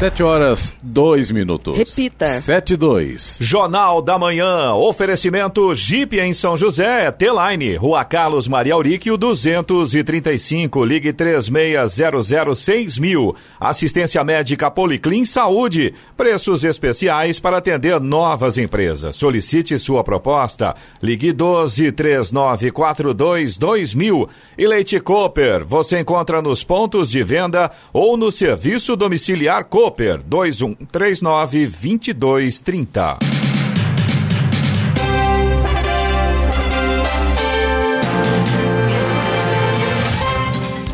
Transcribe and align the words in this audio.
Sete 0.00 0.22
horas, 0.22 0.74
dois 0.82 1.30
minutos. 1.30 1.76
Repita. 1.76 2.26
Sete, 2.40 2.74
dois. 2.74 3.36
Jornal 3.38 4.00
da 4.00 4.18
Manhã. 4.18 4.72
Oferecimento 4.72 5.74
Jeep 5.74 6.18
em 6.18 6.32
São 6.32 6.56
José. 6.56 7.10
T-Line. 7.10 7.76
Rua 7.76 8.02
Carlos 8.02 8.48
Maria 8.48 8.72
Auríquio, 8.72 9.18
235. 9.18 10.86
Ligue 10.86 11.12
3600 11.12 12.98
mil. 12.98 13.36
Assistência 13.60 14.24
médica 14.24 14.70
Policlin 14.70 15.26
Saúde. 15.26 15.92
Preços 16.16 16.64
especiais 16.64 17.38
para 17.38 17.58
atender 17.58 18.00
novas 18.00 18.56
empresas. 18.56 19.16
Solicite 19.16 19.78
sua 19.78 20.02
proposta. 20.02 20.74
Ligue 21.02 21.30
12 21.30 21.92
3942 21.92 23.58
2000. 23.58 24.30
E 24.56 24.66
Leite 24.66 24.98
Cooper. 24.98 25.62
Você 25.66 26.00
encontra 26.00 26.40
nos 26.40 26.64
pontos 26.64 27.10
de 27.10 27.22
venda 27.22 27.70
ou 27.92 28.16
no 28.16 28.32
serviço 28.32 28.96
domiciliar 28.96 29.66
Cooper. 29.66 29.89
Cooper 29.90 30.22
2139 30.22 31.68
2230. 32.14 33.39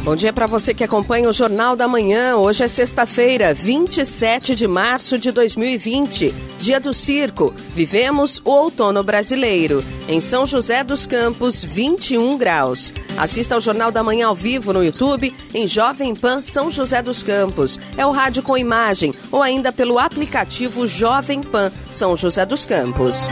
Bom 0.07 0.15
dia 0.15 0.33
para 0.33 0.47
você 0.47 0.73
que 0.73 0.85
acompanha 0.85 1.29
o 1.29 1.33
Jornal 1.33 1.75
da 1.75 1.89
Manhã. 1.89 2.37
Hoje 2.37 2.63
é 2.63 2.69
sexta-feira, 2.69 3.53
27 3.53 4.55
de 4.55 4.69
março 4.69 5.19
de 5.19 5.33
2020, 5.33 6.33
dia 6.61 6.79
do 6.79 6.95
circo. 6.95 7.53
Vivemos 7.75 8.41
o 8.45 8.51
outono 8.51 9.03
brasileiro. 9.03 9.85
Em 10.09 10.21
São 10.21 10.47
José 10.47 10.85
dos 10.85 11.07
Campos, 11.07 11.65
21 11.65 12.39
graus. 12.39 12.95
Assista 13.19 13.57
ao 13.57 13.61
Jornal 13.61 13.91
da 13.91 14.01
Manhã 14.01 14.29
ao 14.29 14.35
vivo 14.37 14.73
no 14.73 14.85
YouTube, 14.85 15.35
em 15.53 15.67
Jovem 15.67 16.15
Pan 16.15 16.41
São 16.41 16.71
José 16.71 17.03
dos 17.03 17.21
Campos. 17.25 17.77
É 17.97 18.07
o 18.07 18.13
rádio 18.13 18.45
com 18.45 18.57
imagem 18.57 19.13
ou 19.33 19.43
ainda 19.43 19.73
pelo 19.73 19.99
aplicativo 19.99 20.87
Jovem 20.87 21.43
Pan 21.43 21.73
São 21.91 22.17
José 22.17 22.47
dos 22.47 22.65
Campos. 22.65 23.27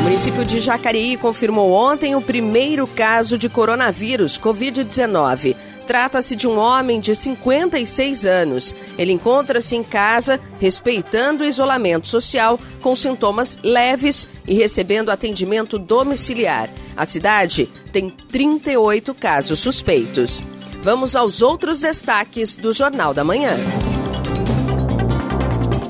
O 0.00 0.02
município 0.02 0.44
de 0.44 0.58
Jacareí 0.58 1.16
confirmou 1.16 1.70
ontem 1.70 2.16
o 2.16 2.20
primeiro 2.20 2.88
caso 2.88 3.38
de 3.38 3.48
coronavírus, 3.48 4.36
Covid-19. 4.36 5.54
Trata-se 5.86 6.36
de 6.36 6.46
um 6.46 6.58
homem 6.58 7.00
de 7.00 7.14
56 7.14 8.26
anos. 8.26 8.74
Ele 8.96 9.12
encontra-se 9.12 9.74
em 9.74 9.82
casa, 9.82 10.40
respeitando 10.60 11.42
o 11.42 11.46
isolamento 11.46 12.08
social, 12.08 12.58
com 12.80 12.94
sintomas 12.94 13.58
leves 13.62 14.28
e 14.46 14.54
recebendo 14.54 15.10
atendimento 15.10 15.78
domiciliar. 15.78 16.68
A 16.96 17.06
cidade 17.06 17.68
tem 17.92 18.10
38 18.10 19.14
casos 19.14 19.58
suspeitos. 19.58 20.42
Vamos 20.82 21.14
aos 21.14 21.42
outros 21.42 21.80
destaques 21.80 22.56
do 22.56 22.72
Jornal 22.72 23.14
da 23.14 23.24
Manhã. 23.24 23.56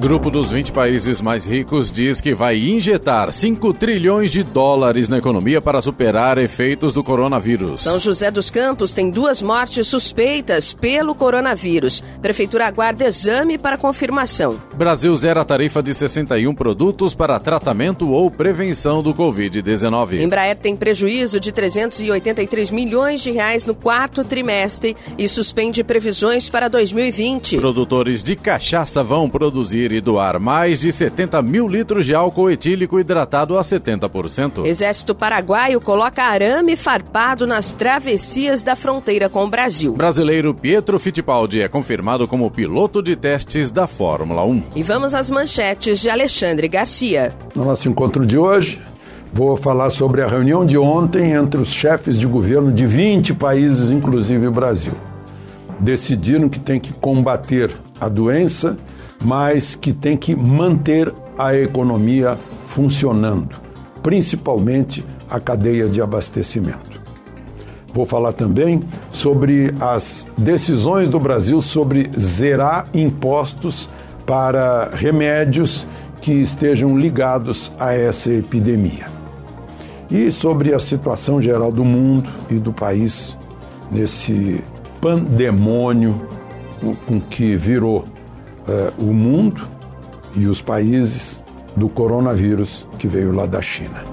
Grupo 0.02 0.32
dos 0.32 0.50
20 0.50 0.72
países 0.72 1.20
mais 1.20 1.46
ricos 1.46 1.92
diz 1.92 2.20
que 2.20 2.34
vai 2.34 2.58
injetar 2.58 3.32
5 3.32 3.72
trilhões 3.72 4.32
de 4.32 4.42
dólares 4.42 5.08
na 5.08 5.18
economia 5.18 5.60
para 5.60 5.80
superar 5.80 6.38
efeitos 6.38 6.92
do 6.92 7.04
coronavírus. 7.04 7.82
São 7.82 8.00
José 8.00 8.28
dos 8.28 8.50
Campos 8.50 8.92
tem 8.92 9.12
duas 9.12 9.40
mortes 9.40 9.86
suspeitas 9.86 10.72
pelo 10.72 11.14
coronavírus. 11.14 12.02
Prefeitura 12.20 12.66
aguarda 12.66 13.04
exame 13.04 13.56
para 13.56 13.78
confirmação. 13.78 14.60
Brasil 14.74 15.16
zera 15.16 15.42
a 15.42 15.44
tarifa 15.44 15.80
de 15.80 15.94
61 15.94 16.52
produtos 16.52 17.14
para 17.14 17.38
tratamento 17.38 18.10
ou 18.10 18.28
prevenção 18.28 19.04
do 19.04 19.14
Covid-19. 19.14 20.20
Embraer 20.20 20.58
tem 20.58 20.74
prejuízo 20.74 21.38
de 21.38 21.52
383 21.52 22.72
milhões 22.72 23.22
de 23.22 23.30
reais 23.30 23.66
no 23.66 23.74
quarto 23.74 24.24
trimestre 24.24 24.96
e 25.16 25.28
suspende 25.28 25.84
previsões 25.84 26.50
para 26.50 26.66
2020. 26.66 27.58
Produtores 27.58 28.20
de 28.20 28.34
cachaça 28.34 29.04
vão 29.04 29.30
produzir 29.30 29.91
e 29.92 30.00
doar 30.00 30.40
mais 30.40 30.80
de 30.80 30.92
70 30.92 31.40
mil 31.42 31.68
litros 31.68 32.06
de 32.06 32.14
álcool 32.14 32.50
etílico 32.50 32.98
hidratado 32.98 33.58
a 33.58 33.62
70%. 33.62 34.64
Exército 34.64 35.14
Paraguaio 35.14 35.80
coloca 35.80 36.22
arame 36.22 36.76
farpado 36.76 37.46
nas 37.46 37.72
travessias 37.72 38.62
da 38.62 38.74
fronteira 38.74 39.28
com 39.28 39.44
o 39.44 39.48
Brasil. 39.48 39.92
Brasileiro 39.92 40.54
Pietro 40.54 40.98
Fittipaldi 40.98 41.60
é 41.60 41.68
confirmado 41.68 42.26
como 42.28 42.50
piloto 42.50 43.02
de 43.02 43.16
testes 43.16 43.70
da 43.70 43.86
Fórmula 43.86 44.44
1. 44.44 44.62
E 44.76 44.82
vamos 44.82 45.14
às 45.14 45.30
manchetes 45.30 46.00
de 46.00 46.08
Alexandre 46.10 46.68
Garcia. 46.68 47.32
No 47.54 47.64
nosso 47.64 47.88
encontro 47.88 48.26
de 48.26 48.38
hoje, 48.38 48.80
vou 49.32 49.56
falar 49.56 49.90
sobre 49.90 50.22
a 50.22 50.26
reunião 50.26 50.64
de 50.64 50.76
ontem 50.76 51.32
entre 51.32 51.60
os 51.60 51.68
chefes 51.68 52.18
de 52.18 52.26
governo 52.26 52.72
de 52.72 52.86
20 52.86 53.34
países, 53.34 53.90
inclusive 53.90 54.46
o 54.46 54.52
Brasil. 54.52 54.92
Decidiram 55.80 56.48
que 56.48 56.60
tem 56.60 56.78
que 56.78 56.92
combater 56.92 57.70
a 58.00 58.08
doença 58.08 58.76
mas 59.24 59.74
que 59.74 59.92
tem 59.92 60.16
que 60.16 60.34
manter 60.34 61.12
a 61.38 61.54
economia 61.56 62.38
funcionando, 62.68 63.56
principalmente 64.02 65.04
a 65.30 65.38
cadeia 65.40 65.88
de 65.88 66.00
abastecimento. 66.00 67.00
Vou 67.94 68.06
falar 68.06 68.32
também 68.32 68.80
sobre 69.10 69.74
as 69.78 70.26
decisões 70.36 71.08
do 71.08 71.20
Brasil 71.20 71.60
sobre 71.60 72.10
zerar 72.18 72.86
impostos 72.94 73.88
para 74.24 74.90
remédios 74.94 75.86
que 76.22 76.32
estejam 76.32 76.96
ligados 76.96 77.70
a 77.78 77.92
essa 77.92 78.32
epidemia. 78.32 79.06
E 80.10 80.30
sobre 80.30 80.72
a 80.72 80.78
situação 80.78 81.40
geral 81.42 81.70
do 81.70 81.84
mundo 81.84 82.30
e 82.50 82.54
do 82.54 82.72
país 82.72 83.36
nesse 83.90 84.62
pandemônio 85.00 86.20
com 87.06 87.20
que 87.20 87.56
virou 87.56 88.04
uh, 88.68 89.02
o 89.02 89.12
mundo 89.12 89.66
e 90.34 90.46
os 90.46 90.60
países 90.60 91.40
do 91.76 91.88
coronavírus 91.88 92.86
que 92.98 93.08
veio 93.08 93.32
lá 93.32 93.46
da 93.46 93.62
China. 93.62 94.12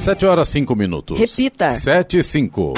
7 0.01 0.27
horas 0.27 0.49
5 0.49 0.77
minutos. 0.77 1.19
Repita. 1.19 1.71
7 1.71 2.19
e 2.19 2.23
5. 2.23 2.75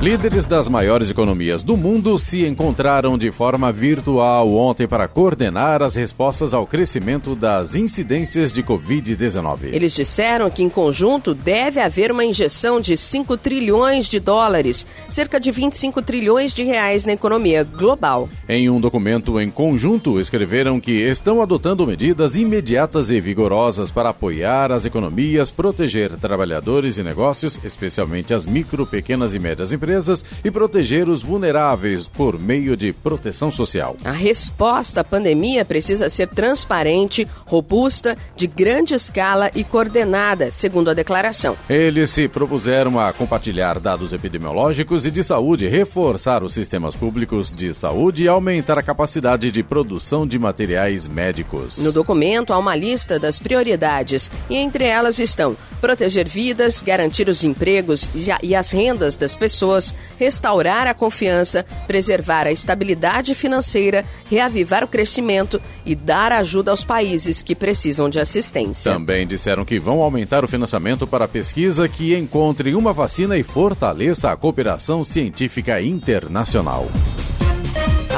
Líderes 0.00 0.46
das 0.46 0.66
maiores 0.66 1.10
economias 1.10 1.62
do 1.62 1.76
mundo 1.76 2.18
se 2.18 2.46
encontraram 2.46 3.18
de 3.18 3.30
forma 3.30 3.70
virtual 3.70 4.50
ontem 4.54 4.88
para 4.88 5.06
coordenar 5.06 5.82
as 5.82 5.94
respostas 5.94 6.54
ao 6.54 6.66
crescimento 6.66 7.36
das 7.36 7.74
incidências 7.74 8.50
de 8.50 8.62
Covid-19. 8.62 9.64
Eles 9.64 9.94
disseram 9.94 10.48
que, 10.48 10.62
em 10.62 10.70
conjunto, 10.70 11.34
deve 11.34 11.80
haver 11.80 12.10
uma 12.10 12.24
injeção 12.24 12.80
de 12.80 12.96
5 12.96 13.36
trilhões 13.36 14.08
de 14.08 14.18
dólares, 14.18 14.86
cerca 15.06 15.38
de 15.38 15.50
25 15.50 16.00
trilhões 16.00 16.54
de 16.54 16.62
reais 16.64 17.04
na 17.04 17.12
economia 17.12 17.62
global. 17.62 18.26
Em 18.48 18.70
um 18.70 18.80
documento 18.80 19.38
em 19.38 19.50
conjunto, 19.50 20.18
escreveram 20.18 20.80
que 20.80 20.92
estão 20.92 21.42
adotando 21.42 21.86
medidas 21.86 22.36
imediatas 22.36 23.10
e 23.10 23.20
vigorosas 23.20 23.90
para 23.90 24.08
apoiar 24.08 24.72
as 24.72 24.86
economias, 24.86 25.50
proteger 25.50 26.12
trabalhadores 26.12 26.96
e 26.96 27.02
negócios, 27.02 27.60
especialmente 27.62 28.32
as 28.32 28.46
micro, 28.46 28.86
pequenas 28.86 29.34
e 29.34 29.38
médias 29.38 29.74
empresas 29.74 29.89
empresas 29.90 30.24
e 30.44 30.50
proteger 30.50 31.08
os 31.08 31.22
vulneráveis 31.22 32.06
por 32.06 32.38
meio 32.38 32.76
de 32.76 32.92
proteção 32.92 33.50
social. 33.50 33.96
A 34.04 34.12
resposta 34.12 35.00
à 35.00 35.04
pandemia 35.04 35.64
precisa 35.64 36.08
ser 36.08 36.28
transparente, 36.28 37.26
robusta, 37.44 38.16
de 38.36 38.46
grande 38.46 38.94
escala 38.94 39.50
e 39.54 39.64
coordenada, 39.64 40.52
segundo 40.52 40.90
a 40.90 40.94
declaração. 40.94 41.56
Eles 41.68 42.10
se 42.10 42.28
propuseram 42.28 43.00
a 43.00 43.12
compartilhar 43.12 43.80
dados 43.80 44.12
epidemiológicos 44.12 45.04
e 45.04 45.10
de 45.10 45.24
saúde, 45.24 45.66
reforçar 45.66 46.44
os 46.44 46.54
sistemas 46.54 46.94
públicos 46.94 47.52
de 47.52 47.74
saúde 47.74 48.24
e 48.24 48.28
aumentar 48.28 48.78
a 48.78 48.82
capacidade 48.82 49.50
de 49.50 49.62
produção 49.62 50.26
de 50.26 50.38
materiais 50.38 51.08
médicos. 51.08 51.78
No 51.78 51.92
documento 51.92 52.52
há 52.52 52.58
uma 52.58 52.76
lista 52.76 53.18
das 53.18 53.38
prioridades 53.38 54.30
e 54.48 54.56
entre 54.56 54.84
elas 54.84 55.18
estão 55.18 55.56
proteger 55.80 56.28
vidas, 56.28 56.80
garantir 56.82 57.28
os 57.28 57.42
empregos 57.42 58.10
e 58.42 58.54
as 58.54 58.70
rendas 58.70 59.16
das 59.16 59.34
pessoas 59.34 59.79
pessoas, 59.80 59.94
restaurar 60.18 60.86
a 60.86 60.94
confiança, 60.94 61.64
preservar 61.86 62.46
a 62.46 62.52
estabilidade 62.52 63.34
financeira, 63.34 64.04
reavivar 64.30 64.84
o 64.84 64.88
crescimento 64.88 65.60
e 65.84 65.94
dar 65.94 66.30
ajuda 66.32 66.70
aos 66.70 66.84
países 66.84 67.42
que 67.42 67.54
precisam 67.54 68.10
de 68.10 68.20
assistência. 68.20 68.92
Também 68.92 69.26
disseram 69.26 69.64
que 69.64 69.78
vão 69.78 70.02
aumentar 70.02 70.44
o 70.44 70.48
financiamento 70.48 71.06
para 71.06 71.24
a 71.24 71.28
pesquisa 71.28 71.88
que 71.88 72.14
encontre 72.14 72.74
uma 72.74 72.92
vacina 72.92 73.36
e 73.38 73.42
fortaleça 73.42 74.30
a 74.30 74.36
cooperação 74.36 75.02
científica 75.02 75.80
internacional. 75.80 76.86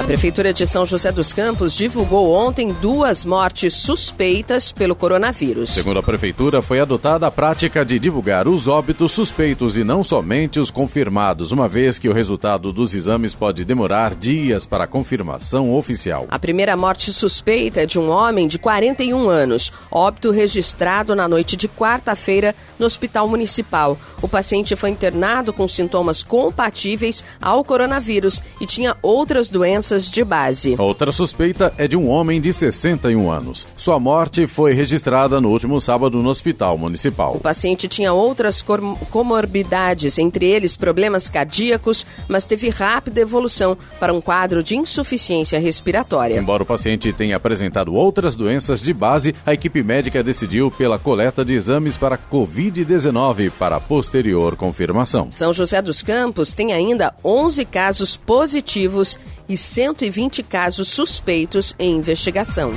A 0.02 0.04
Prefeitura 0.04 0.52
de 0.52 0.66
São 0.66 0.84
José 0.84 1.12
dos 1.12 1.32
Campos 1.32 1.74
divulgou 1.74 2.32
ontem 2.34 2.74
duas 2.82 3.24
mortes 3.24 3.74
suspeitas 3.74 4.72
pelo 4.72 4.96
coronavírus. 4.96 5.70
Segundo 5.70 6.00
a 6.00 6.02
Prefeitura, 6.02 6.60
foi 6.60 6.80
adotada 6.80 7.24
a 7.24 7.30
prática 7.30 7.84
de 7.84 8.00
divulgar 8.00 8.48
os 8.48 8.66
óbitos 8.66 9.12
suspeitos 9.12 9.76
e 9.76 9.84
não 9.84 10.02
somente 10.02 10.58
os 10.58 10.72
confirmados, 10.72 11.52
uma 11.52 11.68
vez 11.68 12.00
que 12.00 12.08
o 12.08 12.12
resultado 12.12 12.72
dos 12.72 12.96
exames 12.96 13.32
pode 13.32 13.64
demorar 13.64 14.16
dias 14.16 14.66
para 14.66 14.88
confirmação 14.88 15.72
oficial. 15.72 16.26
A 16.28 16.38
primeira 16.38 16.76
morte 16.76 17.12
suspeita 17.12 17.82
é 17.82 17.86
de 17.86 17.98
um 17.98 18.10
homem 18.10 18.48
de 18.48 18.58
41 18.58 19.30
anos, 19.30 19.72
óbito 19.88 20.32
registrado 20.32 21.14
na 21.14 21.28
noite 21.28 21.56
de 21.56 21.68
quarta-feira 21.68 22.56
no 22.76 22.86
Hospital 22.86 23.28
Municipal. 23.28 23.96
O 24.20 24.28
paciente 24.28 24.74
foi 24.74 24.90
internado 24.90 25.52
com 25.52 25.68
sintomas 25.68 26.24
compatíveis 26.24 27.24
ao 27.40 27.64
coronavírus 27.64 28.42
e 28.60 28.66
tinha 28.66 28.96
outras 29.00 29.48
doenças 29.48 29.91
de 30.00 30.24
base. 30.24 30.74
Outra 30.78 31.12
suspeita 31.12 31.72
é 31.76 31.86
de 31.86 31.96
um 31.96 32.08
homem 32.08 32.40
de 32.40 32.52
61 32.52 33.30
anos. 33.30 33.66
Sua 33.76 33.98
morte 33.98 34.46
foi 34.46 34.72
registrada 34.72 35.40
no 35.40 35.50
último 35.50 35.80
sábado 35.80 36.22
no 36.22 36.28
hospital 36.28 36.78
municipal. 36.78 37.34
O 37.36 37.40
paciente 37.40 37.88
tinha 37.88 38.12
outras 38.12 38.64
comorbidades, 39.10 40.18
entre 40.18 40.46
eles 40.46 40.76
problemas 40.76 41.28
cardíacos, 41.28 42.06
mas 42.28 42.46
teve 42.46 42.68
rápida 42.70 43.20
evolução 43.20 43.76
para 44.00 44.12
um 44.12 44.20
quadro 44.20 44.62
de 44.62 44.76
insuficiência 44.76 45.58
respiratória. 45.58 46.38
Embora 46.38 46.62
o 46.62 46.66
paciente 46.66 47.12
tenha 47.12 47.36
apresentado 47.36 47.94
outras 47.94 48.36
doenças 48.36 48.80
de 48.80 48.92
base, 48.92 49.34
a 49.44 49.52
equipe 49.52 49.82
médica 49.82 50.22
decidiu 50.22 50.70
pela 50.70 50.98
coleta 50.98 51.44
de 51.44 51.54
exames 51.54 51.96
para 51.96 52.18
Covid-19 52.18 53.50
para 53.58 53.80
posterior 53.80 54.56
confirmação. 54.56 55.28
São 55.30 55.52
José 55.52 55.82
dos 55.82 56.02
Campos 56.02 56.54
tem 56.54 56.72
ainda 56.72 57.14
11 57.24 57.64
casos 57.64 58.16
positivos 58.16 59.18
e 59.52 59.56
120 59.58 60.42
casos 60.42 60.88
suspeitos 60.88 61.74
em 61.78 61.94
investigação. 61.94 62.72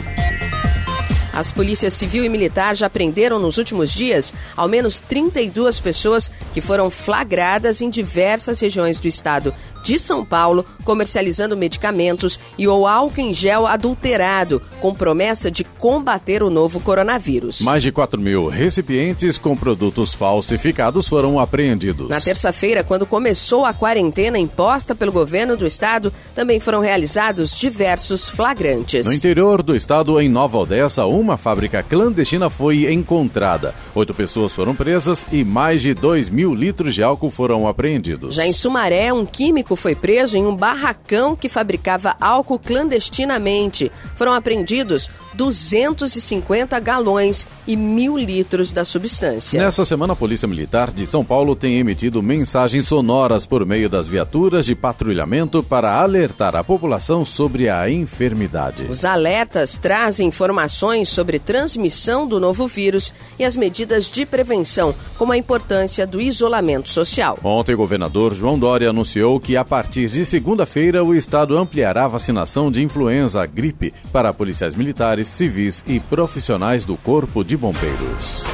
As 1.31 1.49
polícias 1.49 1.93
civil 1.93 2.25
e 2.25 2.29
militar 2.29 2.75
já 2.75 2.89
prenderam 2.89 3.39
nos 3.39 3.57
últimos 3.57 3.93
dias 3.93 4.33
ao 4.57 4.67
menos 4.67 4.99
32 4.99 5.79
pessoas 5.79 6.29
que 6.53 6.59
foram 6.59 6.89
flagradas 6.89 7.81
em 7.81 7.89
diversas 7.89 8.59
regiões 8.59 8.99
do 8.99 9.07
estado 9.07 9.55
de 9.85 9.99
São 9.99 10.25
Paulo 10.25 10.65
comercializando 10.83 11.55
medicamentos 11.55 12.39
e 12.57 12.67
ou 12.67 12.87
álcool 12.87 13.21
em 13.21 13.33
gel 13.33 13.65
adulterado, 13.67 14.61
com 14.79 14.93
promessa 14.93 15.51
de 15.51 15.63
combater 15.63 16.41
o 16.43 16.49
novo 16.49 16.79
coronavírus. 16.79 17.61
Mais 17.61 17.83
de 17.83 17.91
4 17.91 18.19
mil 18.19 18.47
recipientes 18.47 19.37
com 19.37 19.55
produtos 19.55 20.13
falsificados 20.13 21.07
foram 21.07 21.39
apreendidos. 21.39 22.09
Na 22.09 22.19
terça-feira, 22.19 22.83
quando 22.83 23.05
começou 23.05 23.65
a 23.65 23.73
quarentena 23.73 24.37
imposta 24.37 24.95
pelo 24.95 25.11
governo 25.11 25.55
do 25.55 25.65
estado, 25.65 26.11
também 26.33 26.59
foram 26.59 26.79
realizados 26.79 27.55
diversos 27.55 28.29
flagrantes. 28.29 29.05
No 29.05 29.13
interior 29.13 29.61
do 29.61 29.75
estado, 29.75 30.19
em 30.19 30.29
Nova 30.29 30.57
Odessa, 30.57 31.05
uma 31.05 31.37
fábrica 31.37 31.83
clandestina 31.83 32.49
foi 32.49 32.91
encontrada. 32.91 33.73
Oito 33.93 34.13
pessoas 34.13 34.53
foram 34.53 34.75
presas 34.75 35.25
e 35.31 35.43
mais 35.43 35.81
de 35.81 35.93
2 35.93 36.29
mil 36.29 36.53
litros 36.53 36.93
de 36.93 37.03
álcool 37.03 37.31
foram 37.31 37.67
apreendidos. 37.67 38.35
Já 38.35 38.45
em 38.45 38.53
Sumaré, 38.53 39.11
um 39.11 39.25
químico 39.25 39.74
foi 39.75 39.95
preso 39.95 40.37
em 40.37 40.45
um 40.45 40.55
barracão 40.55 41.35
que 41.35 41.49
fabricava 41.49 42.15
álcool 42.19 42.59
clandestinamente. 42.59 43.91
Foram 44.15 44.33
apreendidos 44.33 45.09
250 45.33 46.79
galões 46.79 47.47
e 47.67 47.75
mil 47.75 48.17
litros 48.17 48.71
da 48.71 48.85
substância. 48.85 49.61
Nessa 49.61 49.85
semana, 49.85 50.13
a 50.13 50.15
Polícia 50.15 50.47
Militar 50.47 50.91
de 50.91 51.05
São 51.05 51.23
Paulo 51.23 51.55
tem 51.55 51.77
emitido 51.77 52.23
mensagens 52.23 52.87
sonoras 52.87 53.45
por 53.45 53.65
meio 53.65 53.89
das 53.89 54.07
viaturas 54.07 54.65
de 54.65 54.75
patrulhamento 54.75 55.61
para 55.61 55.99
alertar 55.99 56.55
a 56.55 56.63
população 56.63 57.25
sobre 57.25 57.69
a 57.69 57.89
enfermidade. 57.89 58.83
Os 58.89 59.03
alertas 59.03 59.77
trazem 59.77 60.27
informações 60.27 61.09
sobre 61.09 61.39
transmissão 61.39 62.27
do 62.27 62.39
novo 62.39 62.67
vírus 62.67 63.13
e 63.37 63.43
as 63.43 63.55
medidas 63.55 64.09
de 64.09 64.25
prevenção, 64.25 64.95
como 65.17 65.31
a 65.31 65.37
importância 65.37 66.07
do 66.07 66.21
isolamento 66.21 66.89
social. 66.89 67.37
Ontem, 67.43 67.73
o 67.73 67.77
governador 67.77 68.33
João 68.33 68.57
Dória 68.57 68.89
anunciou 68.89 69.39
que 69.39 69.57
a 69.57 69.64
a 69.65 69.67
partir 69.67 70.11
de 70.11 70.23
segunda-feira, 70.23 71.03
o 71.03 71.15
Estado 71.15 71.57
ampliará 71.57 72.05
a 72.05 72.07
vacinação 72.07 72.71
de 72.71 72.83
influenza 72.83 73.43
gripe 73.47 73.91
para 74.13 74.31
policiais 74.31 74.75
militares, 74.75 75.27
civis 75.27 75.83
e 75.87 75.99
profissionais 75.99 76.85
do 76.85 76.95
Corpo 76.95 77.43
de 77.43 77.57
Bombeiros. 77.57 78.45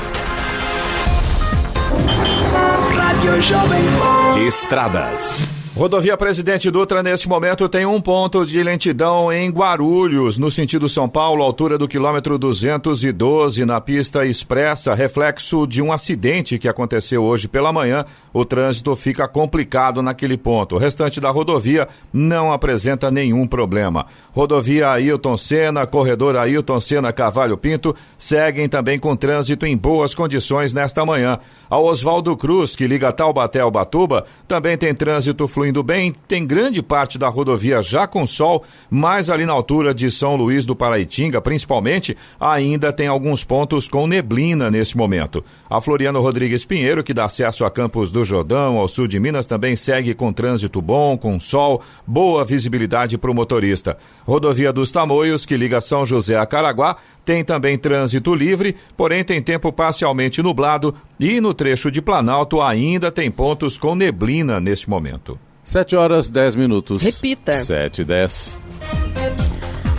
Estradas. 4.47 5.60
Rodovia 5.73 6.17
Presidente 6.17 6.69
Dutra, 6.69 7.01
neste 7.01 7.29
momento, 7.29 7.69
tem 7.69 7.85
um 7.85 8.01
ponto 8.01 8.45
de 8.45 8.61
lentidão 8.61 9.31
em 9.31 9.49
Guarulhos, 9.49 10.37
no 10.37 10.51
sentido 10.51 10.89
São 10.89 11.07
Paulo, 11.07 11.41
altura 11.41 11.77
do 11.77 11.87
quilômetro 11.87 12.37
212, 12.37 13.63
na 13.63 13.79
pista 13.79 14.25
expressa, 14.25 14.93
reflexo 14.93 15.65
de 15.65 15.81
um 15.81 15.93
acidente 15.93 16.59
que 16.59 16.67
aconteceu 16.67 17.23
hoje 17.23 17.47
pela 17.47 17.71
manhã. 17.71 18.03
O 18.33 18.43
trânsito 18.43 18.93
fica 18.97 19.29
complicado 19.29 20.01
naquele 20.01 20.37
ponto. 20.37 20.75
O 20.75 20.77
restante 20.77 21.21
da 21.21 21.29
rodovia 21.31 21.87
não 22.11 22.51
apresenta 22.51 23.09
nenhum 23.09 23.47
problema. 23.47 24.05
Rodovia 24.33 24.89
Ailton 24.89 25.37
Senna, 25.37 25.87
corredor 25.87 26.35
Ailton 26.35 26.81
Senna 26.81 27.13
Cavalho 27.13 27.57
Pinto, 27.57 27.95
seguem 28.17 28.67
também 28.67 28.99
com 28.99 29.15
trânsito 29.15 29.65
em 29.65 29.77
boas 29.77 30.13
condições 30.13 30.73
nesta 30.73 31.05
manhã. 31.05 31.39
A 31.69 31.79
Oswaldo 31.79 32.35
Cruz, 32.35 32.75
que 32.75 32.87
liga 32.87 33.11
Taubaté 33.13 33.61
ao 33.61 33.71
Batuba, 33.71 34.25
também 34.47 34.77
tem 34.77 34.93
trânsito 34.93 35.47
fluido 35.47 35.60
fluindo 35.61 35.83
bem, 35.83 36.11
tem 36.27 36.43
grande 36.43 36.81
parte 36.81 37.19
da 37.19 37.29
rodovia 37.29 37.83
já 37.83 38.07
com 38.07 38.25
sol, 38.25 38.63
mas 38.89 39.29
ali 39.29 39.45
na 39.45 39.53
altura 39.53 39.93
de 39.93 40.09
São 40.09 40.35
Luís 40.35 40.65
do 40.65 40.75
Paraitinga, 40.75 41.39
principalmente, 41.39 42.17
ainda 42.39 42.91
tem 42.91 43.07
alguns 43.07 43.43
pontos 43.43 43.87
com 43.87 44.07
neblina 44.07 44.71
nesse 44.71 44.97
momento. 44.97 45.45
A 45.69 45.79
Floriano 45.79 46.19
Rodrigues 46.19 46.65
Pinheiro, 46.65 47.03
que 47.03 47.13
dá 47.13 47.25
acesso 47.25 47.63
a 47.63 47.69
Campos 47.69 48.09
do 48.09 48.25
Jordão, 48.25 48.77
ao 48.77 48.87
sul 48.87 49.07
de 49.07 49.19
Minas, 49.19 49.45
também 49.45 49.75
segue 49.75 50.15
com 50.15 50.33
trânsito 50.33 50.81
bom, 50.81 51.15
com 51.15 51.39
sol, 51.39 51.83
boa 52.07 52.43
visibilidade 52.43 53.15
para 53.19 53.29
o 53.29 53.35
motorista. 53.35 53.99
Rodovia 54.25 54.73
dos 54.73 54.89
Tamoios, 54.89 55.45
que 55.45 55.55
liga 55.55 55.79
São 55.79 56.07
José 56.07 56.39
a 56.39 56.45
Caraguá, 56.47 56.97
tem 57.23 57.43
também 57.43 57.77
trânsito 57.77 58.33
livre, 58.33 58.75
porém 58.97 59.23
tem 59.23 59.39
tempo 59.39 59.71
parcialmente 59.71 60.41
nublado 60.41 60.95
e 61.19 61.39
no 61.39 61.53
trecho 61.53 61.91
de 61.91 62.01
Planalto 62.01 62.59
ainda 62.59 63.11
tem 63.11 63.29
pontos 63.29 63.77
com 63.77 63.93
neblina 63.93 64.59
neste 64.59 64.89
momento. 64.89 65.37
7 65.63 65.95
horas 65.95 66.29
10 66.29 66.55
minutos. 66.55 67.01
Repita. 67.01 67.55
7 67.55 68.01
e 68.01 68.05
10. 68.05 68.57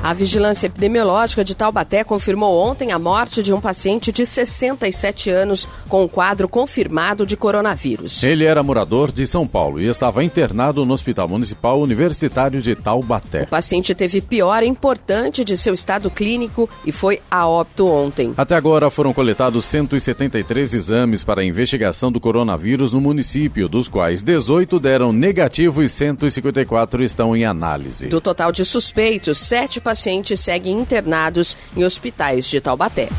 A 0.03 0.13
Vigilância 0.13 0.67
Epidemiológica 0.67 1.45
de 1.45 1.55
Taubaté 1.55 2.03
confirmou 2.03 2.59
ontem 2.59 2.91
a 2.91 2.99
morte 2.99 3.41
de 3.41 3.55
um 3.55 3.61
paciente 3.61 4.11
de 4.11 4.27
67 4.27 5.31
anos 5.31 5.69
com 5.89 6.03
um 6.03 6.09
quadro 6.09 6.49
confirmado 6.49 7.25
de 7.25 7.37
coronavírus. 7.37 8.21
Ele 8.25 8.45
era 8.45 8.65
morador 8.65 9.13
de 9.13 9.25
São 9.29 9.47
Paulo 9.47 9.81
e 9.81 9.87
estava 9.87 10.25
internado 10.25 10.85
no 10.85 10.93
Hospital 10.93 11.29
Municipal 11.29 11.81
Universitário 11.81 12.61
de 12.61 12.75
Taubaté. 12.75 13.45
O 13.45 13.47
paciente 13.47 13.95
teve 13.95 14.21
piora 14.21 14.67
importante 14.67 15.45
de 15.45 15.57
seu 15.57 15.73
estado 15.73 16.11
clínico 16.11 16.69
e 16.85 16.91
foi 16.91 17.21
a 17.31 17.47
óbito 17.47 17.87
ontem. 17.87 18.35
Até 18.37 18.57
agora 18.57 18.91
foram 18.91 19.13
coletados 19.13 19.65
173 19.67 20.75
exames 20.75 21.23
para 21.23 21.43
a 21.43 21.45
investigação 21.45 22.11
do 22.11 22.19
coronavírus 22.19 22.93
no 22.93 23.01
município, 23.01 23.69
dos 23.69 23.87
quais 23.87 24.21
18 24.21 24.81
deram 24.81 25.13
negativo 25.13 25.81
e 25.81 25.89
154 25.89 27.05
estão 27.05 27.37
em 27.37 27.45
análise. 27.45 28.09
Do 28.09 28.21
total 28.21 28.51
de 28.51 28.65
suspeitos, 28.65 29.39
sete 29.39 29.81
pacientes 29.81 29.92
pacientes 29.93 30.41
seguem 30.41 30.79
internados 30.79 31.55
em 31.77 31.85
hospitais 31.85 32.47
de 32.47 32.63
Taubaté. 32.63 33.11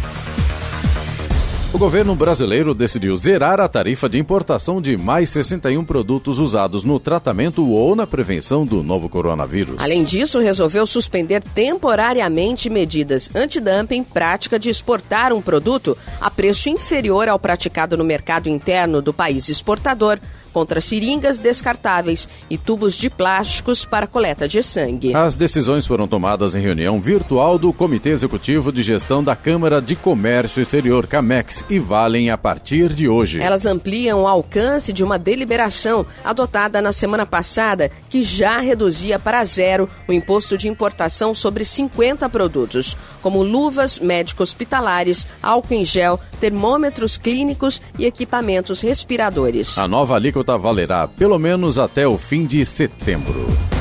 O 1.72 1.78
governo 1.78 2.16
brasileiro 2.16 2.74
decidiu 2.74 3.16
zerar 3.16 3.60
a 3.60 3.68
tarifa 3.68 4.10
de 4.10 4.18
importação 4.18 4.82
de 4.82 4.98
mais 4.98 5.30
61 5.30 5.84
produtos 5.86 6.40
usados 6.40 6.84
no 6.84 7.00
tratamento 7.00 7.68
ou 7.68 7.96
na 7.96 8.08
prevenção 8.08 8.66
do 8.66 8.82
novo 8.82 9.08
coronavírus. 9.08 9.76
Além 9.80 10.04
disso, 10.04 10.40
resolveu 10.40 10.88
suspender 10.88 11.44
temporariamente 11.44 12.70
medidas 12.72 13.30
antidumping 13.36 14.04
prática 14.04 14.58
de 14.58 14.70
exportar 14.70 15.32
um 15.32 15.42
produto 15.42 15.96
a 16.20 16.32
preço 16.32 16.70
inferior 16.70 17.28
ao 17.28 17.38
praticado 17.38 17.98
no 17.98 18.04
mercado 18.04 18.50
interno 18.50 19.00
do 19.00 19.14
país 19.14 19.48
exportador 19.50 20.20
contra 20.54 20.80
seringas 20.80 21.40
descartáveis 21.40 22.30
e 22.50 22.58
tubos 22.58 22.94
de 22.96 23.10
plásticos 23.10 23.84
para 23.84 24.08
coleta 24.08 24.48
de 24.48 24.62
sangue. 24.62 25.16
As 25.16 25.36
decisões 25.36 25.88
foram 25.88 26.08
tomadas 26.08 26.56
em 26.56 26.62
reunião 26.62 27.02
virtual 27.02 27.58
do 27.58 27.74
Comitê 27.74 28.12
Executivo 28.12 28.72
de 28.72 28.84
Gestão 28.84 29.24
da 29.24 29.36
Câmara 29.36 29.82
de 29.82 29.96
Comércio 29.96 30.62
Exterior, 30.62 31.08
CAMEX, 31.08 31.66
e 31.70 31.80
valem 31.80 32.30
a 32.30 32.38
partir 32.38 32.94
de 32.94 33.10
hoje. 33.10 33.42
Elas 33.42 33.66
ampliam 33.66 34.22
o 34.22 34.28
alcance 34.28 34.94
de 34.94 35.04
uma 35.04 35.18
deliberação 35.18 36.06
adotada 36.24 36.82
na 36.82 36.92
semana 36.92 37.26
passada 37.26 37.90
que 38.10 38.22
já 38.22 38.60
reduzia 38.60 39.18
para 39.18 39.44
zero 39.44 39.90
o 40.08 40.14
imposto 40.14 40.58
de 40.58 40.70
importação 40.70 41.34
sobre 41.34 41.66
50 41.66 42.30
produtos, 42.30 42.96
como 43.22 43.42
luvas 43.42 44.00
médico-hospitalares, 44.00 45.26
álcool 45.42 45.74
em 45.74 45.86
gel, 45.86 46.20
termômetros 46.40 47.18
clínicos 47.18 47.82
e 47.98 48.06
equipamentos 48.06 48.82
respiradores. 48.82 49.78
A 49.78 49.88
nova 49.88 50.16
alíquota 50.16 50.43
valerá 50.44 51.08
pelo 51.08 51.40
menos 51.40 51.80
até 51.80 52.08
o 52.08 52.18
fim 52.18 52.46
de 52.46 52.66
setembro. 52.66 53.73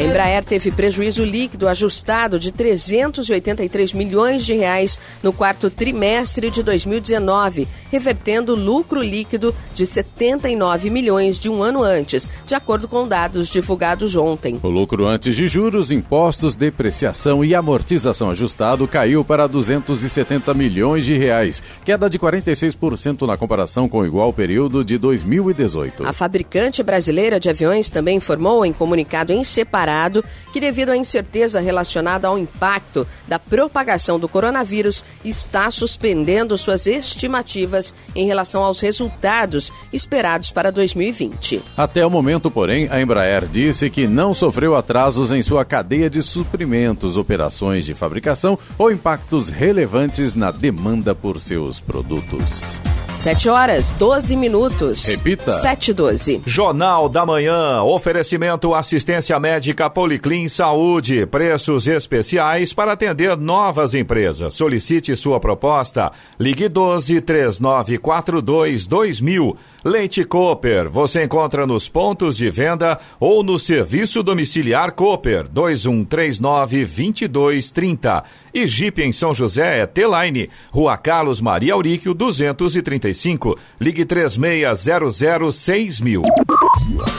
A 0.00 0.02
Embraer 0.02 0.42
teve 0.42 0.72
prejuízo 0.72 1.22
líquido 1.22 1.68
ajustado 1.68 2.38
de 2.38 2.50
383 2.50 3.92
milhões 3.92 4.46
de 4.46 4.54
reais 4.54 4.98
no 5.22 5.30
quarto 5.30 5.68
trimestre 5.68 6.50
de 6.50 6.62
2019, 6.62 7.68
revertendo 7.92 8.54
lucro 8.54 9.02
líquido 9.02 9.54
de 9.74 9.84
79 9.84 10.88
milhões 10.88 11.38
de 11.38 11.50
um 11.50 11.62
ano 11.62 11.82
antes, 11.82 12.30
de 12.46 12.54
acordo 12.54 12.88
com 12.88 13.06
dados 13.06 13.50
divulgados 13.50 14.16
ontem. 14.16 14.58
O 14.62 14.70
lucro 14.70 15.06
antes 15.06 15.36
de 15.36 15.46
juros, 15.46 15.92
impostos, 15.92 16.56
depreciação 16.56 17.44
e 17.44 17.54
amortização 17.54 18.30
ajustado 18.30 18.88
caiu 18.88 19.22
para 19.22 19.46
270 19.46 20.54
milhões 20.54 21.04
de 21.04 21.18
reais, 21.18 21.62
queda 21.84 22.08
de 22.08 22.18
46% 22.18 23.26
na 23.26 23.36
comparação 23.36 23.86
com 23.86 23.98
o 23.98 24.06
igual 24.06 24.32
período 24.32 24.82
de 24.82 24.96
2018. 24.96 26.06
A 26.06 26.12
fabricante 26.14 26.82
brasileira 26.82 27.38
de 27.38 27.50
aviões 27.50 27.90
também 27.90 28.16
informou 28.16 28.64
em 28.64 28.72
comunicado 28.72 29.30
em 29.30 29.44
separado 29.44 29.89
separado 29.90 30.24
que, 30.52 30.60
devido 30.60 30.90
à 30.90 30.96
incerteza 30.96 31.60
relacionada 31.60 32.28
ao 32.28 32.38
impacto 32.38 33.06
da 33.26 33.38
propagação 33.38 34.18
do 34.18 34.28
coronavírus, 34.28 35.04
está 35.24 35.70
suspendendo 35.70 36.56
suas 36.56 36.86
estimativas 36.86 37.94
em 38.14 38.26
relação 38.26 38.62
aos 38.62 38.80
resultados 38.80 39.72
esperados 39.92 40.50
para 40.50 40.70
2020. 40.70 41.62
Até 41.76 42.04
o 42.04 42.10
momento, 42.10 42.50
porém, 42.50 42.88
a 42.90 43.00
Embraer 43.00 43.46
disse 43.46 43.90
que 43.90 44.06
não 44.06 44.34
sofreu 44.34 44.74
atrasos 44.74 45.30
em 45.30 45.42
sua 45.42 45.64
cadeia 45.64 46.10
de 46.10 46.22
suprimentos, 46.22 47.16
operações 47.16 47.84
de 47.84 47.94
fabricação 47.94 48.58
ou 48.78 48.90
impactos 48.90 49.48
relevantes 49.48 50.34
na 50.34 50.50
demanda 50.50 51.14
por 51.14 51.40
seus 51.40 51.80
produtos. 51.80 52.80
7 53.12 53.48
horas, 53.48 53.90
12 53.92 54.36
minutos. 54.36 55.04
Repita. 55.04 55.52
7 55.52 55.92
12. 55.92 56.42
Jornal 56.46 57.08
da 57.08 57.26
Manhã. 57.26 57.82
Oferecimento 57.82 58.74
assistência 58.74 59.38
médica 59.38 59.79
Policlin 59.88 60.48
Saúde. 60.48 61.24
Preços 61.26 61.86
especiais 61.86 62.72
para 62.72 62.92
atender 62.92 63.36
novas 63.36 63.94
empresas. 63.94 64.52
Solicite 64.52 65.14
sua 65.16 65.38
proposta. 65.38 66.10
Ligue 66.38 66.68
12 66.68 67.20
3942 67.20 68.86
2000. 68.86 69.56
Leite 69.82 70.24
Cooper, 70.24 70.90
você 70.90 71.24
encontra 71.24 71.66
nos 71.66 71.88
pontos 71.88 72.36
de 72.36 72.50
venda 72.50 72.98
ou 73.18 73.42
no 73.42 73.58
serviço 73.58 74.22
domiciliar 74.22 74.92
Cooper 74.92 75.48
2139 75.48 76.84
2230. 76.84 78.24
E 78.52 78.66
Jeep 78.66 79.00
em 79.02 79.12
São 79.12 79.32
José 79.32 79.80
é 79.80 79.86
T-Line, 79.86 80.50
Rua 80.70 80.98
Carlos 80.98 81.40
Maria 81.40 81.74
Auríquio 81.74 82.12
235. 82.12 83.56
Ligue 83.80 84.04
3600 84.04 85.56
6000. 85.56 86.22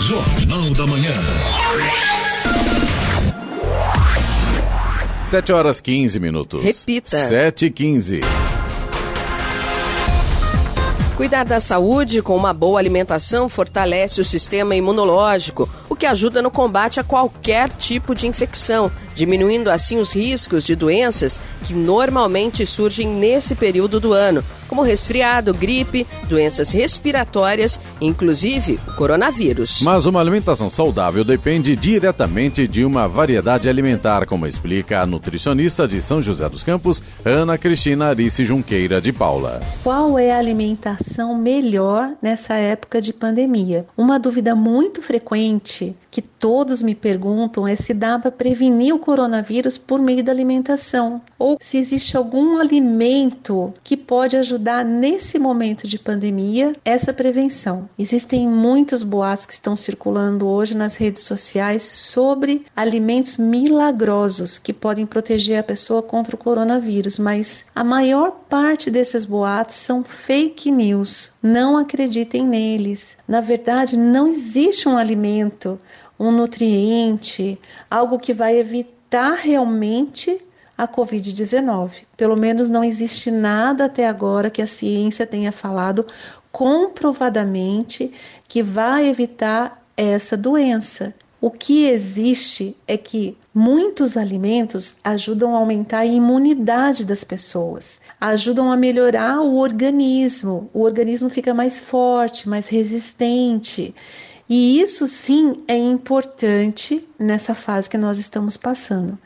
Jornal 0.01 0.69
da 0.71 0.85
Manhã. 0.85 1.13
7 5.31 5.53
horas 5.53 5.79
15 5.79 6.19
minutos. 6.19 6.61
Repita. 6.61 7.17
7 7.17 7.67
e 7.67 7.71
15. 7.71 8.19
Cuidar 11.15 11.45
da 11.45 11.61
saúde 11.61 12.21
com 12.21 12.35
uma 12.35 12.53
boa 12.53 12.77
alimentação 12.77 13.47
fortalece 13.47 14.19
o 14.19 14.25
sistema 14.25 14.75
imunológico, 14.75 15.69
o 15.87 15.95
que 15.95 16.05
ajuda 16.05 16.41
no 16.41 16.51
combate 16.51 16.99
a 16.99 17.03
qualquer 17.05 17.69
tipo 17.69 18.13
de 18.13 18.27
infecção, 18.27 18.91
diminuindo 19.15 19.69
assim 19.69 19.97
os 19.97 20.13
riscos 20.13 20.63
de 20.63 20.75
doenças 20.75 21.39
que 21.63 21.73
normalmente 21.73 22.65
surgem 22.65 23.07
nesse 23.07 23.55
período 23.55 23.99
do 23.99 24.13
ano, 24.13 24.43
como 24.71 24.83
resfriado, 24.83 25.53
gripe, 25.53 26.07
doenças 26.29 26.71
respiratórias, 26.71 27.77
inclusive 27.99 28.79
o 28.87 28.95
coronavírus. 28.95 29.81
Mas 29.81 30.05
uma 30.05 30.21
alimentação 30.21 30.69
saudável 30.69 31.25
depende 31.25 31.75
diretamente 31.75 32.65
de 32.65 32.85
uma 32.85 33.05
variedade 33.05 33.67
alimentar, 33.67 34.25
como 34.25 34.47
explica 34.47 35.01
a 35.01 35.05
nutricionista 35.05 35.85
de 35.85 36.01
São 36.01 36.21
José 36.21 36.47
dos 36.47 36.63
Campos, 36.63 37.03
Ana 37.25 37.57
Cristina 37.57 38.07
Arice 38.07 38.45
Junqueira 38.45 39.01
de 39.01 39.11
Paula. 39.11 39.61
Qual 39.83 40.17
é 40.17 40.31
a 40.31 40.37
alimentação 40.37 41.37
melhor 41.37 42.13
nessa 42.21 42.53
época 42.53 43.01
de 43.01 43.11
pandemia? 43.11 43.85
Uma 43.97 44.17
dúvida 44.17 44.55
muito 44.55 45.01
frequente 45.01 45.93
que 46.09 46.23
todos 46.41 46.81
me 46.81 46.95
perguntam 46.95 47.67
é 47.67 47.75
se 47.75 47.93
dá 47.93 48.17
para 48.17 48.31
prevenir 48.31 48.95
o 48.95 48.99
coronavírus 48.99 49.77
por 49.77 50.01
meio 50.01 50.23
da 50.23 50.31
alimentação 50.31 51.21
ou 51.37 51.55
se 51.61 51.77
existe 51.77 52.17
algum 52.17 52.57
alimento 52.57 53.71
que 53.83 53.95
pode 53.95 54.35
ajudar 54.35 54.83
nesse 54.83 55.37
momento 55.37 55.87
de 55.87 55.99
pandemia 55.99 56.75
essa 56.83 57.13
prevenção. 57.13 57.87
Existem 57.97 58.47
muitos 58.47 59.03
boatos 59.03 59.45
que 59.45 59.53
estão 59.53 59.75
circulando 59.75 60.47
hoje 60.47 60.75
nas 60.75 60.95
redes 60.95 61.21
sociais 61.21 61.83
sobre 61.83 62.65
alimentos 62.75 63.37
milagrosos 63.37 64.57
que 64.57 64.73
podem 64.73 65.05
proteger 65.05 65.59
a 65.59 65.63
pessoa 65.63 66.01
contra 66.01 66.35
o 66.35 66.39
coronavírus, 66.39 67.19
mas 67.19 67.65
a 67.75 67.83
maior 67.83 68.31
parte 68.49 68.89
desses 68.89 69.25
boatos 69.25 69.75
são 69.75 70.03
fake 70.03 70.71
news. 70.71 71.33
Não 71.41 71.77
acreditem 71.77 72.43
neles. 72.43 73.15
Na 73.27 73.41
verdade, 73.41 73.95
não 73.95 74.27
existe 74.27 74.89
um 74.89 74.97
alimento 74.97 75.79
um 76.21 76.31
nutriente, 76.31 77.59
algo 77.89 78.19
que 78.19 78.31
vai 78.31 78.59
evitar 78.59 79.33
realmente 79.33 80.39
a 80.77 80.87
Covid-19. 80.87 82.03
Pelo 82.15 82.37
menos 82.37 82.69
não 82.69 82.83
existe 82.83 83.31
nada 83.31 83.85
até 83.85 84.07
agora 84.07 84.51
que 84.51 84.61
a 84.61 84.67
ciência 84.67 85.25
tenha 85.25 85.51
falado 85.51 86.05
comprovadamente 86.51 88.13
que 88.47 88.61
vai 88.61 89.07
evitar 89.07 89.83
essa 89.97 90.37
doença. 90.37 91.11
O 91.39 91.49
que 91.49 91.87
existe 91.87 92.77
é 92.87 92.97
que 92.97 93.35
muitos 93.51 94.15
alimentos 94.15 94.97
ajudam 95.03 95.55
a 95.55 95.57
aumentar 95.57 95.99
a 95.99 96.05
imunidade 96.05 97.03
das 97.03 97.23
pessoas, 97.23 97.99
ajudam 98.19 98.71
a 98.71 98.77
melhorar 98.77 99.41
o 99.41 99.57
organismo. 99.57 100.69
O 100.71 100.81
organismo 100.83 101.31
fica 101.31 101.51
mais 101.51 101.79
forte, 101.79 102.47
mais 102.47 102.67
resistente. 102.67 103.95
E 104.53 104.81
isso 104.81 105.07
sim 105.07 105.63
é 105.65 105.77
importante 105.77 107.07
nessa 107.17 107.55
fase 107.55 107.89
que 107.89 107.97
nós 107.97 108.17
estamos 108.17 108.57
passando. 108.57 109.17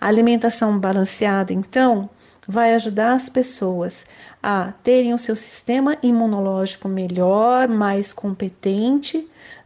A 0.00 0.08
alimentação 0.08 0.76
balanceada, 0.80 1.52
então, 1.52 2.10
vai 2.44 2.74
ajudar 2.74 3.12
as 3.12 3.28
pessoas 3.28 4.04
a 4.42 4.72
terem 4.82 5.14
o 5.14 5.18
seu 5.18 5.36
sistema 5.36 5.96
imunológico 6.02 6.88
melhor, 6.88 7.68
mais 7.68 8.12
competente, 8.12 9.24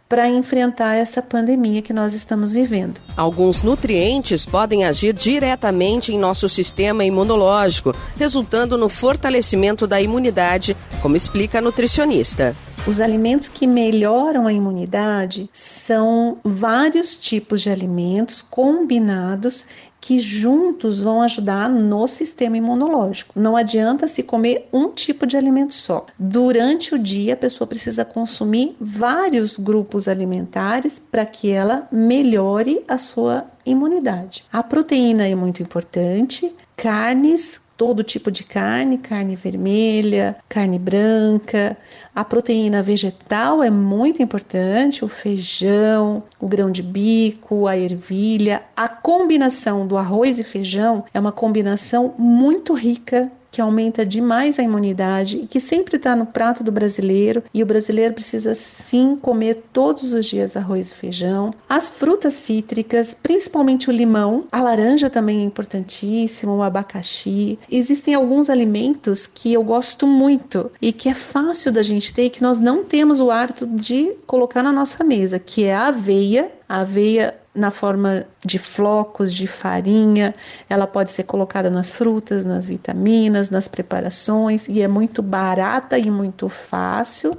para 0.08 0.28
enfrentar 0.28 0.94
essa 0.94 1.20
pandemia 1.20 1.82
que 1.82 1.92
nós 1.92 2.14
estamos 2.14 2.50
vivendo. 2.50 3.00
Alguns 3.16 3.62
nutrientes 3.62 4.46
podem 4.46 4.84
agir 4.84 5.12
diretamente 5.12 6.12
em 6.12 6.18
nosso 6.18 6.48
sistema 6.48 7.04
imunológico, 7.04 7.94
resultando 8.16 8.78
no 8.78 8.88
fortalecimento 8.88 9.86
da 9.86 10.00
imunidade, 10.00 10.76
como 11.02 11.16
explica 11.16 11.58
a 11.58 11.62
nutricionista. 11.62 12.56
Os 12.86 13.00
alimentos 13.00 13.48
que 13.48 13.66
melhoram 13.66 14.46
a 14.46 14.52
imunidade 14.52 15.50
são 15.52 16.38
vários 16.42 17.16
tipos 17.16 17.60
de 17.60 17.68
alimentos 17.68 18.40
combinados 18.40 19.66
que 20.00 20.18
juntos 20.18 21.00
vão 21.00 21.22
ajudar 21.22 21.68
no 21.68 22.06
sistema 22.06 22.56
imunológico. 22.56 23.38
Não 23.38 23.56
adianta 23.56 24.08
se 24.08 24.22
comer 24.22 24.68
um 24.72 24.90
tipo 24.90 25.26
de 25.26 25.36
alimento 25.36 25.74
só. 25.74 26.06
Durante 26.18 26.94
o 26.94 26.98
dia, 26.98 27.34
a 27.34 27.36
pessoa 27.36 27.66
precisa 27.66 28.04
consumir 28.04 28.76
vários 28.80 29.56
grupos 29.56 30.08
alimentares 30.08 30.98
para 30.98 31.26
que 31.26 31.50
ela 31.50 31.88
melhore 31.90 32.82
a 32.88 32.98
sua 32.98 33.44
imunidade. 33.66 34.44
A 34.52 34.62
proteína 34.62 35.26
é 35.26 35.34
muito 35.34 35.62
importante, 35.62 36.54
carnes 36.76 37.60
todo 37.78 38.02
tipo 38.02 38.28
de 38.28 38.42
carne, 38.42 38.98
carne 38.98 39.36
vermelha, 39.36 40.36
carne 40.48 40.80
branca. 40.80 41.76
A 42.12 42.24
proteína 42.24 42.82
vegetal 42.82 43.62
é 43.62 43.70
muito 43.70 44.20
importante, 44.20 45.04
o 45.04 45.08
feijão, 45.08 46.24
o 46.40 46.48
grão 46.48 46.72
de 46.72 46.82
bico, 46.82 47.68
a 47.68 47.78
ervilha. 47.78 48.64
A 48.76 48.88
combinação 48.88 49.86
do 49.86 49.96
arroz 49.96 50.40
e 50.40 50.44
feijão 50.44 51.04
é 51.14 51.20
uma 51.20 51.30
combinação 51.30 52.12
muito 52.18 52.74
rica 52.74 53.30
que 53.50 53.60
aumenta 53.60 54.04
demais 54.04 54.58
a 54.58 54.62
imunidade 54.62 55.38
e 55.38 55.46
que 55.46 55.60
sempre 55.60 55.96
está 55.96 56.14
no 56.14 56.26
prato 56.26 56.62
do 56.62 56.72
brasileiro. 56.72 57.42
E 57.52 57.62
o 57.62 57.66
brasileiro 57.66 58.14
precisa 58.14 58.54
sim 58.54 59.16
comer 59.16 59.64
todos 59.72 60.12
os 60.12 60.26
dias 60.26 60.56
arroz 60.56 60.90
e 60.90 60.94
feijão. 60.94 61.52
As 61.68 61.90
frutas 61.90 62.34
cítricas, 62.34 63.14
principalmente 63.14 63.88
o 63.88 63.92
limão, 63.92 64.44
a 64.52 64.60
laranja 64.60 65.08
também 65.10 65.40
é 65.40 65.44
importantíssimo, 65.44 66.56
o 66.56 66.62
abacaxi. 66.62 67.58
Existem 67.70 68.14
alguns 68.14 68.50
alimentos 68.50 69.26
que 69.26 69.52
eu 69.52 69.62
gosto 69.62 70.06
muito 70.06 70.70
e 70.80 70.92
que 70.92 71.08
é 71.08 71.14
fácil 71.14 71.72
da 71.72 71.82
gente 71.82 72.12
ter 72.12 72.30
que 72.30 72.42
nós 72.42 72.58
não 72.58 72.84
temos 72.84 73.20
o 73.20 73.30
hábito 73.30 73.66
de 73.66 74.12
colocar 74.26 74.62
na 74.62 74.72
nossa 74.72 75.02
mesa, 75.04 75.38
que 75.38 75.64
é 75.64 75.74
a 75.74 75.88
aveia. 75.88 76.50
A 76.68 76.80
aveia 76.80 77.34
na 77.58 77.70
forma 77.70 78.24
de 78.44 78.58
flocos 78.58 79.34
de 79.34 79.46
farinha, 79.46 80.34
ela 80.70 80.86
pode 80.86 81.10
ser 81.10 81.24
colocada 81.24 81.68
nas 81.68 81.90
frutas, 81.90 82.44
nas 82.44 82.64
vitaminas, 82.64 83.50
nas 83.50 83.68
preparações. 83.68 84.68
E 84.68 84.80
é 84.80 84.88
muito 84.88 85.22
barata 85.22 85.98
e 85.98 86.10
muito 86.10 86.48
fácil 86.48 87.36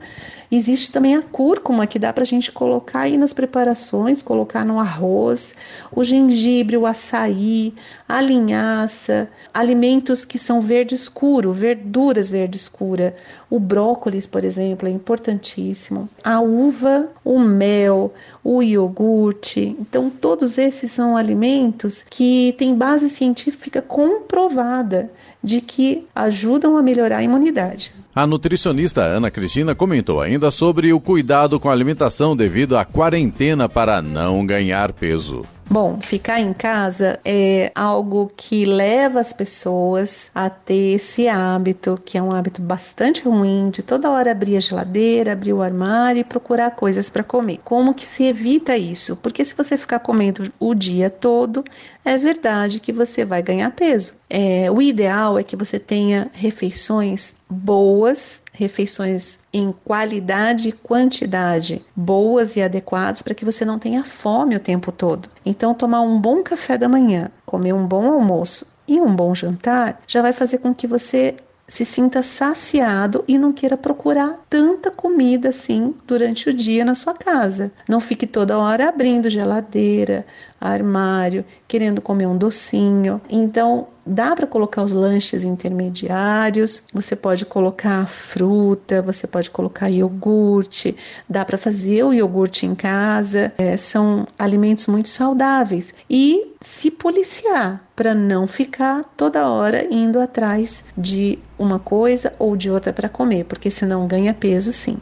Existe 0.51 0.91
também 0.91 1.15
a 1.15 1.22
cúrcuma, 1.22 1.86
que 1.86 2.00
dá 2.00 2.12
para 2.12 2.24
a 2.24 2.25
gente 2.25 2.51
colocar 2.51 3.01
aí 3.01 3.18
nas 3.18 3.34
preparações, 3.34 4.22
colocar 4.24 4.65
no 4.65 4.79
arroz, 4.79 5.56
o 5.91 6.03
gengibre, 6.03 6.75
o 6.75 6.88
açaí, 6.88 7.74
a 8.08 8.20
linhaça, 8.20 9.29
alimentos 9.53 10.25
que 10.25 10.39
são 10.39 10.60
verde 10.60 10.96
escuro, 10.96 11.53
verduras 11.53 12.32
verde 12.32 12.58
escura. 12.58 13.15
O 13.48 13.60
brócolis, 13.60 14.25
por 14.25 14.44
exemplo, 14.44 14.88
é 14.88 14.91
importantíssimo. 14.91 16.10
A 16.24 16.39
uva, 16.39 17.10
o 17.24 17.38
mel, 17.38 18.12
o 18.44 18.63
iogurte. 18.63 19.75
Então, 19.79 20.10
todos 20.10 20.58
esses 20.58 20.91
são 20.91 21.15
alimentos 21.15 22.03
que 22.10 22.56
têm 22.58 22.74
base 22.75 23.08
científica 23.10 23.82
comprovada 23.82 25.12
de 25.43 25.62
que 25.62 26.05
ajudam 26.13 26.77
a 26.77 26.84
melhorar 26.84 27.17
a 27.17 27.24
imunidade. 27.24 27.93
A 28.13 28.27
nutricionista 28.27 29.01
Ana 29.01 29.31
Cristina 29.31 29.74
comentou 29.74 30.22
ainda 30.22 30.51
sobre 30.51 30.91
o 30.91 31.00
cuidado 31.00 31.60
com 31.60 31.69
a 31.69 31.72
alimentação 31.72 32.36
devido 32.36 32.77
à 32.77 32.84
quarentena 32.84 33.69
para 33.69 34.01
não 34.01 34.46
ganhar 34.46 34.91
peso. 34.91 35.46
Bom, 35.71 36.01
ficar 36.01 36.39
em 36.39 36.51
casa 36.51 37.19
é 37.23 37.71
algo 37.75 38.31
que 38.35 38.65
leva 38.65 39.19
as 39.19 39.31
pessoas 39.31 40.31
a 40.33 40.49
ter 40.49 40.95
esse 40.95 41.27
hábito, 41.27 42.01
que 42.03 42.17
é 42.17 42.23
um 42.23 42.31
hábito 42.31 42.59
bastante 42.59 43.21
ruim, 43.21 43.69
de 43.69 43.83
toda 43.83 44.09
hora 44.09 44.31
abrir 44.31 44.57
a 44.57 44.59
geladeira, 44.59 45.33
abrir 45.33 45.53
o 45.53 45.61
armário 45.61 46.21
e 46.21 46.23
procurar 46.23 46.71
coisas 46.71 47.07
para 47.07 47.23
comer. 47.23 47.59
Como 47.63 47.93
que 47.93 48.03
se 48.03 48.23
evita 48.23 48.75
isso? 48.75 49.15
Porque 49.17 49.45
se 49.45 49.53
você 49.53 49.77
ficar 49.77 49.99
comendo 49.99 50.51
o 50.59 50.73
dia 50.73 51.07
todo, 51.07 51.63
é 52.03 52.17
verdade 52.17 52.79
que 52.79 52.91
você 52.91 53.23
vai 53.23 53.43
ganhar 53.43 53.69
peso. 53.69 54.13
É, 54.27 54.71
o 54.71 54.81
ideal 54.81 55.38
é 55.38 55.43
que 55.43 55.55
você 55.55 55.77
tenha 55.77 56.31
refeições 56.33 57.35
boas, 57.50 58.44
refeições 58.53 59.39
em 59.51 59.74
qualidade 59.84 60.70
e 60.70 60.72
quantidade 60.72 61.84
boas 61.96 62.56
e 62.56 62.62
adequadas 62.62 63.22
para 63.22 63.34
que 63.34 63.44
você 63.44 63.65
não 63.65 63.79
tenha 63.79 64.03
fome 64.03 64.56
o 64.56 64.60
tempo 64.60 64.91
todo. 64.91 65.29
Então, 65.46 65.74
tomar 65.74 66.01
um 66.01 66.20
bom 66.20 66.44
café 66.44 66.77
da 66.77 66.88
manhã, 66.88 67.32
comer 67.46 67.74
um 67.74 67.88
bom 67.88 68.12
almoço 68.12 68.68
e 68.88 69.01
um 69.01 69.15
bom 69.15 69.34
jantar 69.34 70.01
já 70.08 70.22
vai 70.22 70.34
fazer 70.34 70.60
com 70.60 70.74
que 70.74 70.88
você 70.88 71.38
se 71.70 71.86
sinta 71.86 72.24
saciado 72.24 73.24
e 73.27 73.38
não 73.38 73.53
queira 73.53 73.77
procurar 73.77 74.39
tanta 74.50 74.89
comida 74.89 75.50
assim 75.50 75.94
durante 76.06 76.50
o 76.50 76.53
dia 76.53 76.84
na 76.84 76.96
sua 76.96 77.13
casa. 77.13 77.72
Não 77.88 78.00
fique 78.00 78.25
toda 78.25 78.58
hora 78.58 78.89
abrindo 78.89 79.29
geladeira, 79.29 80.25
armário, 80.59 81.45
querendo 81.67 82.01
comer 82.01 82.27
um 82.27 82.37
docinho. 82.37 83.21
Então, 83.29 83.87
dá 84.05 84.35
para 84.35 84.47
colocar 84.47 84.83
os 84.83 84.91
lanches 84.91 85.43
intermediários, 85.43 86.83
você 86.91 87.15
pode 87.15 87.45
colocar 87.45 88.07
fruta, 88.07 89.01
você 89.01 89.27
pode 89.27 89.49
colocar 89.49 89.89
iogurte, 89.89 90.95
dá 91.29 91.45
para 91.45 91.57
fazer 91.57 92.03
o 92.03 92.13
iogurte 92.13 92.65
em 92.65 92.73
casa, 92.73 93.53
é, 93.57 93.77
são 93.77 94.27
alimentos 94.37 94.87
muito 94.87 95.09
saudáveis. 95.09 95.93
E 96.09 96.53
se 96.59 96.89
policiar 96.89 97.83
para 97.95 98.15
não 98.15 98.47
ficar 98.47 99.03
toda 99.15 99.47
hora 99.47 99.87
indo 99.93 100.19
atrás 100.19 100.85
de 100.97 101.37
uma 101.57 101.77
coisa 101.77 102.33
ou 102.39 102.57
de 102.57 102.69
outra 102.69 102.91
para 102.91 103.09
comer, 103.09 103.45
porque 103.45 103.69
senão 103.69 104.07
ganha 104.07 104.33
peso 104.33 104.73
sim. 104.73 104.97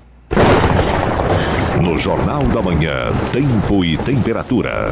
No 1.81 1.97
Jornal 1.97 2.43
da 2.45 2.61
Manhã, 2.61 3.11
Tempo 3.31 3.85
e 3.85 3.97
Temperatura. 3.97 4.91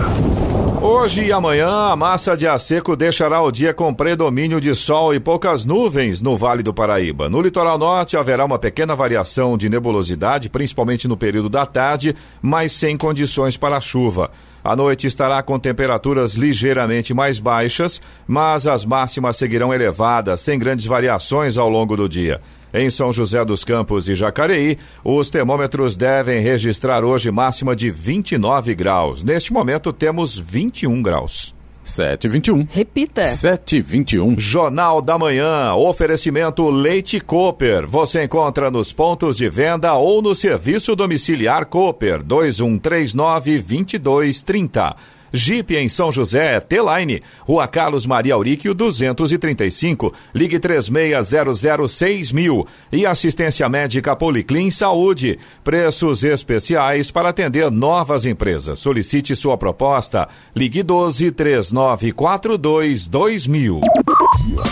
Hoje 0.98 1.26
e 1.26 1.32
amanhã, 1.32 1.92
a 1.92 1.96
massa 1.96 2.38
de 2.38 2.48
ar 2.48 2.58
seco 2.58 2.96
deixará 2.96 3.42
o 3.42 3.52
dia 3.52 3.74
com 3.74 3.94
predomínio 3.94 4.62
de 4.62 4.74
sol 4.74 5.14
e 5.14 5.20
poucas 5.20 5.66
nuvens 5.66 6.22
no 6.22 6.38
Vale 6.38 6.64
do 6.64 6.74
Paraíba. 6.74 7.30
No 7.30 7.42
litoral 7.42 7.78
norte, 7.78 8.16
haverá 8.16 8.46
uma 8.46 8.58
pequena 8.58 8.96
variação 8.96 9.58
de 9.58 9.68
nebulosidade, 9.68 10.50
principalmente 10.50 11.06
no 11.06 11.18
período 11.18 11.50
da 11.50 11.66
tarde, 11.66 12.16
mas 12.42 12.72
sem 12.72 12.96
condições 12.96 13.58
para 13.58 13.82
chuva. 13.82 14.32
A 14.64 14.74
noite 14.74 15.06
estará 15.06 15.44
com 15.44 15.60
temperaturas 15.60 16.36
ligeiramente 16.36 17.14
mais 17.14 17.40
baixas, 17.40 18.02
mas 18.26 18.66
as 18.66 18.86
máximas 18.86 19.36
seguirão 19.36 19.74
elevadas, 19.74 20.40
sem 20.40 20.58
grandes 20.58 20.86
variações 20.86 21.58
ao 21.58 21.70
longo 21.70 21.98
do 21.98 22.08
dia. 22.08 22.42
Em 22.76 22.90
São 22.90 23.14
José 23.14 23.46
dos 23.46 23.64
Campos 23.64 24.10
e 24.10 24.16
Jacareí, 24.16 24.78
os 25.02 25.30
termômetros 25.30 25.96
devem 25.96 26.42
registrar 26.42 27.06
hoje 27.06 27.32
máxima 27.32 27.74
de 27.74 27.90
29 27.90 28.76
graus. 28.76 29.24
Neste 29.24 29.54
momento 29.54 29.94
temos 29.94 30.38
21 30.38 31.02
graus. 31.02 31.56
721. 31.86 32.68
Repita. 32.70 33.22
721. 33.30 34.38
Jornal 34.38 35.02
da 35.02 35.18
Manhã. 35.18 35.74
Oferecimento 35.76 36.70
Leite 36.70 37.22
Cooper. 37.22 37.88
Você 37.88 38.26
encontra 38.26 38.70
nos 38.70 38.92
pontos 38.92 39.38
de 39.38 39.48
venda 39.48 39.94
ou 39.94 40.22
no 40.22 40.36
serviço 40.36 40.98
domiciliar 40.98 41.68
Cooper 41.68 42.22
2139 42.22 43.60
2230. 43.60 44.96
Jeep 45.36 45.76
em 45.76 45.90
São 45.90 46.12
José, 46.12 46.60
T-Line, 46.60 47.22
Rua 47.42 47.68
Carlos 47.68 48.06
Maria 48.06 48.34
Auríquio 48.34 48.74
235, 48.74 50.14
ligue 50.34 50.60
3600 50.60 52.32
mil 52.32 52.68
e 52.92 53.06
assistência 53.06 53.68
médica 53.70 54.16
Policlin 54.16 54.72
Saúde, 54.72 55.38
preços 55.64 56.24
especiais 56.24 57.12
para 57.12 57.30
atender 57.30 57.70
novas 57.70 58.26
empresas. 58.26 58.80
Solicite 58.80 59.36
sua 59.36 59.58
proposta, 59.58 60.28
ligue 60.56 60.82
12 60.84 61.32
3942 61.32 63.08
2000. 63.08 63.82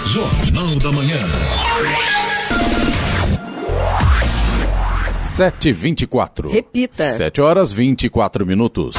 Jornal 0.08 0.76
da 0.76 0.92
Manhã. 0.92 1.18
724. 5.24 6.50
Repita. 6.50 7.14
7 7.14 7.42
horas 7.42 7.74
24 7.74 8.46
minutos. 8.46 8.96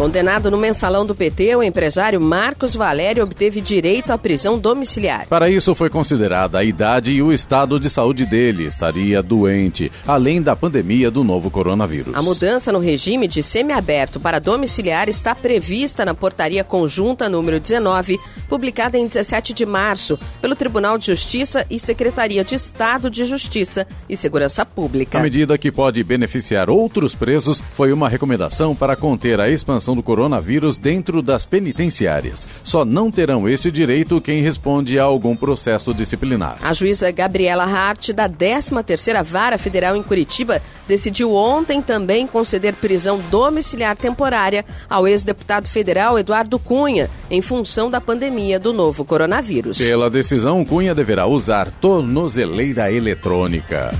Condenado 0.00 0.50
no 0.50 0.56
mensalão 0.56 1.04
do 1.04 1.14
PT, 1.14 1.56
o 1.56 1.62
empresário 1.62 2.18
Marcos 2.18 2.74
Valério 2.74 3.22
obteve 3.22 3.60
direito 3.60 4.10
à 4.10 4.16
prisão 4.16 4.58
domiciliar. 4.58 5.26
Para 5.28 5.50
isso 5.50 5.74
foi 5.74 5.90
considerada 5.90 6.58
a 6.58 6.64
idade 6.64 7.12
e 7.12 7.20
o 7.20 7.30
estado 7.30 7.78
de 7.78 7.90
saúde 7.90 8.24
dele. 8.24 8.64
Estaria 8.64 9.22
doente, 9.22 9.92
além 10.06 10.40
da 10.40 10.56
pandemia 10.56 11.10
do 11.10 11.22
novo 11.22 11.50
coronavírus. 11.50 12.14
A 12.14 12.22
mudança 12.22 12.72
no 12.72 12.78
regime 12.78 13.28
de 13.28 13.42
semiaberto 13.42 14.18
para 14.18 14.38
domiciliar 14.38 15.06
está 15.06 15.34
prevista 15.34 16.02
na 16.02 16.14
portaria 16.14 16.64
conjunta 16.64 17.28
número 17.28 17.60
19, 17.60 18.18
publicada 18.48 18.96
em 18.96 19.06
17 19.06 19.52
de 19.52 19.66
março 19.66 20.18
pelo 20.40 20.56
Tribunal 20.56 20.96
de 20.96 21.08
Justiça 21.08 21.66
e 21.68 21.78
Secretaria 21.78 22.42
de 22.42 22.54
Estado 22.54 23.10
de 23.10 23.26
Justiça 23.26 23.86
e 24.08 24.16
Segurança 24.16 24.64
Pública. 24.64 25.18
A 25.18 25.22
medida 25.22 25.58
que 25.58 25.70
pode 25.70 26.02
beneficiar 26.02 26.70
outros 26.70 27.14
presos 27.14 27.62
foi 27.74 27.92
uma 27.92 28.08
recomendação 28.08 28.74
para 28.74 28.96
conter 28.96 29.38
a 29.38 29.50
expansão 29.50 29.89
do 29.94 30.02
coronavírus 30.02 30.78
dentro 30.78 31.22
das 31.22 31.44
penitenciárias. 31.44 32.46
Só 32.62 32.84
não 32.84 33.10
terão 33.10 33.48
esse 33.48 33.70
direito 33.70 34.20
quem 34.20 34.42
responde 34.42 34.98
a 34.98 35.04
algum 35.04 35.36
processo 35.36 35.94
disciplinar. 35.94 36.58
A 36.62 36.72
juíza 36.72 37.10
Gabriela 37.10 37.64
Hart, 37.64 38.10
da 38.10 38.28
13ª 38.28 39.22
Vara 39.22 39.58
Federal 39.58 39.96
em 39.96 40.02
Curitiba, 40.02 40.62
decidiu 40.86 41.34
ontem 41.34 41.80
também 41.80 42.26
conceder 42.26 42.74
prisão 42.74 43.20
domiciliar 43.30 43.96
temporária 43.96 44.64
ao 44.88 45.06
ex-deputado 45.06 45.68
federal 45.68 46.18
Eduardo 46.18 46.58
Cunha, 46.58 47.08
em 47.30 47.40
função 47.40 47.90
da 47.90 48.00
pandemia 48.00 48.58
do 48.58 48.72
novo 48.72 49.04
coronavírus. 49.04 49.78
Pela 49.78 50.10
decisão, 50.10 50.64
Cunha 50.64 50.94
deverá 50.94 51.26
usar 51.26 51.70
tornozeleira 51.80 52.92
eletrônica. 52.92 53.90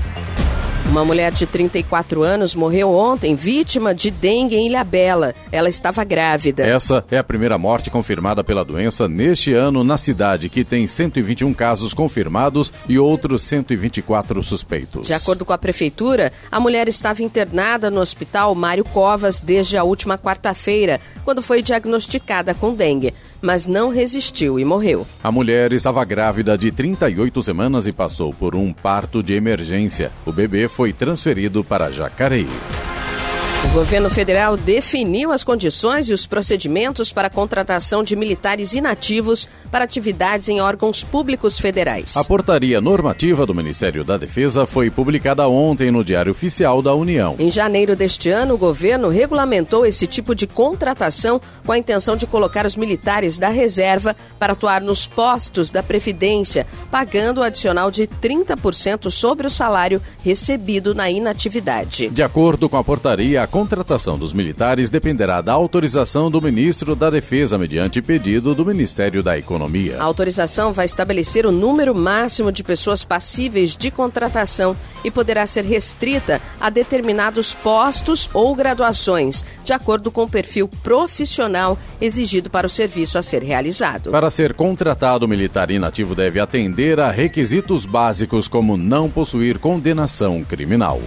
Uma 0.89 1.05
mulher 1.05 1.31
de 1.31 1.45
34 1.45 2.21
anos 2.21 2.53
morreu 2.53 2.91
ontem 2.91 3.33
vítima 3.33 3.95
de 3.95 4.11
dengue 4.11 4.55
em 4.57 4.67
Ilhabela. 4.67 5.33
Ela 5.51 5.69
estava 5.69 6.03
grávida. 6.03 6.63
Essa 6.63 7.05
é 7.09 7.17
a 7.17 7.23
primeira 7.23 7.57
morte 7.57 7.89
confirmada 7.89 8.43
pela 8.43 8.65
doença 8.65 9.07
neste 9.07 9.53
ano 9.53 9.83
na 9.85 9.97
cidade, 9.97 10.49
que 10.49 10.65
tem 10.65 10.85
121 10.85 11.53
casos 11.53 11.93
confirmados 11.93 12.73
e 12.89 12.99
outros 12.99 13.41
124 13.43 14.43
suspeitos. 14.43 15.07
De 15.07 15.13
acordo 15.13 15.45
com 15.45 15.53
a 15.53 15.57
prefeitura, 15.57 16.31
a 16.51 16.59
mulher 16.59 16.89
estava 16.89 17.23
internada 17.23 17.89
no 17.89 18.01
hospital 18.01 18.53
Mário 18.53 18.83
Covas 18.83 19.39
desde 19.39 19.77
a 19.77 19.83
última 19.83 20.17
quarta-feira, 20.17 20.99
quando 21.23 21.41
foi 21.41 21.61
diagnosticada 21.61 22.53
com 22.53 22.73
dengue, 22.73 23.13
mas 23.41 23.67
não 23.67 23.89
resistiu 23.89 24.59
e 24.59 24.65
morreu. 24.65 25.05
A 25.23 25.31
mulher 25.31 25.73
estava 25.73 26.03
grávida 26.05 26.57
de 26.57 26.71
38 26.71 27.41
semanas 27.43 27.87
e 27.87 27.91
passou 27.91 28.33
por 28.33 28.55
um 28.55 28.71
parto 28.71 29.23
de 29.23 29.33
emergência. 29.33 30.11
O 30.25 30.31
bebê 30.31 30.67
foi 30.67 30.93
transferido 30.93 31.63
para 31.63 31.91
Jacareí. 31.91 32.47
O 33.63 33.67
governo 33.73 34.09
federal 34.09 34.57
definiu 34.57 35.31
as 35.31 35.43
condições 35.43 36.09
e 36.09 36.13
os 36.13 36.25
procedimentos 36.25 37.11
para 37.11 37.27
a 37.27 37.29
contratação 37.29 38.03
de 38.03 38.15
militares 38.15 38.73
inativos 38.73 39.47
para 39.71 39.85
atividades 39.85 40.49
em 40.49 40.59
órgãos 40.59 41.03
públicos 41.03 41.59
federais. 41.59 42.17
A 42.17 42.23
portaria 42.23 42.81
normativa 42.81 43.45
do 43.45 43.53
Ministério 43.53 44.03
da 44.03 44.17
Defesa 44.17 44.65
foi 44.65 44.89
publicada 44.89 45.47
ontem 45.47 45.91
no 45.91 46.03
Diário 46.03 46.31
Oficial 46.31 46.81
da 46.81 46.95
União. 46.95 47.35
Em 47.37 47.51
janeiro 47.51 47.95
deste 47.95 48.29
ano, 48.31 48.55
o 48.55 48.57
governo 48.57 49.09
regulamentou 49.09 49.85
esse 49.85 50.07
tipo 50.07 50.33
de 50.33 50.47
contratação 50.47 51.39
com 51.63 51.71
a 51.71 51.77
intenção 51.77 52.17
de 52.17 52.25
colocar 52.25 52.65
os 52.65 52.75
militares 52.75 53.37
da 53.37 53.49
reserva 53.49 54.15
para 54.39 54.53
atuar 54.53 54.81
nos 54.81 55.05
postos 55.05 55.71
da 55.71 55.83
Previdência, 55.83 56.65
pagando 56.89 57.39
o 57.39 57.43
adicional 57.43 57.91
de 57.91 58.07
30% 58.07 59.11
sobre 59.11 59.45
o 59.45 59.51
salário 59.51 60.01
recebido 60.25 60.95
na 60.95 61.11
inatividade. 61.11 62.09
De 62.09 62.23
acordo 62.23 62.67
com 62.67 62.75
a 62.75 62.83
portaria, 62.83 63.43
a 63.43 63.50
contratação 63.51 64.17
dos 64.17 64.31
militares 64.31 64.89
dependerá 64.89 65.41
da 65.41 65.51
autorização 65.51 66.31
do 66.31 66.41
ministro 66.41 66.95
da 66.95 67.09
Defesa, 67.09 67.57
mediante 67.57 68.01
pedido 68.01 68.55
do 68.55 68.65
Ministério 68.65 69.21
da 69.21 69.37
Economia. 69.37 69.97
A 69.99 70.03
autorização 70.05 70.71
vai 70.71 70.85
estabelecer 70.85 71.45
o 71.45 71.51
número 71.51 71.93
máximo 71.93 72.49
de 72.49 72.63
pessoas 72.63 73.03
passíveis 73.03 73.75
de 73.75 73.91
contratação 73.91 74.75
e 75.03 75.11
poderá 75.11 75.45
ser 75.45 75.65
restrita 75.65 76.41
a 76.61 76.69
determinados 76.69 77.53
postos 77.53 78.29
ou 78.33 78.55
graduações, 78.55 79.43
de 79.65 79.73
acordo 79.73 80.09
com 80.09 80.23
o 80.23 80.29
perfil 80.29 80.69
profissional 80.81 81.77
exigido 81.99 82.49
para 82.49 82.65
o 82.65 82.69
serviço 82.69 83.17
a 83.17 83.21
ser 83.21 83.43
realizado. 83.43 84.11
Para 84.11 84.31
ser 84.31 84.53
contratado, 84.53 85.25
o 85.25 85.29
militar 85.29 85.69
inativo 85.69 86.15
deve 86.15 86.39
atender 86.39 87.01
a 87.01 87.11
requisitos 87.11 87.85
básicos 87.85 88.47
como 88.47 88.77
não 88.77 89.09
possuir 89.09 89.59
condenação 89.59 90.41
criminal. 90.41 91.01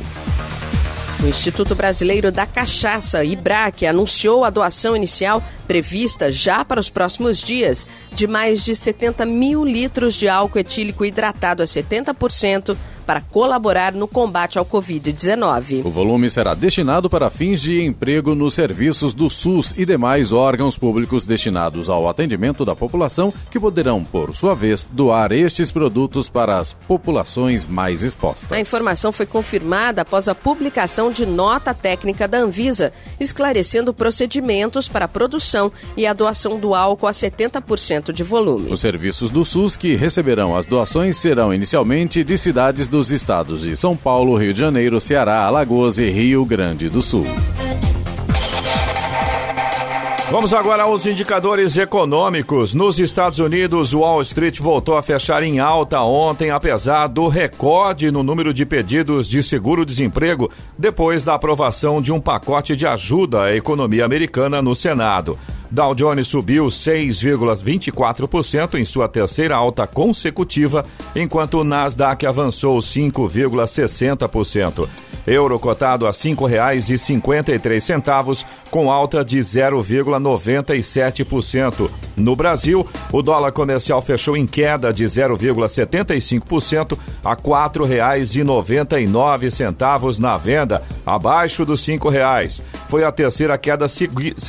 O 1.24 1.26
Instituto 1.26 1.74
Brasileiro 1.74 2.30
da 2.30 2.44
Cachaça, 2.44 3.24
IBRAC, 3.24 3.86
anunciou 3.86 4.44
a 4.44 4.50
doação 4.50 4.94
inicial 4.94 5.42
prevista 5.66 6.30
já 6.30 6.62
para 6.66 6.78
os 6.78 6.90
próximos 6.90 7.40
dias 7.40 7.86
de 8.12 8.26
mais 8.26 8.62
de 8.62 8.76
70 8.76 9.24
mil 9.24 9.64
litros 9.64 10.16
de 10.16 10.28
álcool 10.28 10.58
etílico 10.58 11.02
hidratado 11.02 11.62
a 11.62 11.66
70% 11.66 12.76
para 13.04 13.20
colaborar 13.20 13.92
no 13.92 14.08
combate 14.08 14.58
ao 14.58 14.64
Covid-19. 14.64 15.84
O 15.84 15.90
volume 15.90 16.30
será 16.30 16.54
destinado 16.54 17.08
para 17.10 17.30
fins 17.30 17.60
de 17.60 17.82
emprego 17.82 18.34
nos 18.34 18.54
serviços 18.54 19.14
do 19.14 19.28
SUS 19.28 19.74
e 19.76 19.84
demais 19.84 20.32
órgãos 20.32 20.78
públicos 20.78 21.26
destinados 21.26 21.88
ao 21.88 22.08
atendimento 22.08 22.64
da 22.64 22.74
população, 22.74 23.32
que 23.50 23.60
poderão, 23.60 24.02
por 24.02 24.34
sua 24.34 24.54
vez, 24.54 24.88
doar 24.90 25.32
estes 25.32 25.70
produtos 25.70 26.28
para 26.28 26.58
as 26.58 26.72
populações 26.72 27.66
mais 27.66 28.02
expostas. 28.02 28.50
A 28.50 28.60
informação 28.60 29.12
foi 29.12 29.26
confirmada 29.26 30.02
após 30.02 30.28
a 30.28 30.34
publicação 30.34 31.10
de 31.12 31.26
nota 31.26 31.74
técnica 31.74 32.26
da 32.26 32.38
Anvisa, 32.38 32.92
esclarecendo 33.20 33.92
procedimentos 33.92 34.88
para 34.88 35.04
a 35.04 35.08
produção 35.08 35.70
e 35.96 36.06
a 36.06 36.12
doação 36.12 36.58
do 36.58 36.74
álcool 36.74 37.06
a 37.06 37.12
70% 37.12 38.12
de 38.12 38.22
volume. 38.22 38.70
Os 38.70 38.80
serviços 38.80 39.30
do 39.30 39.44
SUS 39.44 39.76
que 39.76 39.94
receberão 39.94 40.56
as 40.56 40.66
doações 40.66 41.16
serão 41.16 41.52
inicialmente 41.52 42.24
de 42.24 42.38
cidades 42.38 42.88
dos 42.94 43.10
estados 43.10 43.62
de 43.62 43.74
São 43.76 43.96
Paulo, 43.96 44.36
Rio 44.36 44.54
de 44.54 44.60
Janeiro, 44.60 45.00
Ceará, 45.00 45.46
Alagoas 45.46 45.98
e 45.98 46.08
Rio 46.10 46.44
Grande 46.44 46.88
do 46.88 47.02
Sul. 47.02 47.26
Vamos 50.30 50.54
agora 50.54 50.84
aos 50.84 51.04
indicadores 51.04 51.76
econômicos. 51.76 52.72
Nos 52.72 53.00
Estados 53.00 53.40
Unidos, 53.40 53.92
o 53.92 53.98
Wall 53.98 54.22
Street 54.22 54.60
voltou 54.60 54.96
a 54.96 55.02
fechar 55.02 55.42
em 55.42 55.58
alta 55.58 56.02
ontem, 56.02 56.52
apesar 56.52 57.08
do 57.08 57.26
recorde 57.26 58.12
no 58.12 58.22
número 58.22 58.54
de 58.54 58.64
pedidos 58.64 59.28
de 59.28 59.42
seguro-desemprego 59.42 60.48
depois 60.78 61.24
da 61.24 61.34
aprovação 61.34 62.00
de 62.00 62.12
um 62.12 62.20
pacote 62.20 62.76
de 62.76 62.86
ajuda 62.86 63.42
à 63.42 63.56
economia 63.56 64.04
americana 64.04 64.62
no 64.62 64.72
Senado. 64.72 65.36
Dow 65.74 65.92
Jones 65.92 66.28
subiu 66.28 66.66
6,24% 66.66 68.78
em 68.78 68.84
sua 68.84 69.08
terceira 69.08 69.56
alta 69.56 69.88
consecutiva, 69.88 70.86
enquanto 71.16 71.58
o 71.58 71.64
Nasdaq 71.64 72.24
avançou 72.24 72.78
5,60%. 72.78 74.88
Euro 75.26 75.58
cotado 75.58 76.06
a 76.06 76.10
R$ 76.10 76.16
5,53, 76.16 78.44
com 78.70 78.90
alta 78.90 79.24
de 79.24 79.38
0,97%. 79.38 81.90
No 82.16 82.36
Brasil, 82.36 82.86
o 83.10 83.22
dólar 83.22 83.50
comercial 83.50 84.00
fechou 84.02 84.36
em 84.36 84.46
queda 84.46 84.92
de 84.92 85.02
0,75% 85.04 86.98
a 87.24 87.30
R$ 87.30 87.36
4,99 87.36 90.18
na 90.18 90.36
venda, 90.36 90.82
abaixo 91.06 91.64
dos 91.64 91.86
R$ 91.86 91.98
5,00. 91.98 92.60
Foi 92.88 93.02
a 93.02 93.10
terceira 93.10 93.58
queda 93.58 93.88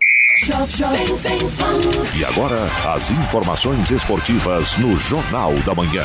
E 2.17 2.25
agora, 2.25 2.57
as 2.95 3.11
informações 3.11 3.91
esportivas 3.91 4.79
no 4.79 4.97
Jornal 4.97 5.53
da 5.67 5.75
Manhã. 5.75 6.05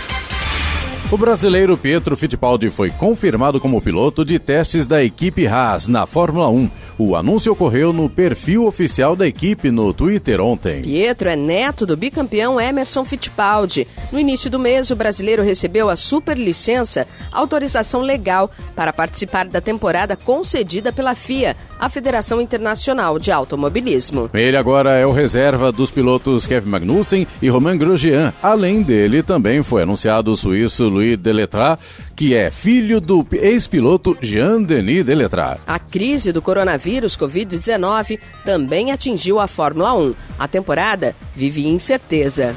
O 1.11 1.17
brasileiro 1.17 1.77
Pietro 1.77 2.15
Fittipaldi 2.15 2.69
foi 2.69 2.89
confirmado 2.89 3.59
como 3.59 3.81
piloto 3.81 4.23
de 4.23 4.39
testes 4.39 4.87
da 4.87 5.03
equipe 5.03 5.45
Haas 5.45 5.89
na 5.89 6.05
Fórmula 6.05 6.47
1. 6.47 6.69
O 6.97 7.17
anúncio 7.17 7.51
ocorreu 7.51 7.91
no 7.91 8.09
perfil 8.09 8.65
oficial 8.65 9.13
da 9.13 9.27
equipe 9.27 9.69
no 9.71 9.93
Twitter 9.93 10.39
ontem. 10.39 10.83
Pietro 10.83 11.27
é 11.27 11.35
neto 11.35 11.85
do 11.85 11.97
bicampeão 11.97 12.61
Emerson 12.61 13.03
Fittipaldi. 13.03 13.85
No 14.09 14.21
início 14.21 14.49
do 14.49 14.57
mês, 14.57 14.89
o 14.89 14.95
brasileiro 14.95 15.43
recebeu 15.43 15.89
a 15.89 15.97
superlicença, 15.97 17.05
autorização 17.29 17.99
legal 17.99 18.49
para 18.73 18.93
participar 18.93 19.49
da 19.49 19.59
temporada 19.59 20.15
concedida 20.15 20.93
pela 20.93 21.13
FIA, 21.13 21.57
a 21.77 21.89
Federação 21.89 22.39
Internacional 22.39 23.19
de 23.19 23.33
Automobilismo. 23.33 24.29
Ele 24.33 24.55
agora 24.55 24.91
é 24.91 25.05
o 25.05 25.11
reserva 25.11 25.73
dos 25.73 25.91
pilotos 25.91 26.47
Kevin 26.47 26.69
Magnussen 26.69 27.27
e 27.41 27.49
Romain 27.49 27.77
Grosjean. 27.77 28.31
Além 28.41 28.81
dele, 28.81 29.21
também 29.21 29.61
foi 29.61 29.83
anunciado 29.83 30.31
o 30.31 30.37
suíço 30.37 30.87
Louis 31.01 31.17
Deletrat, 31.17 31.79
que 32.15 32.35
é 32.35 32.51
filho 32.51 33.01
do 33.01 33.25
ex-piloto 33.31 34.15
Jean-Denis 34.21 35.03
Deletrat. 35.03 35.59
A 35.65 35.79
crise 35.79 36.31
do 36.31 36.41
coronavírus 36.41 37.17
Covid-19 37.17 38.19
também 38.45 38.91
atingiu 38.91 39.39
a 39.39 39.47
Fórmula 39.47 39.93
1. 39.95 40.13
A 40.37 40.47
temporada 40.47 41.15
vive 41.35 41.67
incerteza. 41.67 42.55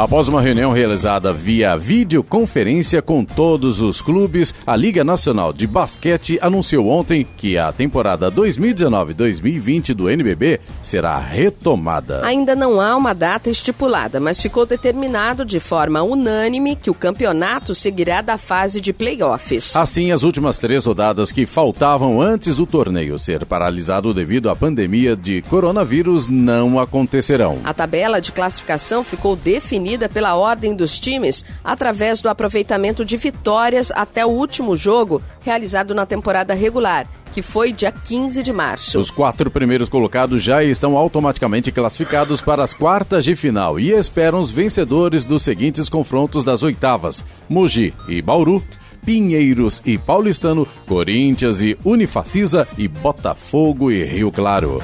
Após 0.00 0.28
uma 0.28 0.40
reunião 0.40 0.72
realizada 0.72 1.30
via 1.30 1.76
videoconferência 1.76 3.02
com 3.02 3.22
todos 3.22 3.82
os 3.82 4.00
clubes, 4.00 4.54
a 4.66 4.74
Liga 4.74 5.04
Nacional 5.04 5.52
de 5.52 5.66
Basquete 5.66 6.38
anunciou 6.40 6.88
ontem 6.88 7.26
que 7.36 7.58
a 7.58 7.70
temporada 7.70 8.32
2019-2020 8.32 9.92
do 9.92 10.08
NBB 10.08 10.58
será 10.82 11.18
retomada. 11.18 12.24
Ainda 12.24 12.56
não 12.56 12.80
há 12.80 12.96
uma 12.96 13.12
data 13.12 13.50
estipulada, 13.50 14.18
mas 14.18 14.40
ficou 14.40 14.64
determinado 14.64 15.44
de 15.44 15.60
forma 15.60 16.02
unânime 16.02 16.76
que 16.76 16.88
o 16.88 16.94
campeonato 16.94 17.74
seguirá 17.74 18.22
da 18.22 18.38
fase 18.38 18.80
de 18.80 18.94
playoffs. 18.94 19.76
Assim, 19.76 20.12
as 20.12 20.22
últimas 20.22 20.58
três 20.58 20.86
rodadas 20.86 21.30
que 21.30 21.44
faltavam 21.44 22.22
antes 22.22 22.56
do 22.56 22.64
torneio 22.64 23.18
ser 23.18 23.44
paralisado 23.44 24.14
devido 24.14 24.48
à 24.48 24.56
pandemia 24.56 25.14
de 25.14 25.42
coronavírus 25.42 26.26
não 26.26 26.80
acontecerão. 26.80 27.58
A 27.64 27.74
tabela 27.74 28.18
de 28.18 28.32
classificação 28.32 29.04
ficou 29.04 29.36
definida 29.36 29.89
definida 29.90 30.08
pela 30.08 30.36
ordem 30.36 30.74
dos 30.74 31.00
times 31.00 31.44
através 31.64 32.20
do 32.20 32.28
aproveitamento 32.28 33.04
de 33.04 33.16
vitórias 33.16 33.90
até 33.90 34.24
o 34.24 34.28
último 34.28 34.76
jogo 34.76 35.20
realizado 35.44 35.94
na 35.94 36.06
temporada 36.06 36.54
regular 36.54 37.06
que 37.32 37.42
foi 37.42 37.72
dia 37.72 37.92
15 37.92 38.42
de 38.42 38.52
março. 38.52 38.98
Os 38.98 39.08
quatro 39.08 39.52
primeiros 39.52 39.88
colocados 39.88 40.42
já 40.42 40.64
estão 40.64 40.96
automaticamente 40.96 41.70
classificados 41.70 42.40
para 42.40 42.64
as 42.64 42.74
quartas 42.74 43.24
de 43.24 43.36
final 43.36 43.78
e 43.78 43.92
esperam 43.92 44.40
os 44.40 44.50
vencedores 44.50 45.24
dos 45.24 45.44
seguintes 45.44 45.88
confrontos 45.88 46.42
das 46.42 46.64
oitavas: 46.64 47.24
Mogi 47.48 47.94
e 48.08 48.20
Bauru. 48.20 48.62
Pinheiros 49.06 49.80
e 49.86 49.96
Paulistano, 49.96 50.68
Corinthians 50.86 51.62
e 51.62 51.78
Unifacisa 51.82 52.68
e 52.76 52.86
Botafogo 52.86 53.90
e 53.90 54.04
Rio 54.04 54.30
Claro. 54.30 54.78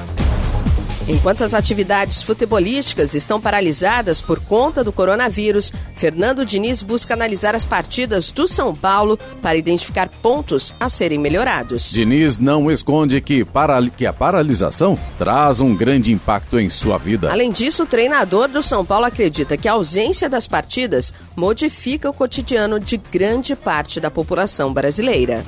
Enquanto 1.07 1.41
as 1.41 1.53
atividades 1.53 2.21
futebolísticas 2.21 3.13
estão 3.13 3.39
paralisadas 3.39 4.21
por 4.21 4.41
conta 4.41 4.83
do 4.83 4.91
coronavírus, 4.91 5.71
Fernando 5.95 6.45
Diniz 6.45 6.83
busca 6.83 7.13
analisar 7.13 7.55
as 7.55 7.63
partidas 7.63 8.29
do 8.29 8.45
São 8.45 8.75
Paulo 8.75 9.17
para 9.41 9.55
identificar 9.55 10.09
pontos 10.09 10.75
a 10.77 10.89
serem 10.89 11.17
melhorados. 11.17 11.91
Diniz 11.91 12.37
não 12.37 12.69
esconde 12.69 13.21
que, 13.21 13.45
para, 13.45 13.81
que 13.89 14.05
a 14.05 14.11
paralisação 14.11 14.99
traz 15.17 15.61
um 15.61 15.73
grande 15.73 16.11
impacto 16.11 16.59
em 16.59 16.69
sua 16.69 16.97
vida. 16.97 17.31
Além 17.31 17.51
disso, 17.51 17.83
o 17.83 17.87
treinador 17.87 18.49
do 18.49 18.61
São 18.61 18.85
Paulo 18.85 19.05
acredita 19.05 19.55
que 19.55 19.69
a 19.69 19.73
ausência 19.73 20.29
das 20.29 20.45
partidas 20.45 21.13
modifica 21.37 22.09
o 22.09 22.13
cotidiano 22.13 22.81
de 22.81 22.97
grande 22.97 23.55
parte 23.55 24.01
da 24.01 24.11
população 24.11 24.73
brasileira. 24.73 25.41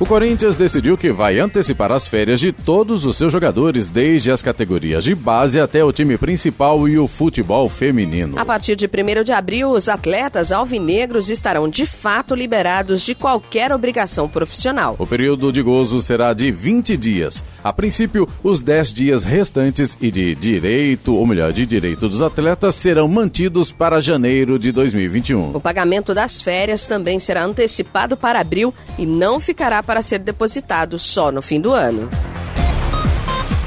O 0.00 0.06
Corinthians 0.06 0.54
decidiu 0.56 0.96
que 0.96 1.10
vai 1.10 1.40
antecipar 1.40 1.90
as 1.90 2.06
férias 2.06 2.38
de 2.38 2.52
todos 2.52 3.04
os 3.04 3.16
seus 3.16 3.32
jogadores, 3.32 3.90
desde 3.90 4.30
as 4.30 4.40
categorias 4.40 5.02
de 5.02 5.12
base 5.12 5.58
até 5.58 5.82
o 5.82 5.92
time 5.92 6.16
principal 6.16 6.88
e 6.88 6.96
o 6.96 7.08
futebol 7.08 7.68
feminino. 7.68 8.38
A 8.38 8.44
partir 8.44 8.76
de 8.76 8.86
1 8.86 9.24
de 9.24 9.32
abril, 9.32 9.70
os 9.70 9.88
atletas 9.88 10.52
alvinegros 10.52 11.28
estarão 11.28 11.68
de 11.68 11.84
fato 11.84 12.36
liberados 12.36 13.02
de 13.02 13.12
qualquer 13.12 13.72
obrigação 13.72 14.28
profissional. 14.28 14.94
O 15.00 15.06
período 15.06 15.50
de 15.50 15.62
gozo 15.62 16.00
será 16.00 16.32
de 16.32 16.52
20 16.52 16.96
dias. 16.96 17.42
A 17.64 17.72
princípio, 17.72 18.28
os 18.40 18.62
10 18.62 18.94
dias 18.94 19.24
restantes 19.24 19.96
e 20.00 20.12
de 20.12 20.32
direito, 20.36 21.12
ou 21.12 21.26
melhor, 21.26 21.52
de 21.52 21.66
direito 21.66 22.08
dos 22.08 22.22
atletas, 22.22 22.76
serão 22.76 23.08
mantidos 23.08 23.72
para 23.72 24.00
janeiro 24.00 24.60
de 24.60 24.70
2021. 24.70 25.56
O 25.56 25.60
pagamento 25.60 26.14
das 26.14 26.40
férias 26.40 26.86
também 26.86 27.18
será 27.18 27.44
antecipado 27.44 28.16
para 28.16 28.38
abril 28.38 28.72
e 28.96 29.04
não 29.04 29.40
ficará 29.40 29.82
para 29.88 30.02
ser 30.02 30.18
depositado 30.18 30.98
só 30.98 31.32
no 31.32 31.40
fim 31.40 31.58
do 31.58 31.72
ano. 31.72 32.10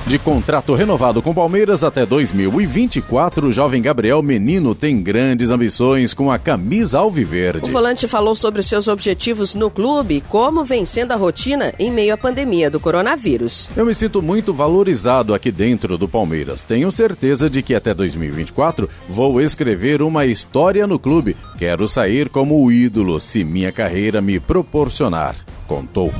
De 0.06 0.20
contrato 0.20 0.76
renovado 0.76 1.20
com 1.20 1.34
Palmeiras 1.34 1.84
até 1.84 2.06
2024, 2.06 3.48
o 3.48 3.52
jovem 3.52 3.82
Gabriel 3.82 4.22
Menino 4.22 4.76
tem 4.76 5.02
grandes 5.02 5.50
ambições 5.50 6.14
com 6.14 6.30
a 6.30 6.38
camisa 6.38 7.00
alviverde. 7.00 7.66
O 7.66 7.72
volante 7.72 8.08
falou 8.08 8.36
sobre 8.36 8.62
seus 8.62 8.88
objetivos 8.88 9.56
no 9.56 9.72
clube 9.72 10.18
e 10.18 10.22
como 10.22 10.64
vencendo 10.64 11.14
a 11.14 11.16
rotina 11.16 11.74
em 11.80 11.90
meio 11.90 12.14
à 12.14 12.18
pandemia 12.18 12.70
do 12.70 12.80
coronavírus. 12.80 13.68
Eu 13.76 13.86
me 13.86 13.96
sinto 13.96 14.22
muito 14.22 14.54
valorizado 14.54 15.34
aqui 15.34 15.50
dentro 15.52 15.98
do 15.98 16.08
Palmeiras. 16.08 16.64
Tenho 16.64 16.92
certeza 16.92 17.50
de 17.50 17.64
que 17.64 17.74
até 17.74 17.96
2024 17.96 18.88
vou 19.10 19.42
escrever 19.42 20.04
uma 20.04 20.26
história 20.26 20.86
no 20.86 21.00
clube. 21.00 21.36
Quero 21.58 21.88
sair 21.88 22.30
como 22.30 22.64
o 22.64 22.72
ídolo 22.72 23.20
se 23.20 23.44
minha 23.44 23.72
carreira 23.72 24.22
me 24.22 24.40
proporcionar 24.40 25.36
contou. 25.72 26.12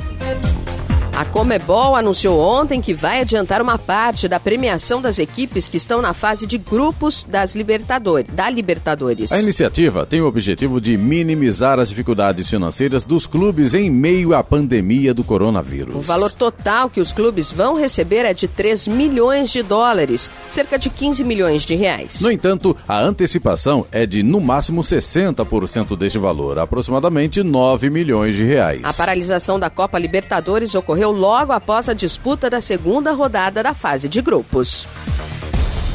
A 1.22 1.24
Comebol 1.24 1.94
anunciou 1.94 2.40
ontem 2.40 2.80
que 2.80 2.92
vai 2.92 3.20
adiantar 3.20 3.62
uma 3.62 3.78
parte 3.78 4.26
da 4.26 4.40
premiação 4.40 5.00
das 5.00 5.20
equipes 5.20 5.68
que 5.68 5.76
estão 5.76 6.02
na 6.02 6.12
fase 6.12 6.48
de 6.48 6.58
grupos 6.58 7.22
das 7.22 7.54
Libertadores, 7.54 8.34
da 8.34 8.50
Libertadores. 8.50 9.30
A 9.30 9.38
iniciativa 9.38 10.04
tem 10.04 10.20
o 10.20 10.26
objetivo 10.26 10.80
de 10.80 10.96
minimizar 10.96 11.78
as 11.78 11.90
dificuldades 11.90 12.50
financeiras 12.50 13.04
dos 13.04 13.24
clubes 13.24 13.72
em 13.72 13.88
meio 13.88 14.34
à 14.34 14.42
pandemia 14.42 15.14
do 15.14 15.22
coronavírus. 15.22 15.94
O 15.94 16.00
valor 16.00 16.32
total 16.32 16.90
que 16.90 17.00
os 17.00 17.12
clubes 17.12 17.52
vão 17.52 17.76
receber 17.76 18.24
é 18.24 18.34
de 18.34 18.48
3 18.48 18.88
milhões 18.88 19.52
de 19.52 19.62
dólares, 19.62 20.28
cerca 20.48 20.76
de 20.76 20.90
15 20.90 21.22
milhões 21.22 21.64
de 21.64 21.76
reais. 21.76 22.20
No 22.20 22.32
entanto, 22.32 22.76
a 22.88 23.00
antecipação 23.00 23.86
é 23.92 24.06
de 24.06 24.24
no 24.24 24.40
máximo 24.40 24.82
60% 24.82 25.96
deste 25.96 26.18
valor, 26.18 26.58
aproximadamente 26.58 27.44
9 27.44 27.90
milhões 27.90 28.34
de 28.34 28.42
reais. 28.42 28.80
A 28.82 28.92
paralisação 28.92 29.56
da 29.56 29.70
Copa 29.70 30.00
Libertadores 30.00 30.74
ocorreu 30.74 31.11
ocorreu 31.11 31.11
logo 31.12 31.52
após 31.52 31.88
a 31.88 31.94
disputa 31.94 32.50
da 32.50 32.60
segunda 32.60 33.12
rodada 33.12 33.62
da 33.62 33.74
fase 33.74 34.08
de 34.08 34.20
grupos. 34.20 34.86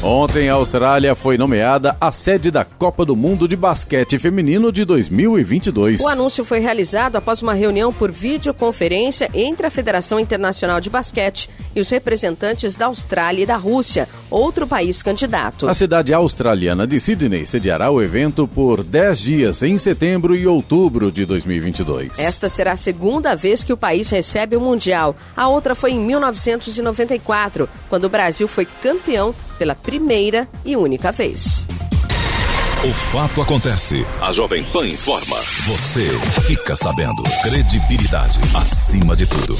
Ontem, 0.00 0.48
a 0.48 0.54
Austrália 0.54 1.12
foi 1.16 1.36
nomeada 1.36 1.96
a 2.00 2.12
sede 2.12 2.52
da 2.52 2.64
Copa 2.64 3.04
do 3.04 3.16
Mundo 3.16 3.48
de 3.48 3.56
Basquete 3.56 4.16
Feminino 4.16 4.70
de 4.70 4.84
2022. 4.84 6.00
O 6.00 6.06
anúncio 6.06 6.44
foi 6.44 6.60
realizado 6.60 7.16
após 7.16 7.42
uma 7.42 7.52
reunião 7.52 7.92
por 7.92 8.12
videoconferência 8.12 9.28
entre 9.34 9.66
a 9.66 9.70
Federação 9.70 10.20
Internacional 10.20 10.80
de 10.80 10.88
Basquete 10.88 11.50
e 11.74 11.80
os 11.80 11.90
representantes 11.90 12.76
da 12.76 12.86
Austrália 12.86 13.42
e 13.42 13.46
da 13.46 13.56
Rússia, 13.56 14.08
outro 14.30 14.68
país 14.68 15.02
candidato. 15.02 15.66
A 15.66 15.74
cidade 15.74 16.14
australiana 16.14 16.86
de 16.86 17.00
Sydney 17.00 17.44
sediará 17.44 17.90
o 17.90 18.00
evento 18.00 18.46
por 18.46 18.84
10 18.84 19.18
dias 19.18 19.62
em 19.64 19.76
setembro 19.76 20.36
e 20.36 20.46
outubro 20.46 21.10
de 21.10 21.26
2022. 21.26 22.20
Esta 22.20 22.48
será 22.48 22.72
a 22.72 22.76
segunda 22.76 23.34
vez 23.34 23.64
que 23.64 23.72
o 23.72 23.76
país 23.76 24.08
recebe 24.10 24.54
o 24.54 24.60
Mundial. 24.60 25.16
A 25.36 25.48
outra 25.48 25.74
foi 25.74 25.90
em 25.90 25.98
1994, 25.98 27.68
quando 27.88 28.04
o 28.04 28.08
Brasil 28.08 28.46
foi 28.46 28.64
campeão 28.64 29.34
pela 29.58 29.74
primeira 29.74 30.48
e 30.64 30.76
única 30.76 31.10
vez. 31.10 31.66
O 32.84 32.92
fato 32.92 33.42
acontece. 33.42 34.06
A 34.20 34.32
Jovem 34.32 34.62
Pan 34.62 34.86
informa. 34.86 35.36
Você 35.66 36.08
fica 36.46 36.76
sabendo. 36.76 37.24
Credibilidade 37.42 38.38
acima 38.54 39.16
de 39.16 39.26
tudo. 39.26 39.58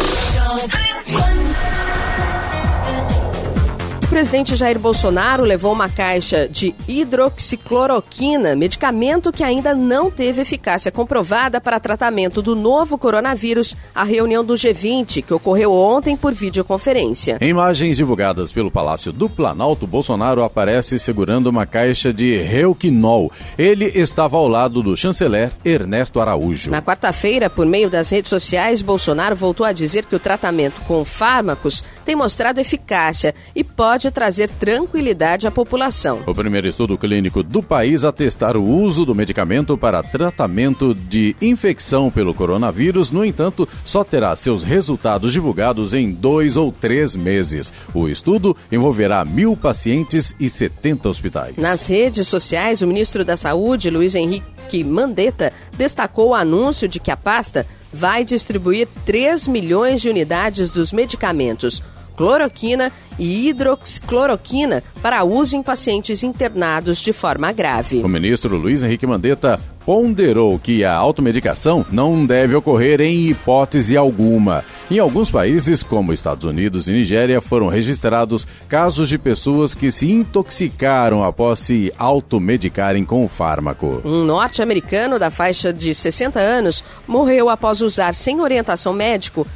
Presidente 4.18 4.56
Jair 4.56 4.80
Bolsonaro 4.80 5.44
levou 5.44 5.72
uma 5.72 5.88
caixa 5.88 6.48
de 6.48 6.74
hidroxicloroquina, 6.88 8.56
medicamento 8.56 9.30
que 9.30 9.44
ainda 9.44 9.76
não 9.76 10.10
teve 10.10 10.42
eficácia 10.42 10.90
comprovada 10.90 11.60
para 11.60 11.78
tratamento 11.78 12.42
do 12.42 12.56
novo 12.56 12.98
coronavírus, 12.98 13.76
à 13.94 14.02
reunião 14.02 14.44
do 14.44 14.54
G20, 14.54 15.22
que 15.22 15.32
ocorreu 15.32 15.72
ontem 15.72 16.16
por 16.16 16.34
videoconferência. 16.34 17.38
Em 17.40 17.50
imagens 17.50 17.96
divulgadas 17.96 18.50
pelo 18.50 18.72
Palácio 18.72 19.12
do 19.12 19.28
Planalto, 19.28 19.86
Bolsonaro 19.86 20.42
aparece 20.42 20.98
segurando 20.98 21.46
uma 21.46 21.64
caixa 21.64 22.12
de 22.12 22.42
Reuquinol. 22.42 23.30
Ele 23.56 23.84
estava 23.84 24.36
ao 24.36 24.48
lado 24.48 24.82
do 24.82 24.96
chanceler 24.96 25.52
Ernesto 25.64 26.18
Araújo. 26.18 26.72
Na 26.72 26.82
quarta-feira, 26.82 27.48
por 27.48 27.66
meio 27.66 27.88
das 27.88 28.10
redes 28.10 28.30
sociais, 28.30 28.82
Bolsonaro 28.82 29.36
voltou 29.36 29.64
a 29.64 29.70
dizer 29.70 30.06
que 30.06 30.16
o 30.16 30.20
tratamento 30.20 30.80
com 30.88 31.04
fármacos 31.04 31.84
tem 32.04 32.16
mostrado 32.16 32.60
eficácia 32.60 33.32
e 33.54 33.62
pode 33.62 34.07
pode 34.08 34.10
trazer 34.10 34.50
tranquilidade 34.50 35.46
à 35.46 35.50
população. 35.50 36.20
O 36.26 36.34
primeiro 36.34 36.66
estudo 36.66 36.96
clínico 36.96 37.42
do 37.42 37.62
país 37.62 38.04
a 38.04 38.12
testar 38.12 38.56
o 38.56 38.64
uso 38.64 39.04
do 39.04 39.14
medicamento 39.14 39.76
para 39.76 40.02
tratamento 40.02 40.94
de 40.94 41.36
infecção 41.40 42.10
pelo 42.10 42.34
coronavírus, 42.34 43.10
no 43.10 43.24
entanto, 43.24 43.68
só 43.84 44.02
terá 44.02 44.34
seus 44.34 44.62
resultados 44.62 45.32
divulgados 45.32 45.94
em 45.94 46.10
dois 46.10 46.56
ou 46.56 46.72
três 46.72 47.14
meses. 47.14 47.72
O 47.94 48.08
estudo 48.08 48.56
envolverá 48.72 49.24
mil 49.24 49.56
pacientes 49.56 50.34
e 50.40 50.48
70 50.48 51.08
hospitais. 51.08 51.56
Nas 51.56 51.86
redes 51.88 52.26
sociais, 52.28 52.82
o 52.82 52.86
ministro 52.86 53.24
da 53.24 53.36
Saúde, 53.36 53.90
Luiz 53.90 54.14
Henrique 54.14 54.84
Mandetta, 54.84 55.52
destacou 55.76 56.30
o 56.30 56.34
anúncio 56.34 56.88
de 56.88 56.98
que 56.98 57.10
a 57.10 57.16
pasta 57.16 57.66
vai 57.92 58.24
distribuir 58.24 58.86
3 59.06 59.48
milhões 59.48 60.00
de 60.00 60.08
unidades 60.08 60.70
dos 60.70 60.92
medicamentos 60.92 61.82
cloroquina 62.18 62.92
e 63.16 63.48
hidroxicloroquina 63.48 64.82
para 65.00 65.22
uso 65.22 65.56
em 65.56 65.62
pacientes 65.62 66.24
internados 66.24 66.98
de 66.98 67.12
forma 67.12 67.52
grave. 67.52 68.02
O 68.02 68.08
ministro 68.08 68.56
Luiz 68.56 68.82
Henrique 68.82 69.06
Mandetta 69.06 69.58
ponderou 69.86 70.58
que 70.58 70.84
a 70.84 70.94
automedicação 70.94 71.86
não 71.90 72.26
deve 72.26 72.54
ocorrer 72.54 73.00
em 73.00 73.28
hipótese 73.28 73.96
alguma. 73.96 74.62
Em 74.90 74.98
alguns 74.98 75.30
países, 75.30 75.82
como 75.82 76.12
Estados 76.12 76.44
Unidos 76.44 76.88
e 76.88 76.92
Nigéria, 76.92 77.40
foram 77.40 77.68
registrados 77.68 78.46
casos 78.68 79.08
de 79.08 79.16
pessoas 79.16 79.74
que 79.74 79.90
se 79.90 80.12
intoxicaram 80.12 81.24
após 81.24 81.60
se 81.60 81.90
automedicarem 81.96 83.02
com 83.02 83.24
o 83.24 83.28
fármaco. 83.28 84.02
Um 84.04 84.24
norte-americano 84.24 85.18
da 85.18 85.30
faixa 85.30 85.72
de 85.72 85.94
60 85.94 86.38
anos 86.38 86.84
morreu 87.06 87.48
após 87.48 87.80
usar 87.80 88.12
sem 88.12 88.40
orientação 88.42 88.92
médico 88.92 89.46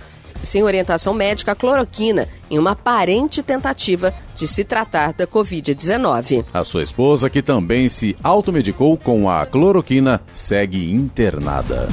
sem 0.44 0.62
orientação 0.62 1.14
médica 1.14 1.54
cloroquina 1.54 2.28
em 2.50 2.58
uma 2.58 2.72
aparente 2.72 3.42
tentativa 3.42 4.12
de 4.36 4.46
se 4.48 4.64
tratar 4.64 5.12
da 5.12 5.26
Covid-19. 5.26 6.44
A 6.52 6.64
sua 6.64 6.82
esposa, 6.82 7.30
que 7.30 7.42
também 7.42 7.88
se 7.88 8.16
automedicou 8.22 8.96
com 8.96 9.28
a 9.28 9.44
cloroquina, 9.46 10.20
segue 10.32 10.92
internada. 10.92 11.88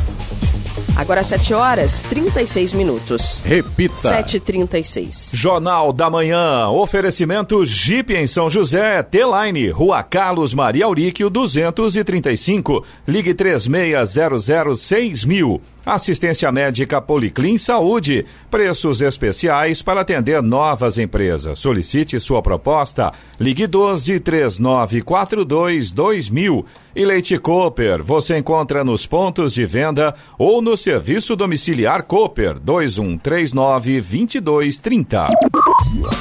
Agora 0.96 1.24
7 1.24 1.54
horas 1.54 2.00
36 2.02 2.74
minutos. 2.74 3.42
Repita. 3.46 3.96
7h36. 3.96 5.36
Jornal 5.36 5.94
da 5.94 6.10
Manhã. 6.10 6.68
Oferecimento 6.70 7.66
Jeep 7.66 8.14
em 8.14 8.28
São 8.28 8.50
José. 8.50 9.02
T-Line. 9.04 9.70
Rua 9.70 10.04
Carlos 10.04 10.54
Maria 10.54 10.86
Auríquio 10.86 11.30
235. 11.30 12.86
Ligue 13.08 13.34
3600 13.34 15.26
mil. 15.26 15.62
Assistência 15.86 16.52
médica 16.52 17.02
Policlin 17.02 17.58
Saúde. 17.58 18.26
Preços 18.52 19.02
especiais 19.02 19.82
para 19.82 20.02
atender 20.02 20.42
novas 20.42 20.98
empresas. 20.98 21.58
Solicite 21.58 22.20
sua 22.20 22.42
proposta. 22.42 23.12
Ligue 23.40 23.66
12 23.66 24.20
3942 24.20 25.92
2000. 25.92 26.66
E 26.96 27.06
Leite 27.06 27.38
Cooper. 27.38 28.04
Você 28.04 28.38
encontra 28.38 28.84
nos 28.84 29.06
pontos 29.06 29.54
de 29.54 29.66
venda 29.66 30.16
ou 30.38 30.62
no 30.62 30.76
serviço 30.76 31.36
domiciliar 31.36 32.04
Cooper 32.04 32.60
2139 32.60 34.02
2230. 34.02 35.28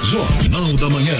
Jornal 0.04 0.72
da 0.74 0.90
Manhã. 0.90 1.14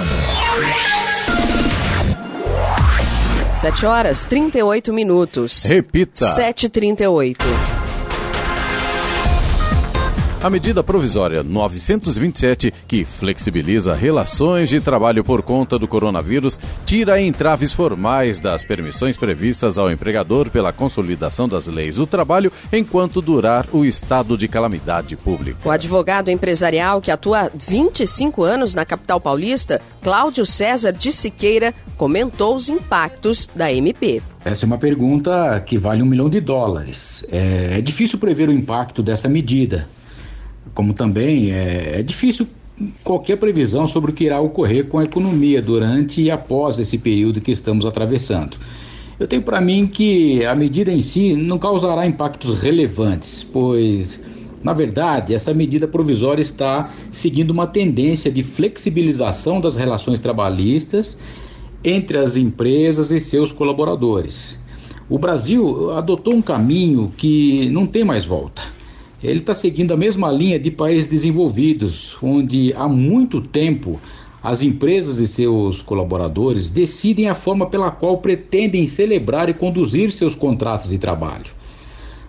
7 3.54 3.86
horas 3.86 4.24
38 4.24 4.92
minutos. 4.92 5.64
Repita. 5.64 6.26
7h38. 6.36 7.36
A 10.40 10.48
medida 10.48 10.84
provisória 10.84 11.42
927, 11.42 12.72
que 12.86 13.04
flexibiliza 13.04 13.92
relações 13.92 14.68
de 14.68 14.80
trabalho 14.80 15.24
por 15.24 15.42
conta 15.42 15.76
do 15.76 15.88
coronavírus, 15.88 16.60
tira 16.86 17.20
entraves 17.20 17.72
formais 17.72 18.38
das 18.38 18.62
permissões 18.62 19.16
previstas 19.16 19.78
ao 19.78 19.90
empregador 19.90 20.48
pela 20.48 20.72
consolidação 20.72 21.48
das 21.48 21.66
leis 21.66 21.96
do 21.96 22.06
trabalho 22.06 22.52
enquanto 22.72 23.20
durar 23.20 23.66
o 23.72 23.84
estado 23.84 24.38
de 24.38 24.46
calamidade 24.46 25.16
pública. 25.16 25.58
O 25.64 25.72
advogado 25.72 26.30
empresarial 26.30 27.00
que 27.00 27.10
atua 27.10 27.46
há 27.46 27.50
25 27.52 28.44
anos 28.44 28.74
na 28.74 28.84
capital 28.84 29.20
paulista, 29.20 29.82
Cláudio 30.04 30.46
César 30.46 30.92
de 30.92 31.12
Siqueira, 31.12 31.74
comentou 31.96 32.54
os 32.54 32.68
impactos 32.68 33.48
da 33.56 33.72
MP. 33.72 34.22
Essa 34.44 34.64
é 34.64 34.66
uma 34.68 34.78
pergunta 34.78 35.60
que 35.66 35.76
vale 35.76 36.00
um 36.00 36.06
milhão 36.06 36.30
de 36.30 36.40
dólares. 36.40 37.24
É, 37.28 37.78
é 37.78 37.80
difícil 37.80 38.20
prever 38.20 38.48
o 38.48 38.52
impacto 38.52 39.02
dessa 39.02 39.28
medida 39.28 39.88
como 40.74 40.92
também 40.92 41.50
é, 41.50 42.00
é 42.00 42.02
difícil 42.02 42.46
qualquer 43.02 43.36
previsão 43.36 43.86
sobre 43.86 44.10
o 44.10 44.14
que 44.14 44.24
irá 44.24 44.40
ocorrer 44.40 44.86
com 44.86 44.98
a 44.98 45.04
economia 45.04 45.60
durante 45.60 46.22
e 46.22 46.30
após 46.30 46.78
esse 46.78 46.96
período 46.96 47.40
que 47.40 47.50
estamos 47.50 47.84
atravessando. 47.84 48.56
Eu 49.18 49.26
tenho 49.26 49.42
para 49.42 49.60
mim 49.60 49.86
que 49.86 50.44
a 50.44 50.54
medida 50.54 50.92
em 50.92 51.00
si 51.00 51.34
não 51.34 51.58
causará 51.58 52.06
impactos 52.06 52.56
relevantes, 52.60 53.42
pois, 53.42 54.20
na 54.62 54.72
verdade, 54.72 55.34
essa 55.34 55.52
medida 55.52 55.88
provisória 55.88 56.40
está 56.40 56.92
seguindo 57.10 57.50
uma 57.50 57.66
tendência 57.66 58.30
de 58.30 58.44
flexibilização 58.44 59.60
das 59.60 59.74
relações 59.74 60.20
trabalhistas 60.20 61.18
entre 61.82 62.18
as 62.18 62.36
empresas 62.36 63.10
e 63.10 63.18
seus 63.18 63.50
colaboradores. 63.50 64.56
O 65.10 65.18
Brasil 65.18 65.90
adotou 65.92 66.34
um 66.34 66.42
caminho 66.42 67.12
que 67.16 67.68
não 67.70 67.86
tem 67.86 68.04
mais 68.04 68.24
volta 68.24 68.77
ele 69.22 69.40
está 69.40 69.52
seguindo 69.52 69.92
a 69.92 69.96
mesma 69.96 70.30
linha 70.30 70.58
de 70.58 70.70
países 70.70 71.08
desenvolvidos, 71.08 72.16
onde 72.22 72.72
há 72.74 72.88
muito 72.88 73.40
tempo 73.40 74.00
as 74.42 74.62
empresas 74.62 75.18
e 75.18 75.26
seus 75.26 75.82
colaboradores 75.82 76.70
decidem 76.70 77.28
a 77.28 77.34
forma 77.34 77.66
pela 77.66 77.90
qual 77.90 78.18
pretendem 78.18 78.86
celebrar 78.86 79.48
e 79.48 79.54
conduzir 79.54 80.12
seus 80.12 80.34
contratos 80.34 80.90
de 80.90 80.98
trabalho. 80.98 81.58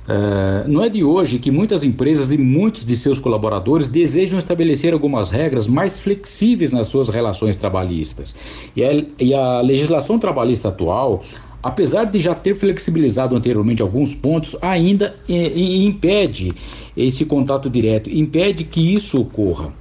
Uh, 0.09 0.67
não 0.67 0.83
é 0.83 0.89
de 0.89 1.03
hoje 1.03 1.37
que 1.37 1.51
muitas 1.51 1.83
empresas 1.83 2.31
e 2.31 2.37
muitos 2.37 2.83
de 2.83 2.95
seus 2.95 3.19
colaboradores 3.19 3.87
desejam 3.87 4.39
estabelecer 4.39 4.91
algumas 4.91 5.29
regras 5.29 5.67
mais 5.67 5.99
flexíveis 5.99 6.71
nas 6.71 6.87
suas 6.87 7.09
relações 7.09 7.57
trabalhistas. 7.57 8.35
E 8.75 8.83
a, 8.83 9.05
e 9.19 9.35
a 9.35 9.61
legislação 9.61 10.17
trabalhista 10.17 10.69
atual 10.69 11.23
apesar 11.61 12.05
de 12.05 12.19
já 12.19 12.33
ter 12.33 12.55
flexibilizado 12.55 13.35
anteriormente 13.35 13.81
alguns 13.81 14.15
pontos, 14.15 14.55
ainda 14.61 15.15
impede 15.27 16.53
esse 16.95 17.25
contato 17.25 17.69
direto, 17.69 18.09
impede 18.09 18.63
que 18.63 18.93
isso 18.93 19.21
ocorra. 19.21 19.73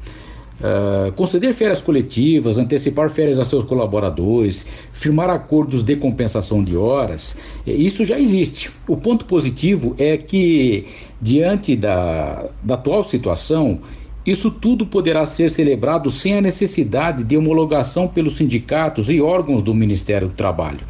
Uh, 0.58 1.12
conceder 1.12 1.54
férias 1.54 1.80
coletivas, 1.80 2.58
antecipar 2.58 3.08
férias 3.10 3.38
a 3.38 3.44
seus 3.44 3.64
colaboradores, 3.64 4.66
firmar 4.92 5.30
acordos 5.30 5.84
de 5.84 5.94
compensação 5.94 6.64
de 6.64 6.76
horas, 6.76 7.36
eh, 7.64 7.72
isso 7.72 8.04
já 8.04 8.18
existe. 8.18 8.68
O 8.88 8.96
ponto 8.96 9.24
positivo 9.24 9.94
é 9.96 10.16
que, 10.16 10.86
diante 11.20 11.76
da, 11.76 12.46
da 12.60 12.74
atual 12.74 13.04
situação, 13.04 13.78
isso 14.26 14.50
tudo 14.50 14.84
poderá 14.84 15.24
ser 15.24 15.48
celebrado 15.48 16.10
sem 16.10 16.34
a 16.34 16.40
necessidade 16.40 17.22
de 17.22 17.36
homologação 17.36 18.08
pelos 18.08 18.34
sindicatos 18.34 19.08
e 19.08 19.20
órgãos 19.20 19.62
do 19.62 19.72
Ministério 19.72 20.26
do 20.26 20.34
Trabalho 20.34 20.80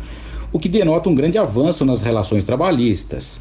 o 0.52 0.58
que 0.58 0.68
denota 0.68 1.08
um 1.08 1.14
grande 1.14 1.38
avanço 1.38 1.84
nas 1.84 2.00
relações 2.00 2.44
trabalhistas. 2.44 3.40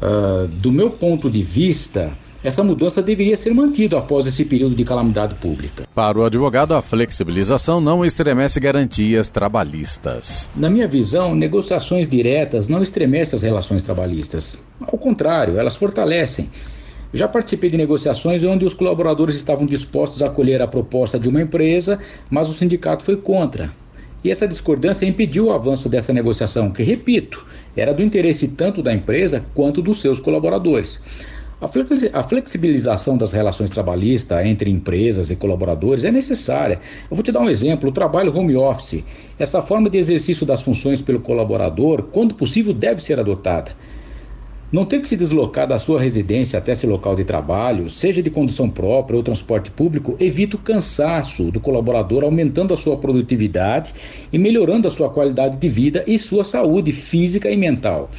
Uh, 0.00 0.46
do 0.48 0.70
meu 0.70 0.90
ponto 0.90 1.28
de 1.28 1.42
vista, 1.42 2.12
essa 2.42 2.62
mudança 2.62 3.02
deveria 3.02 3.36
ser 3.36 3.52
mantida 3.52 3.98
após 3.98 4.26
esse 4.26 4.44
período 4.44 4.76
de 4.76 4.84
calamidade 4.84 5.34
pública. 5.34 5.88
Para 5.92 6.18
o 6.18 6.24
advogado, 6.24 6.72
a 6.72 6.80
flexibilização 6.80 7.80
não 7.80 8.04
estremece 8.04 8.60
garantias 8.60 9.28
trabalhistas. 9.28 10.48
Na 10.54 10.70
minha 10.70 10.86
visão, 10.86 11.34
negociações 11.34 12.06
diretas 12.06 12.68
não 12.68 12.80
estremecem 12.80 13.36
as 13.36 13.42
relações 13.42 13.82
trabalhistas. 13.82 14.56
Ao 14.80 14.96
contrário, 14.96 15.58
elas 15.58 15.74
fortalecem. 15.74 16.48
Já 17.12 17.26
participei 17.26 17.70
de 17.70 17.76
negociações 17.76 18.44
onde 18.44 18.64
os 18.64 18.74
colaboradores 18.74 19.34
estavam 19.36 19.66
dispostos 19.66 20.22
a 20.22 20.26
acolher 20.26 20.62
a 20.62 20.68
proposta 20.68 21.18
de 21.18 21.28
uma 21.28 21.42
empresa, 21.42 21.98
mas 22.30 22.48
o 22.48 22.54
sindicato 22.54 23.02
foi 23.02 23.16
contra. 23.16 23.72
E 24.22 24.30
essa 24.30 24.48
discordância 24.48 25.06
impediu 25.06 25.46
o 25.46 25.52
avanço 25.52 25.88
dessa 25.88 26.12
negociação, 26.12 26.70
que, 26.70 26.82
repito, 26.82 27.46
era 27.76 27.94
do 27.94 28.02
interesse 28.02 28.48
tanto 28.48 28.82
da 28.82 28.92
empresa 28.92 29.44
quanto 29.54 29.80
dos 29.80 30.00
seus 30.00 30.18
colaboradores. 30.18 31.00
A 32.12 32.22
flexibilização 32.22 33.18
das 33.18 33.32
relações 33.32 33.68
trabalhistas 33.68 34.46
entre 34.46 34.70
empresas 34.70 35.28
e 35.28 35.34
colaboradores 35.34 36.04
é 36.04 36.12
necessária. 36.12 36.80
Eu 37.10 37.16
vou 37.16 37.22
te 37.24 37.32
dar 37.32 37.40
um 37.40 37.50
exemplo: 37.50 37.88
o 37.88 37.92
trabalho 37.92 38.36
home 38.36 38.54
office. 38.54 39.02
Essa 39.36 39.60
forma 39.60 39.90
de 39.90 39.98
exercício 39.98 40.46
das 40.46 40.62
funções 40.62 41.02
pelo 41.02 41.18
colaborador, 41.20 42.04
quando 42.12 42.34
possível, 42.34 42.72
deve 42.72 43.02
ser 43.02 43.18
adotada. 43.18 43.72
Não 44.70 44.84
ter 44.84 45.00
que 45.00 45.08
se 45.08 45.16
deslocar 45.16 45.66
da 45.66 45.78
sua 45.78 45.98
residência 45.98 46.58
até 46.58 46.72
esse 46.72 46.86
local 46.86 47.16
de 47.16 47.24
trabalho, 47.24 47.88
seja 47.88 48.22
de 48.22 48.28
condução 48.28 48.68
própria 48.68 49.16
ou 49.16 49.22
transporte 49.22 49.70
público, 49.70 50.14
evita 50.20 50.56
o 50.56 50.60
cansaço 50.60 51.50
do 51.50 51.58
colaborador, 51.58 52.22
aumentando 52.22 52.74
a 52.74 52.76
sua 52.76 52.98
produtividade 52.98 53.94
e 54.30 54.38
melhorando 54.38 54.86
a 54.86 54.90
sua 54.90 55.08
qualidade 55.08 55.56
de 55.56 55.68
vida 55.70 56.04
e 56.06 56.18
sua 56.18 56.44
saúde 56.44 56.92
física 56.92 57.50
e 57.50 57.56
mental. 57.56 58.10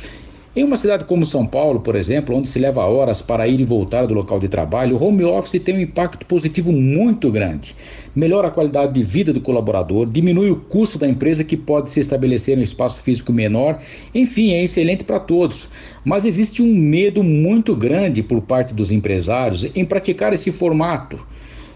Em 0.55 0.63
uma 0.63 0.77
cidade 0.77 1.05
como 1.05 1.27
São 1.27 1.45
Paulo, 1.45 1.79
por 1.79 1.95
exemplo, 1.95 2.35
onde 2.35 2.49
se 2.49 2.57
leva 2.57 2.83
horas 2.83 3.21
para 3.21 3.47
ir 3.47 3.59
e 3.59 3.63
voltar 3.63 4.07
do 4.07 4.15
local 4.15 4.39
de 4.39 4.47
trabalho, 4.47 4.97
o 4.97 5.03
home 5.03 5.23
office 5.23 5.62
tem 5.62 5.75
um 5.75 5.79
impacto 5.79 6.25
positivo 6.25 6.71
muito 6.71 7.31
grande. 7.31 7.75
Melhora 8.15 8.47
a 8.47 8.51
qualidade 8.51 8.93
de 8.93 9.03
vida 9.03 9.31
do 9.31 9.41
colaborador, 9.41 10.07
diminui 10.07 10.49
o 10.49 10.55
custo 10.55 10.97
da 10.97 11.07
empresa 11.07 11.43
que 11.43 11.55
pode 11.55 11.91
se 11.91 11.99
estabelecer 11.99 12.57
em 12.57 12.62
um 12.62 12.63
espaço 12.63 12.99
físico 12.99 13.31
menor, 13.31 13.79
enfim, 14.13 14.53
é 14.53 14.63
excelente 14.63 15.03
para 15.03 15.19
todos. 15.19 15.67
Mas 16.03 16.25
existe 16.25 16.63
um 16.63 16.75
medo 16.75 17.23
muito 17.23 17.75
grande 17.75 18.23
por 18.23 18.41
parte 18.41 18.73
dos 18.73 18.91
empresários 18.91 19.67
em 19.75 19.85
praticar 19.85 20.33
esse 20.33 20.51
formato, 20.51 21.23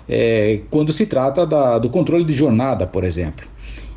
é, 0.10 0.62
quando 0.72 0.92
se 0.92 1.06
trata 1.06 1.46
da, 1.46 1.78
do 1.78 1.92
controle 1.92 2.26
de 2.26 2.34
jornada, 2.34 2.88
por 2.88 3.04
exemplo. 3.04 3.53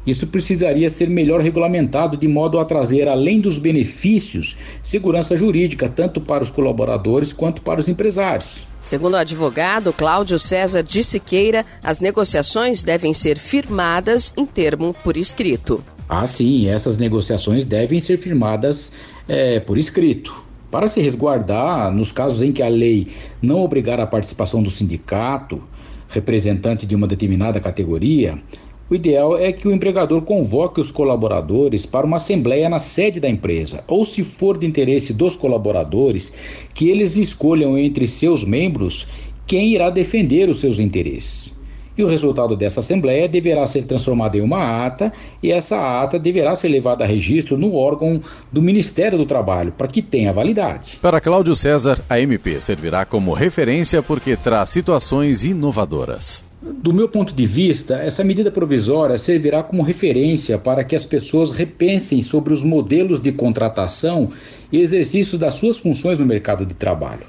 Isso 0.07 0.27
precisaria 0.27 0.89
ser 0.89 1.11
melhor 1.11 1.41
regulamentado 1.41 2.17
de 2.17 2.29
modo 2.29 2.59
a 2.59 2.65
trazer, 2.65 3.09
além 3.09 3.41
dos 3.41 3.59
benefícios, 3.59 4.57
segurança 4.83 5.35
jurídica 5.35 5.89
tanto 5.89 6.21
para 6.21 6.45
os 6.45 6.49
colaboradores 6.49 7.33
quanto 7.33 7.61
para 7.61 7.81
os 7.81 7.89
empresários. 7.89 8.63
Segundo 8.81 9.15
o 9.15 9.17
advogado 9.17 9.93
Cláudio 9.93 10.39
César 10.39 10.83
de 10.85 11.03
Siqueira, 11.03 11.67
as 11.83 11.99
negociações 11.99 12.85
devem 12.85 13.13
ser 13.13 13.37
firmadas 13.37 14.33
em 14.37 14.47
termo 14.47 14.95
por 15.03 15.17
escrito. 15.17 15.83
Ah, 16.09 16.25
sim, 16.25 16.69
essas 16.69 16.97
negociações 16.97 17.65
devem 17.65 17.99
ser 17.99 18.17
firmadas 18.17 18.93
é, 19.27 19.59
por 19.59 19.77
escrito. 19.77 20.41
Para 20.71 20.87
se 20.87 21.01
resguardar, 21.01 21.93
nos 21.93 22.13
casos 22.13 22.43
em 22.43 22.53
que 22.53 22.63
a 22.63 22.69
lei 22.69 23.09
não 23.43 23.61
obrigar 23.61 23.99
a 23.99 24.07
participação 24.07 24.63
do 24.63 24.71
sindicato, 24.71 25.61
representante 26.09 26.87
de 26.87 26.95
uma 26.95 27.09
determinada 27.09 27.59
categoria, 27.59 28.39
o 28.89 28.95
ideal 28.95 29.37
é 29.37 29.53
que 29.53 29.67
o 29.67 29.73
empregador 29.73 30.23
convoque 30.23 30.81
os 30.81 30.91
colaboradores 30.91 31.85
para 31.85 32.07
uma 32.07 32.19
assembleia 32.19 32.69
na 32.69 32.79
sede 32.79 33.19
da 33.19 33.29
empresa, 33.29 33.83
ou, 33.89 34.05
se 34.05 34.23
for 34.23 34.57
de 34.57 34.67
interesse 34.67 35.13
dos 35.13 35.35
colaboradores, 35.35 36.33
que 36.73 36.89
eles 36.89 37.17
escolham 37.17 37.77
entre 37.77 38.07
seus 38.07 38.45
membros 38.45 39.09
quem 39.47 39.75
irá 39.75 39.91
defender 39.91 40.49
os 40.49 40.61
seus 40.61 40.79
interesses. 40.79 41.55
E 41.99 42.05
o 42.05 42.07
resultado 42.07 42.55
dessa 42.55 42.81
assembleia 42.81 43.27
deverá 43.27 43.67
ser 43.67 43.85
transformado 43.85 44.37
em 44.37 44.43
uma 44.43 44.87
ata, 44.87 45.13
e 45.43 45.51
essa 45.51 46.03
ata 46.03 46.19
deverá 46.19 46.55
ser 46.55 46.69
levada 46.69 47.03
a 47.03 47.07
registro 47.07 47.57
no 47.57 47.75
órgão 47.75 48.21
do 48.53 48.61
Ministério 48.61 49.17
do 49.17 49.25
Trabalho, 49.25 49.73
para 49.73 49.89
que 49.89 50.03
tenha 50.03 50.33
validade. 50.33 50.99
Para 51.01 51.21
Cláudio 51.21 51.55
César, 51.55 51.99
a 52.09 52.21
MP 52.21 52.61
servirá 52.61 53.05
como 53.05 53.33
referência 53.33 54.03
porque 54.03 54.37
traz 54.37 54.71
situações 54.71 55.43
inovadoras. 55.43 56.46
Do 56.69 56.93
meu 56.93 57.09
ponto 57.09 57.33
de 57.33 57.47
vista, 57.47 57.95
essa 57.95 58.25
medida 58.25 58.51
provisória 58.51 59.17
servirá 59.17 59.63
como 59.63 59.85
referência 59.85 60.59
para 60.59 60.83
que 60.83 60.97
as 60.97 61.05
pessoas 61.05 61.53
repensem 61.53 62.21
sobre 62.21 62.53
os 62.53 62.65
modelos 62.65 63.21
de 63.21 63.31
contratação 63.31 64.33
e 64.73 64.81
exercícios 64.81 65.39
das 65.39 65.55
suas 65.55 65.79
funções 65.79 66.19
no 66.19 66.27
mercado 66.27 66.67
de 66.67 66.75
trabalho. 66.75 67.25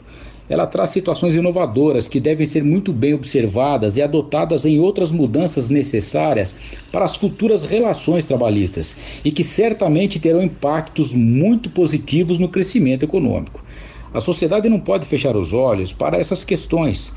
Ela 0.49 0.65
traz 0.65 0.89
situações 0.89 1.35
inovadoras 1.35 2.07
que 2.07 2.19
devem 2.19 2.47
ser 2.47 2.63
muito 2.63 2.91
bem 2.91 3.13
observadas 3.13 3.95
e 3.95 4.01
adotadas 4.01 4.65
em 4.65 4.79
outras 4.79 5.11
mudanças 5.11 5.69
necessárias 5.69 6.55
para 6.91 7.05
as 7.05 7.15
futuras 7.15 7.61
relações 7.61 8.25
trabalhistas 8.25 8.97
e 9.23 9.31
que 9.31 9.43
certamente 9.43 10.19
terão 10.19 10.41
impactos 10.41 11.13
muito 11.13 11.69
positivos 11.69 12.39
no 12.39 12.49
crescimento 12.49 13.03
econômico. 13.03 13.63
A 14.11 14.19
sociedade 14.19 14.67
não 14.67 14.79
pode 14.79 15.05
fechar 15.05 15.35
os 15.35 15.53
olhos 15.53 15.91
para 15.93 16.17
essas 16.17 16.43
questões. 16.43 17.13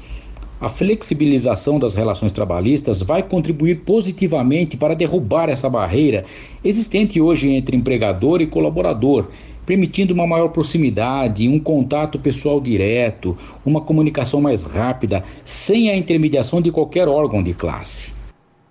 A 0.61 0.68
flexibilização 0.68 1.78
das 1.78 1.94
relações 1.94 2.32
trabalhistas 2.32 3.00
vai 3.00 3.22
contribuir 3.22 3.76
positivamente 3.76 4.76
para 4.76 4.94
derrubar 4.94 5.48
essa 5.48 5.70
barreira 5.70 6.26
existente 6.62 7.20
hoje 7.20 7.50
entre 7.50 7.76
empregador 7.76 8.42
e 8.42 8.46
colaborador 8.46 9.28
permitindo 9.64 10.12
uma 10.12 10.26
maior 10.26 10.48
proximidade, 10.48 11.48
um 11.48 11.61
contato 11.61 12.18
pessoal 12.18 12.61
direto, 12.61 13.38
uma 13.64 13.80
comunicação 13.80 14.40
mais 14.40 14.64
rápida, 14.64 15.22
sem 15.44 15.88
a 15.88 15.96
intermediação 15.96 16.61
de 16.61 16.72
qualquer 16.72 17.06
órgão 17.06 17.40
de 17.40 17.54
classe. 17.54 18.12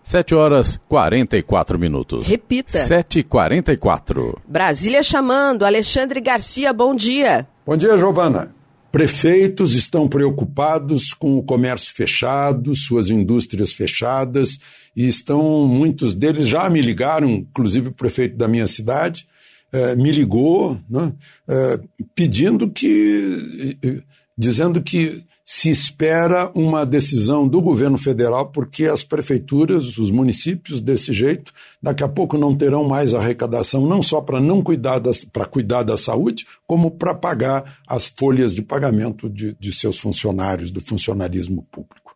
7 0.03 0.35
horas 0.35 0.77
44 0.89 1.79
minutos. 1.79 2.27
Repita. 2.27 2.77
7h44. 2.79 4.39
Brasília 4.45 5.01
chamando. 5.01 5.63
Alexandre 5.63 6.19
Garcia, 6.19 6.73
bom 6.73 6.93
dia. 6.93 7.47
Bom 7.65 7.77
dia, 7.77 7.97
Giovana. 7.97 8.58
Prefeitos 8.91 9.75
estão 9.75 10.07
preocupados 10.07 11.13
com 11.13 11.37
o 11.37 11.43
comércio 11.43 11.93
fechado, 11.93 12.75
suas 12.75 13.09
indústrias 13.09 13.71
fechadas, 13.71 14.57
e 14.95 15.07
estão, 15.07 15.67
muitos 15.67 16.15
deles 16.15 16.47
já 16.47 16.69
me 16.69 16.81
ligaram, 16.81 17.29
inclusive 17.29 17.89
o 17.89 17.93
prefeito 17.93 18.35
da 18.35 18.47
minha 18.47 18.67
cidade, 18.67 19.27
é, 19.71 19.95
me 19.95 20.11
ligou 20.11 20.79
né, 20.89 21.13
é, 21.47 21.79
pedindo 22.15 22.69
que, 22.69 24.01
dizendo 24.35 24.81
que 24.81 25.23
se 25.51 25.71
espera 25.71 26.51
uma 26.53 26.85
decisão 26.85 27.47
do 27.47 27.59
governo 27.59 27.97
federal, 27.97 28.51
porque 28.51 28.85
as 28.85 29.03
prefeituras, 29.03 29.97
os 29.97 30.11
municípios, 30.11 30.79
desse 30.79 31.11
jeito, 31.11 31.51
daqui 31.81 32.03
a 32.03 32.07
pouco 32.07 32.37
não 32.37 32.55
terão 32.55 32.87
mais 32.87 33.15
arrecadação, 33.15 33.87
não 33.87 33.99
só 33.99 34.21
para 34.21 34.39
não 34.39 34.61
cuidar 34.61 35.01
para 35.33 35.45
cuidar 35.45 35.81
da 35.81 35.97
saúde, 35.97 36.45
como 36.67 36.91
para 36.91 37.15
pagar 37.15 37.79
as 37.87 38.05
folhas 38.05 38.53
de 38.53 38.61
pagamento 38.61 39.27
de, 39.27 39.57
de 39.59 39.73
seus 39.73 39.97
funcionários, 39.97 40.69
do 40.69 40.79
funcionalismo 40.79 41.65
público. 41.71 42.15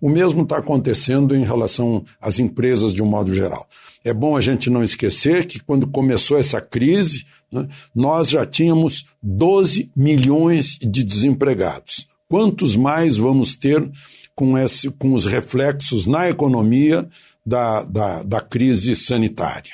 O 0.00 0.08
mesmo 0.08 0.44
está 0.44 0.58
acontecendo 0.58 1.34
em 1.34 1.42
relação 1.42 2.04
às 2.20 2.38
empresas 2.38 2.94
de 2.94 3.02
um 3.02 3.06
modo 3.06 3.34
geral. 3.34 3.68
É 4.04 4.14
bom 4.14 4.36
a 4.36 4.40
gente 4.40 4.70
não 4.70 4.84
esquecer 4.84 5.44
que 5.44 5.58
quando 5.58 5.88
começou 5.88 6.38
essa 6.38 6.60
crise, 6.60 7.26
né, 7.50 7.66
nós 7.92 8.30
já 8.30 8.46
tínhamos 8.46 9.06
12 9.20 9.90
milhões 9.96 10.78
de 10.80 11.02
desempregados. 11.02 12.08
Quantos 12.30 12.76
mais 12.76 13.16
vamos 13.16 13.56
ter 13.56 13.90
com, 14.36 14.56
esse, 14.56 14.88
com 14.88 15.14
os 15.14 15.26
reflexos 15.26 16.06
na 16.06 16.30
economia 16.30 17.08
da, 17.44 17.82
da, 17.82 18.22
da 18.22 18.40
crise 18.40 18.94
sanitária? 18.94 19.72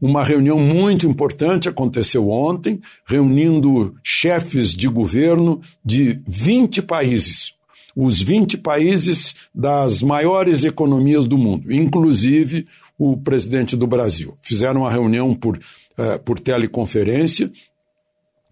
Uma 0.00 0.24
reunião 0.24 0.58
muito 0.58 1.06
importante 1.06 1.68
aconteceu 1.68 2.28
ontem, 2.30 2.80
reunindo 3.06 3.94
chefes 4.02 4.74
de 4.74 4.88
governo 4.88 5.60
de 5.84 6.20
20 6.26 6.82
países, 6.82 7.54
os 7.94 8.20
20 8.20 8.58
países 8.58 9.36
das 9.54 10.02
maiores 10.02 10.64
economias 10.64 11.26
do 11.26 11.38
mundo, 11.38 11.72
inclusive 11.72 12.66
o 12.98 13.16
presidente 13.16 13.76
do 13.76 13.86
Brasil. 13.86 14.36
Fizeram 14.42 14.80
uma 14.80 14.90
reunião 14.90 15.32
por, 15.32 15.56
uh, 15.56 16.18
por 16.24 16.40
teleconferência 16.40 17.52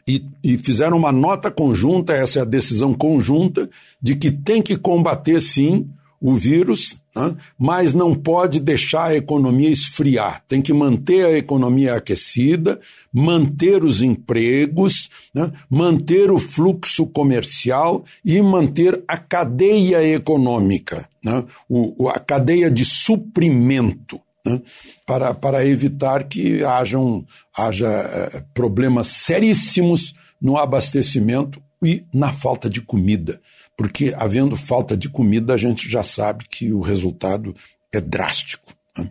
e, 0.08 0.24
e, 0.42 0.56
fizeram 0.58 0.96
uma 0.96 1.10
nota 1.10 1.50
conjunta, 1.50 2.12
essa 2.12 2.38
é 2.38 2.42
a 2.42 2.46
decisão 2.46 2.94
conjunta, 2.94 3.68
de 4.00 4.14
que 4.14 4.30
tem 4.30 4.62
que 4.62 4.76
combater 4.76 5.40
sim 5.40 5.88
o 6.20 6.34
vírus, 6.34 6.96
né? 7.14 7.36
mas 7.58 7.92
não 7.92 8.14
pode 8.14 8.60
deixar 8.60 9.06
a 9.06 9.16
economia 9.16 9.68
esfriar. 9.68 10.42
Tem 10.46 10.62
que 10.62 10.72
manter 10.72 11.26
a 11.26 11.36
economia 11.36 11.94
aquecida, 11.94 12.80
manter 13.12 13.84
os 13.84 14.02
empregos, 14.02 15.10
né? 15.34 15.52
manter 15.68 16.30
o 16.30 16.38
fluxo 16.38 17.06
comercial 17.06 18.04
e 18.24 18.40
manter 18.40 19.02
a 19.08 19.18
cadeia 19.18 20.02
econômica, 20.04 21.08
né? 21.22 21.44
o, 21.68 22.08
a 22.08 22.18
cadeia 22.18 22.70
de 22.70 22.84
suprimento. 22.84 24.20
Né? 24.46 24.62
Para, 25.04 25.34
para 25.34 25.66
evitar 25.66 26.24
que 26.24 26.62
hajam, 26.64 27.26
haja 27.56 27.88
eh, 27.88 28.44
problemas 28.54 29.08
seríssimos 29.08 30.14
no 30.40 30.56
abastecimento 30.56 31.62
e 31.82 32.04
na 32.12 32.32
falta 32.32 32.70
de 32.70 32.80
comida 32.80 33.40
porque 33.76 34.14
havendo 34.16 34.56
falta 34.56 34.96
de 34.96 35.08
comida, 35.08 35.54
a 35.54 35.56
gente 35.56 35.88
já 35.88 36.02
sabe 36.02 36.46
que 36.48 36.72
o 36.72 36.80
resultado 36.80 37.54
é 37.92 38.00
drástico. 38.00 38.72
Né? 38.96 39.10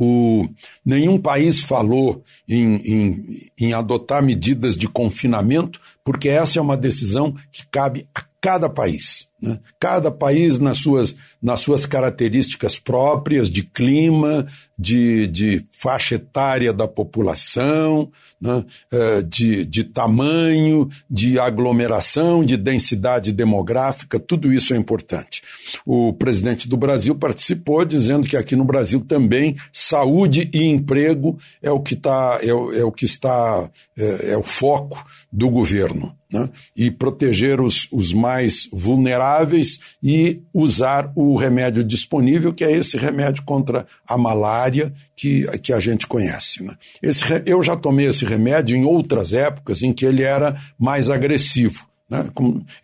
O, 0.00 0.48
nenhum 0.84 1.18
país 1.18 1.60
falou 1.60 2.24
em, 2.48 2.76
em, 2.76 3.40
em 3.60 3.72
adotar 3.72 4.22
medidas 4.22 4.76
de 4.76 4.88
confinamento, 4.88 5.80
porque 6.02 6.28
essa 6.28 6.58
é 6.58 6.62
uma 6.62 6.76
decisão 6.76 7.36
que 7.52 7.66
cabe 7.68 8.08
a 8.14 8.24
cada 8.42 8.68
país. 8.68 9.28
Né? 9.40 9.58
Cada 9.78 10.10
país, 10.10 10.58
nas 10.58 10.78
suas, 10.78 11.14
nas 11.40 11.60
suas 11.60 11.86
características 11.86 12.76
próprias 12.76 13.48
de 13.48 13.62
clima, 13.62 14.46
de, 14.76 15.28
de 15.28 15.64
faixa 15.70 16.16
etária 16.16 16.72
da 16.72 16.88
população, 16.88 18.10
né? 18.40 18.64
É, 18.90 19.22
de, 19.22 19.64
de 19.64 19.84
tamanho, 19.84 20.88
de 21.08 21.38
aglomeração, 21.38 22.44
de 22.44 22.56
densidade 22.56 23.30
demográfica, 23.30 24.18
tudo 24.18 24.52
isso 24.52 24.74
é 24.74 24.76
importante. 24.76 25.42
O 25.86 26.12
presidente 26.12 26.68
do 26.68 26.76
Brasil 26.76 27.14
participou 27.14 27.84
dizendo 27.84 28.26
que 28.26 28.36
aqui 28.36 28.56
no 28.56 28.64
Brasil 28.64 29.00
também 29.00 29.54
saúde 29.72 30.50
e 30.52 30.64
emprego 30.64 31.38
é 31.62 31.70
o 31.70 31.78
que, 31.78 31.94
tá, 31.94 32.40
é, 32.42 32.48
é 32.48 32.84
o 32.84 32.90
que 32.90 33.04
está, 33.04 33.70
é, 33.96 34.32
é 34.32 34.36
o 34.36 34.42
foco 34.42 35.04
do 35.32 35.48
governo 35.48 36.14
né? 36.30 36.48
e 36.76 36.90
proteger 36.90 37.60
os, 37.60 37.88
os 37.90 38.12
mais 38.12 38.68
vulneráveis 38.70 39.80
e 40.02 40.42
usar 40.52 41.10
o 41.16 41.36
remédio 41.36 41.82
disponível, 41.82 42.52
que 42.52 42.62
é 42.62 42.70
esse 42.70 42.98
remédio 42.98 43.42
contra 43.44 43.86
a 44.06 44.18
malária 44.18 44.92
que, 45.16 45.46
que 45.58 45.72
a 45.72 45.80
gente 45.80 46.06
conhece. 46.06 46.62
Né? 46.62 46.74
Esse, 47.02 47.24
eu 47.46 47.62
já 47.62 47.74
tomei 47.76 48.06
esse 48.06 48.26
remédio 48.26 48.76
em 48.76 48.84
outras 48.84 49.32
épocas 49.32 49.82
em 49.82 49.92
que 49.92 50.04
ele 50.04 50.22
era 50.22 50.54
mais 50.78 51.08
agressivo. 51.08 51.86
Né? 52.10 52.28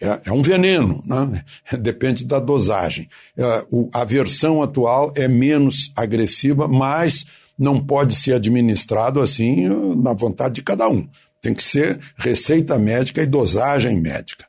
É, 0.01 0.20
é, 0.24 0.32
um 0.32 0.40
veneno, 0.40 1.03
né? 1.05 1.44
depende 1.78 2.24
da 2.24 2.40
dosagem. 2.40 3.09
É, 3.36 3.66
a 3.92 4.05
versão 4.05 4.62
atual 4.62 5.12
é 5.14 5.28
menos 5.28 5.92
agressiva, 5.94 6.66
mas 6.66 7.26
não 7.59 7.78
pode 7.78 8.14
ser 8.14 8.34
administrado 8.34 9.20
assim 9.20 9.68
na 9.96 10.12
vontade 10.12 10.55
de 10.55 10.62
cada 10.62 10.88
um. 10.88 11.07
Tem 11.41 11.55
que 11.55 11.62
ser 11.62 11.99
receita 12.16 12.78
médica 12.78 13.22
e 13.22 13.26
dosagem 13.26 13.99
médica. 13.99 14.47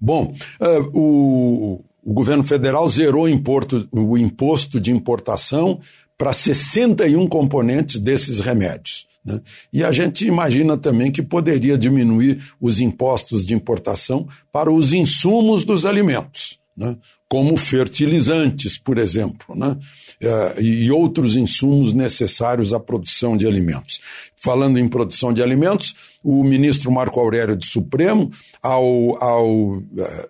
Bom, 0.00 0.34
uh, 0.60 0.98
o, 0.98 1.84
o, 2.02 2.12
governo 2.12 2.44
federal 2.44 2.88
zerou 2.88 3.24
o, 3.24 3.28
importo, 3.28 3.88
o 3.92 4.16
imposto 4.16 4.80
de 4.80 4.90
importação 4.90 5.80
para 6.16 6.32
61 6.32 7.26
componentes 7.28 7.98
desses 7.98 8.40
remédios. 8.40 9.06
Né? 9.24 9.40
E 9.72 9.84
a 9.84 9.92
gente 9.92 10.26
imagina 10.26 10.76
também 10.76 11.10
que 11.10 11.22
poderia 11.22 11.78
diminuir 11.78 12.42
os 12.60 12.80
impostos 12.80 13.44
de 13.44 13.54
importação 13.54 14.26
para 14.52 14.70
os 14.70 14.92
insumos 14.92 15.64
dos 15.64 15.84
alimentos. 15.84 16.58
Né? 16.76 16.96
como 17.30 17.56
fertilizantes, 17.56 18.76
por 18.76 18.98
exemplo, 18.98 19.54
né? 19.54 19.76
Uh, 20.20 20.60
e 20.60 20.90
outros 20.90 21.36
insumos 21.36 21.92
necessários 21.92 22.72
à 22.72 22.80
produção 22.80 23.36
de 23.36 23.46
alimentos. 23.46 24.00
Falando 24.42 24.78
em 24.78 24.88
produção 24.88 25.34
de 25.34 25.42
alimentos, 25.42 25.94
o 26.24 26.42
ministro 26.42 26.90
Marco 26.90 27.20
Aurélio 27.20 27.54
do 27.54 27.64
Supremo, 27.64 28.30
ao, 28.62 29.22
ao 29.22 29.76
uh, 29.76 29.84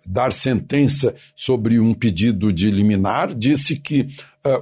dar 0.05 0.33
sentença 0.33 1.15
sobre 1.37 1.79
um 1.79 1.95
pedido 1.95 2.53
de 2.53 2.73
liminar, 2.73 3.33
disse 3.33 3.77
que 3.77 4.09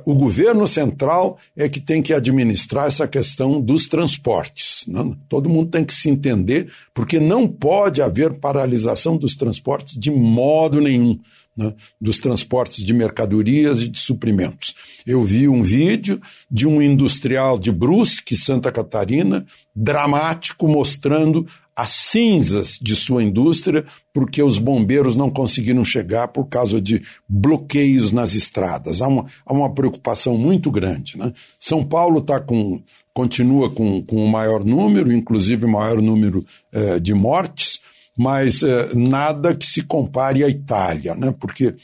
o 0.04 0.14
governo 0.14 0.66
central 0.66 1.38
é 1.56 1.68
que 1.68 1.80
tem 1.80 2.02
que 2.02 2.12
administrar 2.12 2.86
essa 2.86 3.06
questão 3.06 3.60
dos 3.60 3.86
transportes. 3.86 4.84
Né? 4.88 5.16
Todo 5.28 5.48
mundo 5.48 5.70
tem 5.70 5.84
que 5.84 5.94
se 5.94 6.10
entender, 6.10 6.68
porque 6.92 7.20
não 7.20 7.46
pode 7.46 8.02
haver 8.02 8.34
paralisação 8.34 9.16
dos 9.16 9.36
transportes 9.36 9.96
de 9.98 10.10
modo 10.10 10.80
nenhum 10.80 11.18
né, 11.56 11.74
dos 12.00 12.18
transportes 12.18 12.84
de 12.84 12.94
mercadorias 12.94 13.80
e 13.80 13.88
de 13.88 13.98
suprimentos. 13.98 14.74
Eu 15.04 15.22
vi 15.24 15.48
um 15.48 15.62
vídeo 15.62 16.20
de 16.48 16.66
um 16.68 16.80
industrial 16.80 17.58
de 17.58 17.72
Brusque, 17.72 18.36
Santa 18.36 18.70
Catarina, 18.70 19.44
dramático, 19.74 20.68
mostrando 20.68 21.46
as 21.78 21.90
cinzas 21.90 22.76
de 22.82 22.96
sua 22.96 23.22
indústria, 23.22 23.84
porque 24.12 24.42
os 24.42 24.58
bombeiros 24.58 25.14
não 25.14 25.30
conseguiram 25.30 25.84
chegar 25.84 26.26
por 26.26 26.46
causa 26.46 26.80
de 26.80 27.00
bloqueios 27.28 28.10
nas 28.10 28.34
estradas. 28.34 29.00
Há 29.00 29.06
uma, 29.06 29.26
há 29.46 29.52
uma 29.52 29.72
preocupação 29.72 30.36
muito 30.36 30.72
grande. 30.72 31.16
Né? 31.16 31.32
São 31.56 31.84
Paulo 31.84 32.20
tá 32.20 32.40
com, 32.40 32.82
continua 33.14 33.70
com, 33.70 34.02
com 34.02 34.16
o 34.24 34.28
maior 34.28 34.64
número, 34.64 35.12
inclusive 35.12 35.66
o 35.66 35.68
maior 35.68 36.02
número 36.02 36.44
eh, 36.72 36.98
de 36.98 37.14
mortes, 37.14 37.78
mas 38.16 38.64
eh, 38.64 38.88
nada 38.96 39.54
que 39.54 39.64
se 39.64 39.82
compare 39.82 40.42
à 40.42 40.48
Itália, 40.48 41.14
né? 41.14 41.32
porque 41.38 41.76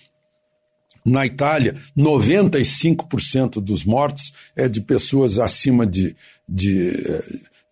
na 1.04 1.24
Itália, 1.24 1.76
95% 1.96 3.60
dos 3.60 3.84
mortos 3.84 4.32
é 4.56 4.68
de 4.68 4.80
pessoas 4.80 5.38
acima 5.38 5.86
de, 5.86 6.16
de, 6.48 6.88
eh, 6.88 7.24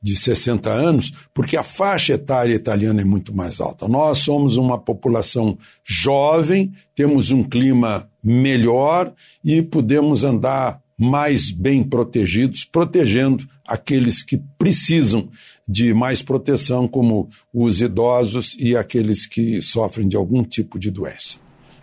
de 0.02 0.16
60 0.16 0.68
anos, 0.68 1.12
porque 1.32 1.56
a 1.56 1.62
faixa 1.62 2.14
etária 2.14 2.54
italiana 2.54 3.00
é 3.00 3.04
muito 3.04 3.34
mais 3.34 3.60
alta. 3.60 3.86
Nós 3.86 4.18
somos 4.18 4.56
uma 4.56 4.78
população 4.78 5.56
jovem, 5.84 6.72
temos 6.94 7.30
um 7.30 7.44
clima 7.44 8.08
melhor 8.22 9.12
e 9.44 9.62
podemos 9.62 10.24
andar 10.24 10.80
mais 10.98 11.50
bem 11.50 11.82
protegidos, 11.82 12.64
protegendo 12.64 13.44
aqueles 13.66 14.22
que 14.22 14.40
precisam 14.58 15.28
de 15.66 15.94
mais 15.94 16.22
proteção, 16.22 16.86
como 16.86 17.28
os 17.52 17.80
idosos 17.80 18.56
e 18.58 18.76
aqueles 18.76 19.26
que 19.26 19.60
sofrem 19.62 20.06
de 20.06 20.16
algum 20.16 20.44
tipo 20.44 20.78
de 20.78 20.90
doença. 20.90 21.38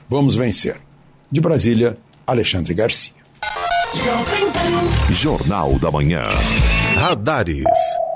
Vamos 0.09 0.35
vencer. 0.35 0.77
De 1.31 1.41
Brasília, 1.41 1.97
Alexandre 2.25 2.73
Garcia. 2.73 3.13
Jornal 5.11 5.77
da 5.79 5.91
Manhã. 5.91 6.29
Radares. 6.95 7.63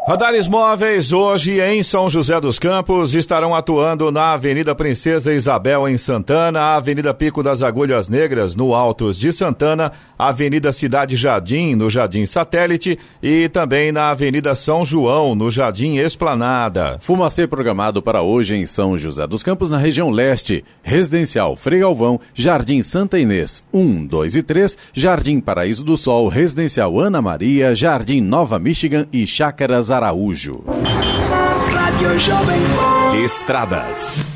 Radares 0.06 0.50
móveis 0.50 1.14
hoje 1.14 1.62
em 1.62 1.82
São 1.82 2.10
José 2.10 2.38
dos 2.42 2.60
Campos 2.60 3.14
estarão 3.14 3.56
atuando 3.56 4.12
na 4.12 4.34
Avenida 4.34 4.76
Princesa 4.76 5.34
Isabel 5.34 5.88
em 5.88 5.98
Santana, 5.98 6.76
Avenida 6.76 7.14
Pico 7.14 7.42
das 7.42 7.64
Agulhas 7.64 8.10
Negras 8.10 8.54
no 8.54 8.76
Altos 8.76 9.18
de 9.18 9.32
Santana, 9.32 9.94
Avenida 10.20 10.74
Cidade 10.74 11.16
Jardim 11.16 11.76
no 11.76 11.90
Jardim 11.90 12.26
Satélite 12.26 13.00
e 13.22 13.48
também 13.48 13.94
na 13.94 14.10
Avenida 14.10 14.54
São 14.56 14.84
João 14.84 15.36
no 15.36 15.50
Jardim 15.50 15.96
Esplanada. 15.96 16.98
Fumacê 17.00 17.48
programado 17.48 18.02
para 18.02 18.22
hoje 18.22 18.56
em 18.56 18.66
São 18.66 18.98
José 18.98 19.26
dos 19.26 19.42
Campos 19.42 19.70
na 19.70 19.78
região 19.78 20.10
leste, 20.10 20.66
Residencial 20.82 21.56
Frei 21.56 21.80
Galvão, 21.80 22.20
Jardim 22.34 22.84
Santa 22.84 23.18
Inês 23.18 23.64
1, 23.74 24.06
2 24.06 24.36
e 24.36 24.44
3, 24.44 24.78
Jardim 24.92 25.40
Paraíso 25.40 25.82
do 25.82 25.96
Sol, 25.96 26.28
Residencial 26.28 27.00
Ana 27.00 27.22
Maria, 27.22 27.74
Jardim 27.74 28.20
Nova 28.20 28.60
Michigan 28.60 29.08
e 29.14 29.26
Chácaras 29.26 29.93
Araújo. 29.94 30.64
Estradas. 33.24 34.34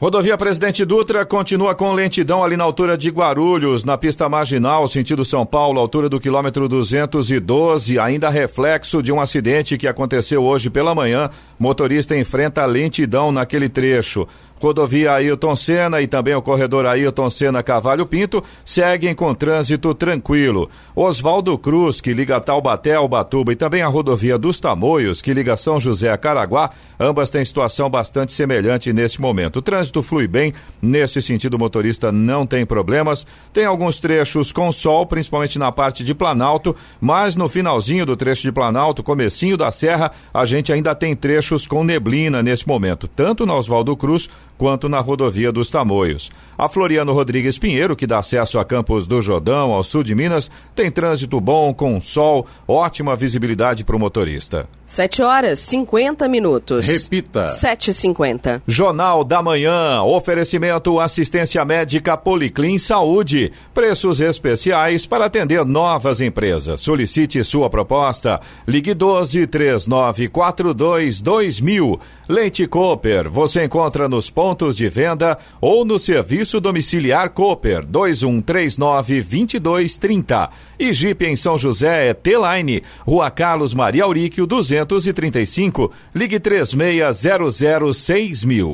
Rodovia 0.00 0.38
Presidente 0.38 0.82
Dutra 0.82 1.26
continua 1.26 1.74
com 1.74 1.92
lentidão 1.92 2.42
ali 2.42 2.56
na 2.56 2.64
altura 2.64 2.96
de 2.96 3.10
Guarulhos, 3.10 3.84
na 3.84 3.98
pista 3.98 4.30
marginal, 4.30 4.88
sentido 4.88 5.26
São 5.26 5.44
Paulo, 5.44 5.78
altura 5.78 6.08
do 6.08 6.18
quilômetro 6.18 6.66
212, 6.66 7.98
ainda 7.98 8.30
reflexo 8.30 9.02
de 9.02 9.12
um 9.12 9.20
acidente 9.20 9.76
que 9.76 9.86
aconteceu 9.86 10.42
hoje 10.42 10.70
pela 10.70 10.94
manhã. 10.94 11.28
Motorista 11.58 12.16
enfrenta 12.16 12.64
lentidão 12.64 13.30
naquele 13.30 13.68
trecho. 13.68 14.26
Rodovia 14.60 15.12
Ailton 15.12 15.56
Senna 15.56 16.02
e 16.02 16.06
também 16.06 16.34
o 16.34 16.42
corredor 16.42 16.84
Ailton 16.84 17.30
Senna 17.30 17.62
Cavalho 17.62 18.04
Pinto 18.04 18.44
seguem 18.62 19.14
com 19.14 19.34
trânsito 19.34 19.94
tranquilo. 19.94 20.68
Oswaldo 20.94 21.56
Cruz, 21.56 21.98
que 21.98 22.12
liga 22.12 22.38
Taubaté 22.38 22.94
ao 22.94 23.08
Batuba, 23.08 23.52
e 23.52 23.56
também 23.56 23.80
a 23.80 23.88
rodovia 23.88 24.36
dos 24.36 24.60
Tamoios, 24.60 25.22
que 25.22 25.32
liga 25.32 25.56
São 25.56 25.80
José 25.80 26.10
a 26.10 26.18
Caraguá, 26.18 26.70
ambas 26.98 27.30
têm 27.30 27.42
situação 27.42 27.88
bastante 27.88 28.34
semelhante 28.34 28.92
neste 28.92 29.18
momento. 29.18 29.60
O 29.60 29.62
trânsito 29.62 30.02
flui 30.02 30.28
bem, 30.28 30.52
nesse 30.82 31.22
sentido 31.22 31.54
o 31.54 31.58
motorista 31.58 32.12
não 32.12 32.44
tem 32.44 32.66
problemas. 32.66 33.26
Tem 33.54 33.64
alguns 33.64 33.98
trechos 33.98 34.52
com 34.52 34.70
sol, 34.70 35.06
principalmente 35.06 35.58
na 35.58 35.72
parte 35.72 36.04
de 36.04 36.14
Planalto, 36.14 36.76
mas 37.00 37.34
no 37.34 37.48
finalzinho 37.48 38.04
do 38.04 38.14
trecho 38.14 38.42
de 38.42 38.52
Planalto, 38.52 39.02
comecinho 39.02 39.56
da 39.56 39.72
serra, 39.72 40.12
a 40.34 40.44
gente 40.44 40.70
ainda 40.70 40.94
tem 40.94 41.16
trechos 41.16 41.66
com 41.66 41.82
neblina 41.82 42.42
nesse 42.42 42.68
momento, 42.68 43.08
tanto 43.08 43.46
na 43.46 43.54
Oswaldo 43.54 43.96
Cruz 43.96 44.28
quanto 44.60 44.90
na 44.90 45.00
rodovia 45.00 45.50
dos 45.50 45.70
Tamoios. 45.70 46.30
A 46.60 46.68
Floriano 46.68 47.14
Rodrigues 47.14 47.58
Pinheiro, 47.58 47.96
que 47.96 48.06
dá 48.06 48.18
acesso 48.18 48.58
a 48.58 48.64
Campos 48.66 49.06
do 49.06 49.22
Jordão, 49.22 49.72
ao 49.72 49.82
sul 49.82 50.02
de 50.02 50.14
Minas, 50.14 50.50
tem 50.76 50.90
trânsito 50.90 51.40
bom, 51.40 51.72
com 51.72 51.98
sol, 52.02 52.46
ótima 52.68 53.16
visibilidade 53.16 53.82
para 53.82 53.96
o 53.96 53.98
motorista. 53.98 54.68
7 54.84 55.22
horas 55.22 55.60
50 55.60 56.28
minutos. 56.28 56.86
Repita. 56.86 57.44
7h50. 57.44 58.60
Jornal 58.66 59.22
da 59.22 59.40
Manhã. 59.40 60.02
Oferecimento 60.02 60.98
assistência 60.98 61.64
médica 61.64 62.16
Policlin 62.16 62.76
Saúde. 62.76 63.52
Preços 63.72 64.20
especiais 64.20 65.06
para 65.06 65.26
atender 65.26 65.64
novas 65.64 66.20
empresas. 66.20 66.80
Solicite 66.80 67.42
sua 67.44 67.70
proposta. 67.70 68.40
Ligue 68.66 68.92
12 68.92 69.46
3942 69.46 71.20
2000. 71.20 72.00
Leite 72.28 72.66
Cooper. 72.66 73.30
Você 73.30 73.64
encontra 73.64 74.08
nos 74.08 74.28
pontos 74.28 74.76
de 74.76 74.88
venda 74.88 75.38
ou 75.60 75.84
no 75.84 76.00
serviço 76.00 76.49
domiciliar 76.58 77.28
Cooper 77.30 77.84
2139 77.84 79.22
2230. 79.22 80.50
E 80.78 80.94
Jeep 80.94 81.24
em 81.24 81.36
São 81.36 81.58
José 81.58 82.08
é 82.08 82.14
T-Line. 82.14 82.82
Rua 83.00 83.30
Carlos 83.30 83.74
Maria 83.74 84.04
Auríquio 84.04 84.46
235. 84.46 85.92
Ligue 86.14 86.40
3600 86.40 87.96
6000. 87.96 88.72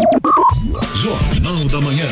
Jornal 0.94 1.64
da 1.64 1.80
Manhã. 1.80 2.06